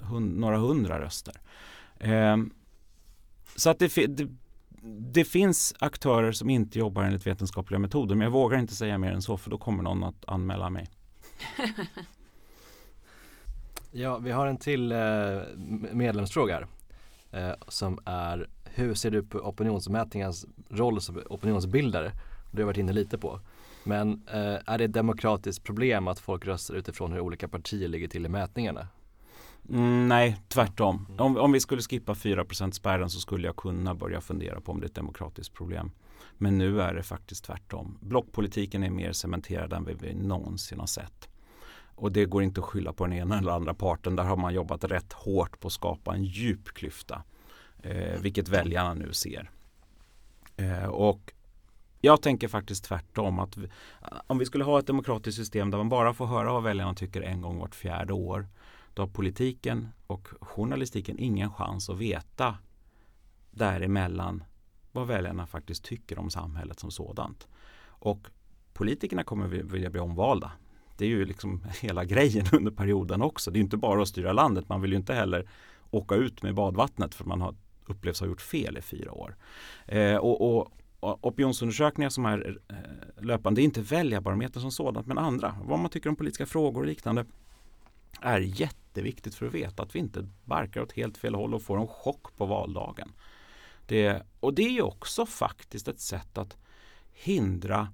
hund, 0.00 0.38
några 0.38 0.56
hundra 0.58 1.00
röster. 1.00 1.34
Eh, 1.98 2.36
så 3.56 3.70
att 3.70 3.78
det, 3.78 3.94
det, 4.16 4.28
det, 5.12 5.24
finns 5.24 5.74
aktörer 5.78 6.32
som 6.32 6.50
inte 6.50 6.78
jobbar 6.78 7.02
enligt 7.02 7.26
vetenskapliga 7.26 7.78
metoder 7.78 8.14
men 8.14 8.24
jag 8.24 8.32
vågar 8.32 8.58
inte 8.58 8.74
säga 8.74 8.98
mer 8.98 9.12
än 9.12 9.22
så 9.22 9.36
för 9.36 9.50
då 9.50 9.58
kommer 9.58 9.82
någon 9.82 10.04
att 10.04 10.24
anmäla 10.26 10.70
mig. 10.70 10.88
ja, 13.90 14.18
vi 14.18 14.30
har 14.30 14.46
en 14.46 14.58
till 14.58 14.92
eh, 14.92 14.98
medlemsfråga 15.92 16.54
här 16.54 16.66
eh, 17.30 17.54
som 17.68 17.98
är 18.04 18.48
hur 18.76 18.94
ser 18.94 19.10
du 19.10 19.22
på 19.22 19.38
opinionsmätningens 19.38 20.46
roll 20.70 21.00
som 21.00 21.22
opinionsbildare? 21.30 22.12
Det 22.50 22.56
har 22.56 22.60
jag 22.60 22.66
varit 22.66 22.76
inne 22.76 22.92
lite 22.92 23.18
på. 23.18 23.40
Men 23.84 24.22
eh, 24.26 24.58
är 24.66 24.78
det 24.78 24.84
ett 24.84 24.92
demokratiskt 24.92 25.64
problem 25.64 26.08
att 26.08 26.18
folk 26.18 26.46
röstar 26.46 26.74
utifrån 26.74 27.12
hur 27.12 27.20
olika 27.20 27.48
partier 27.48 27.88
ligger 27.88 28.08
till 28.08 28.26
i 28.26 28.28
mätningarna? 28.28 28.88
Mm, 29.68 30.08
nej, 30.08 30.36
tvärtom. 30.48 31.06
Mm. 31.08 31.20
Om, 31.20 31.36
om 31.36 31.52
vi 31.52 31.60
skulle 31.60 31.82
skippa 31.82 32.14
4% 32.14 32.70
spärren 32.70 33.10
så 33.10 33.20
skulle 33.20 33.46
jag 33.46 33.56
kunna 33.56 33.94
börja 33.94 34.20
fundera 34.20 34.60
på 34.60 34.72
om 34.72 34.80
det 34.80 34.84
är 34.84 34.88
ett 34.88 34.94
demokratiskt 34.94 35.54
problem. 35.54 35.90
Men 36.38 36.58
nu 36.58 36.80
är 36.80 36.94
det 36.94 37.02
faktiskt 37.02 37.44
tvärtom. 37.44 37.98
Blockpolitiken 38.00 38.82
är 38.82 38.90
mer 38.90 39.12
cementerad 39.12 39.72
än 39.72 39.88
vi 40.00 40.14
någonsin 40.14 40.80
har 40.80 40.86
sett. 40.86 41.28
Och 41.94 42.12
det 42.12 42.24
går 42.24 42.42
inte 42.42 42.60
att 42.60 42.66
skylla 42.66 42.92
på 42.92 43.06
den 43.06 43.12
ena 43.12 43.38
eller 43.38 43.52
andra 43.52 43.74
parten. 43.74 44.16
Där 44.16 44.24
har 44.24 44.36
man 44.36 44.54
jobbat 44.54 44.84
rätt 44.84 45.12
hårt 45.12 45.60
på 45.60 45.66
att 45.66 45.72
skapa 45.72 46.14
en 46.14 46.24
djup 46.24 46.64
klyfta. 46.64 47.22
Eh, 47.86 48.20
vilket 48.20 48.48
väljarna 48.48 48.94
nu 48.94 49.12
ser. 49.12 49.50
Eh, 50.56 50.86
och 50.86 51.32
jag 52.00 52.22
tänker 52.22 52.48
faktiskt 52.48 52.84
tvärtom. 52.84 53.38
att 53.38 53.56
vi, 53.56 53.68
Om 54.26 54.38
vi 54.38 54.46
skulle 54.46 54.64
ha 54.64 54.78
ett 54.78 54.86
demokratiskt 54.86 55.38
system 55.38 55.70
där 55.70 55.78
man 55.78 55.88
bara 55.88 56.14
får 56.14 56.26
höra 56.26 56.52
vad 56.52 56.62
väljarna 56.62 56.94
tycker 56.94 57.22
en 57.22 57.40
gång 57.40 57.58
vart 57.58 57.74
fjärde 57.74 58.12
år 58.12 58.48
då 58.94 59.02
har 59.02 59.08
politiken 59.08 59.88
och 60.06 60.28
journalistiken 60.40 61.18
ingen 61.18 61.52
chans 61.52 61.90
att 61.90 61.98
veta 61.98 62.58
däremellan 63.50 64.44
vad 64.92 65.06
väljarna 65.06 65.46
faktiskt 65.46 65.84
tycker 65.84 66.18
om 66.18 66.30
samhället 66.30 66.80
som 66.80 66.90
sådant. 66.90 67.46
Och 67.86 68.28
politikerna 68.72 69.24
kommer 69.24 69.46
vilja 69.46 69.90
bli 69.90 70.00
omvalda. 70.00 70.52
Det 70.96 71.04
är 71.04 71.08
ju 71.08 71.24
liksom 71.24 71.64
hela 71.80 72.04
grejen 72.04 72.46
under 72.52 72.70
perioden 72.70 73.22
också. 73.22 73.50
Det 73.50 73.58
är 73.58 73.60
inte 73.60 73.76
bara 73.76 74.02
att 74.02 74.08
styra 74.08 74.32
landet. 74.32 74.68
Man 74.68 74.80
vill 74.80 74.90
ju 74.90 74.96
inte 74.96 75.14
heller 75.14 75.48
åka 75.90 76.14
ut 76.14 76.42
med 76.42 76.54
badvattnet 76.54 77.14
för 77.14 77.24
man 77.24 77.40
har 77.40 77.54
upplevs 77.86 78.20
ha 78.20 78.26
gjort 78.26 78.40
fel 78.40 78.78
i 78.78 78.82
fyra 78.82 79.12
år. 79.12 79.36
Eh, 79.86 80.16
och, 80.16 80.58
och, 80.58 80.72
opinionsundersökningar 81.00 82.10
som 82.10 82.26
är 82.26 82.58
eh, 82.68 83.24
löpande, 83.24 83.60
det 83.60 83.62
är 83.62 83.64
inte 83.64 83.80
väljarbarometern 83.80 84.60
som 84.60 84.70
sådant 84.70 85.06
men 85.06 85.18
andra, 85.18 85.56
vad 85.64 85.78
man 85.78 85.90
tycker 85.90 86.10
om 86.10 86.16
politiska 86.16 86.46
frågor 86.46 86.80
och 86.80 86.86
liknande 86.86 87.26
är 88.20 88.40
jätteviktigt 88.40 89.34
för 89.34 89.46
att 89.46 89.54
veta 89.54 89.82
att 89.82 89.94
vi 89.94 89.98
inte 89.98 90.28
barkar 90.44 90.80
åt 90.80 90.92
helt 90.92 91.18
fel 91.18 91.34
håll 91.34 91.54
och 91.54 91.62
får 91.62 91.80
en 91.80 91.86
chock 91.86 92.36
på 92.36 92.46
valdagen. 92.46 93.12
Det, 93.86 94.22
och 94.40 94.54
det 94.54 94.78
är 94.78 94.84
också 94.84 95.26
faktiskt 95.26 95.88
ett 95.88 96.00
sätt 96.00 96.38
att 96.38 96.56
hindra 97.12 97.88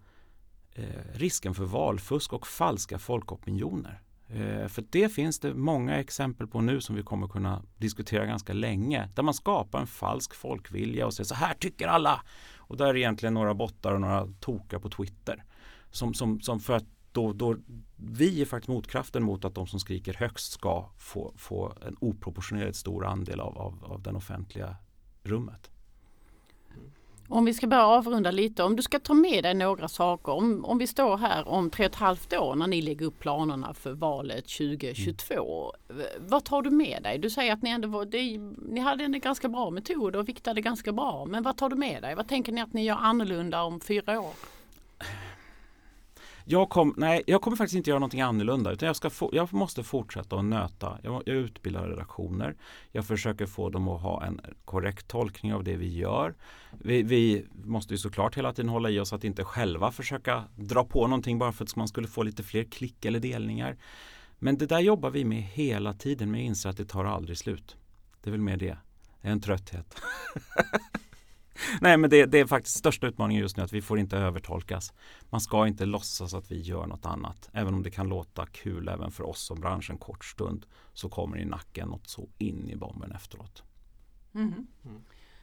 eh, 0.74 0.84
risken 1.14 1.54
för 1.54 1.64
valfusk 1.64 2.32
och 2.32 2.46
falska 2.46 2.98
folkopinioner. 2.98 4.02
Eh, 4.34 4.68
för 4.68 4.84
det 4.90 5.08
finns 5.08 5.38
det 5.38 5.54
många 5.54 6.00
exempel 6.00 6.46
på 6.46 6.60
nu 6.60 6.80
som 6.80 6.96
vi 6.96 7.02
kommer 7.02 7.28
kunna 7.28 7.62
diskutera 7.76 8.26
ganska 8.26 8.52
länge. 8.52 9.08
Där 9.14 9.22
man 9.22 9.34
skapar 9.34 9.80
en 9.80 9.86
falsk 9.86 10.34
folkvilja 10.34 11.06
och 11.06 11.14
säger 11.14 11.26
så 11.26 11.34
här 11.34 11.54
tycker 11.54 11.88
alla. 11.88 12.22
Och 12.56 12.76
där 12.76 12.86
är 12.86 12.96
egentligen 12.96 13.34
några 13.34 13.54
bottar 13.54 13.92
och 13.92 14.00
några 14.00 14.28
tokar 14.40 14.78
på 14.78 14.90
Twitter. 14.90 15.44
Som, 15.90 16.14
som, 16.14 16.40
som 16.40 16.60
för 16.60 16.72
att 16.72 16.84
då, 17.12 17.32
då, 17.32 17.56
vi 17.96 18.42
är 18.42 18.46
faktiskt 18.46 18.68
motkraften 18.68 19.22
mot 19.22 19.44
att 19.44 19.54
de 19.54 19.66
som 19.66 19.80
skriker 19.80 20.14
högst 20.14 20.52
ska 20.52 20.88
få, 20.98 21.32
få 21.36 21.72
en 21.86 21.96
oproportionerligt 22.00 22.76
stor 22.76 23.06
andel 23.06 23.40
av, 23.40 23.58
av, 23.58 23.84
av 23.84 24.02
den 24.02 24.16
offentliga 24.16 24.76
rummet. 25.22 25.70
Om 27.32 27.44
vi 27.44 27.54
ska 27.54 27.66
börja 27.66 27.86
avrunda 27.86 28.30
lite, 28.30 28.62
om 28.62 28.76
du 28.76 28.82
ska 28.82 28.98
ta 28.98 29.14
med 29.14 29.44
dig 29.44 29.54
några 29.54 29.88
saker. 29.88 30.32
Om, 30.32 30.64
om 30.64 30.78
vi 30.78 30.86
står 30.86 31.16
här 31.16 31.48
om 31.48 31.70
tre 31.70 31.86
och 31.86 31.92
ett 31.92 31.98
halvt 31.98 32.32
år 32.32 32.54
när 32.54 32.66
ni 32.66 32.82
lägger 32.82 33.06
upp 33.06 33.18
planerna 33.18 33.74
för 33.74 33.92
valet 33.92 34.44
2022. 34.44 35.72
Mm. 35.90 36.06
Vad 36.18 36.44
tar 36.44 36.62
du 36.62 36.70
med 36.70 37.02
dig? 37.02 37.18
Du 37.18 37.30
säger 37.30 37.52
att 37.52 37.62
ni, 37.62 37.70
ändå 37.70 37.88
var, 37.88 38.04
det, 38.04 38.38
ni 38.68 38.80
hade 38.80 39.04
en 39.04 39.20
ganska 39.20 39.48
bra 39.48 39.70
metod 39.70 40.16
och 40.16 40.28
viktade 40.28 40.60
ganska 40.60 40.92
bra. 40.92 41.24
Men 41.24 41.42
vad 41.42 41.56
tar 41.56 41.68
du 41.68 41.76
med 41.76 42.02
dig? 42.02 42.14
Vad 42.14 42.28
tänker 42.28 42.52
ni 42.52 42.60
att 42.60 42.72
ni 42.72 42.84
gör 42.84 42.96
annorlunda 42.96 43.62
om 43.62 43.80
fyra 43.80 44.20
år? 44.20 44.34
Jag, 46.44 46.68
kom, 46.68 46.94
nej, 46.96 47.22
jag 47.26 47.42
kommer 47.42 47.56
faktiskt 47.56 47.76
inte 47.76 47.90
göra 47.90 47.98
någonting 47.98 48.20
annorlunda 48.20 48.72
utan 48.72 48.86
jag, 48.86 48.96
ska 48.96 49.10
få, 49.10 49.30
jag 49.32 49.52
måste 49.52 49.82
fortsätta 49.82 50.36
att 50.36 50.44
nöta. 50.44 50.98
Jag, 51.02 51.22
jag 51.26 51.36
utbildar 51.36 51.88
redaktioner. 51.88 52.56
Jag 52.92 53.06
försöker 53.06 53.46
få 53.46 53.70
dem 53.70 53.88
att 53.88 54.02
ha 54.02 54.24
en 54.24 54.40
korrekt 54.64 55.08
tolkning 55.08 55.54
av 55.54 55.64
det 55.64 55.76
vi 55.76 55.96
gör. 55.98 56.34
Vi, 56.70 57.02
vi, 57.02 57.46
måste 57.64 57.94
ju 57.94 57.98
såklart 57.98 58.36
hela 58.36 58.52
tiden 58.52 58.68
hålla 58.68 58.90
i 58.90 59.00
oss 59.00 59.12
att 59.12 59.24
inte 59.24 59.44
själva 59.44 59.92
försöka 59.92 60.44
dra 60.56 60.84
på 60.84 61.06
någonting 61.06 61.38
bara 61.38 61.52
för 61.52 61.64
att 61.64 61.76
man 61.76 61.88
skulle 61.88 62.08
få 62.08 62.22
lite 62.22 62.42
fler 62.42 62.64
klick 62.64 63.04
eller 63.04 63.20
delningar. 63.20 63.76
Men 64.38 64.58
det 64.58 64.66
där 64.66 64.80
jobbar 64.80 65.10
vi 65.10 65.24
med 65.24 65.42
hela 65.42 65.92
tiden 65.92 66.30
men 66.30 66.40
jag 66.40 66.46
inser 66.46 66.70
att 66.70 66.76
det 66.76 66.84
tar 66.84 67.04
aldrig 67.04 67.38
slut. 67.38 67.76
Det 68.22 68.30
är 68.30 68.32
väl 68.32 68.40
mer 68.40 68.56
det. 68.56 68.76
Det 69.22 69.28
är 69.28 69.32
en 69.32 69.40
trötthet. 69.40 69.94
Nej 71.80 71.96
men 71.96 72.10
det, 72.10 72.26
det, 72.26 72.38
är 72.38 72.46
faktiskt 72.46 72.78
största 72.78 73.06
utmaningen 73.06 73.42
just 73.42 73.56
nu 73.56 73.62
att 73.62 73.72
vi 73.72 73.82
får 73.82 73.98
inte 73.98 74.18
övertolkas. 74.18 74.92
Man 75.30 75.40
ska 75.40 75.66
inte 75.66 75.86
låtsas 75.86 76.34
att 76.34 76.50
vi 76.50 76.60
gör 76.60 76.86
något 76.86 77.06
annat. 77.06 77.50
Även 77.52 77.74
om 77.74 77.82
det 77.82 77.90
kan 77.90 78.08
låta 78.08 78.46
kul 78.46 78.88
även 78.88 79.10
för 79.10 79.24
oss 79.24 79.40
som 79.40 79.60
bransch 79.60 79.90
en 79.90 79.98
kort 79.98 80.24
stund 80.24 80.66
så 80.92 81.08
kommer 81.08 81.38
i 81.38 81.44
nacken 81.44 81.88
något 81.88 82.08
så 82.08 82.28
in 82.38 82.70
i 82.70 82.76
bomben 82.76 83.12
efteråt. 83.12 83.62
Mm. 84.34 84.66
Mm. 84.84 85.02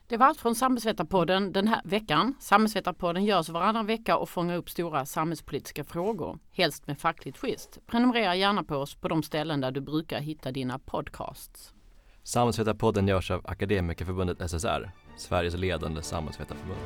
Det 0.10 0.18
var 0.18 0.26
allt 0.26 0.40
från 0.40 0.56
Samhällsvetarpodden 0.56 1.52
den 1.52 1.68
här 1.68 1.82
veckan. 1.84 2.36
Samhällsvetarpodden 2.40 3.26
görs 3.26 3.50
varannan 3.50 3.86
vecka 3.86 4.18
och 4.18 4.30
fångar 4.30 4.58
upp 4.58 4.70
stora 4.70 5.06
samhällspolitiska 5.06 5.84
frågor, 5.84 6.40
helst 6.52 6.88
med 6.88 7.00
fackligt 7.00 7.38
schysst. 7.38 7.80
Prenumerera 7.88 8.36
gärna 8.36 8.64
på 8.64 8.76
oss 8.76 8.96
på 8.96 9.08
de 9.08 9.24
ställen 9.24 9.62
där 9.62 9.72
du 9.72 9.82
brukar 9.82 10.20
hitta 10.20 10.52
dina 10.52 10.80
podcasts. 10.80 11.74
Samhällsvetarpodden 12.24 13.08
görs 13.08 13.32
av 13.32 13.42
Akademikerförbundet 13.48 14.52
SSR, 14.52 14.92
Sveriges 15.20 15.58
ledande 15.58 16.02
samhällsvetarförbund. 16.02 16.80